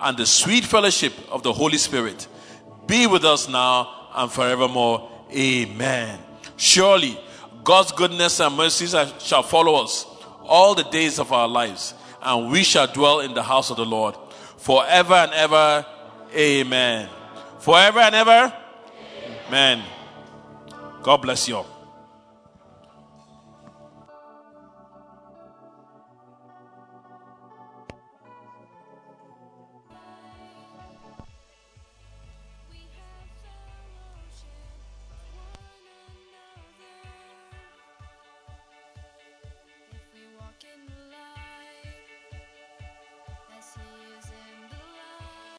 and 0.00 0.16
the 0.16 0.26
sweet 0.26 0.64
fellowship 0.64 1.12
of 1.30 1.42
the 1.42 1.52
Holy 1.52 1.78
Spirit 1.78 2.26
be 2.86 3.06
with 3.06 3.24
us 3.24 3.48
now 3.48 4.08
and 4.14 4.30
forevermore. 4.30 5.10
Amen. 5.32 6.18
Surely 6.56 7.18
God's 7.64 7.92
goodness 7.92 8.40
and 8.40 8.56
mercies 8.56 8.94
shall 9.20 9.42
follow 9.42 9.82
us 9.82 10.06
all 10.42 10.74
the 10.74 10.84
days 10.84 11.18
of 11.18 11.32
our 11.32 11.46
lives, 11.46 11.94
and 12.20 12.50
we 12.50 12.64
shall 12.64 12.86
dwell 12.86 13.20
in 13.20 13.34
the 13.34 13.42
house 13.42 13.70
of 13.70 13.76
the 13.76 13.86
Lord 13.86 14.16
forever 14.56 15.14
and 15.14 15.32
ever. 15.32 15.86
Amen. 16.34 17.08
Forever 17.62 18.00
and 18.00 18.14
ever. 18.14 18.52
Amen. 19.46 19.84
God 21.02 21.18
bless 21.18 21.46
you 21.48 21.58
all. 21.58 21.71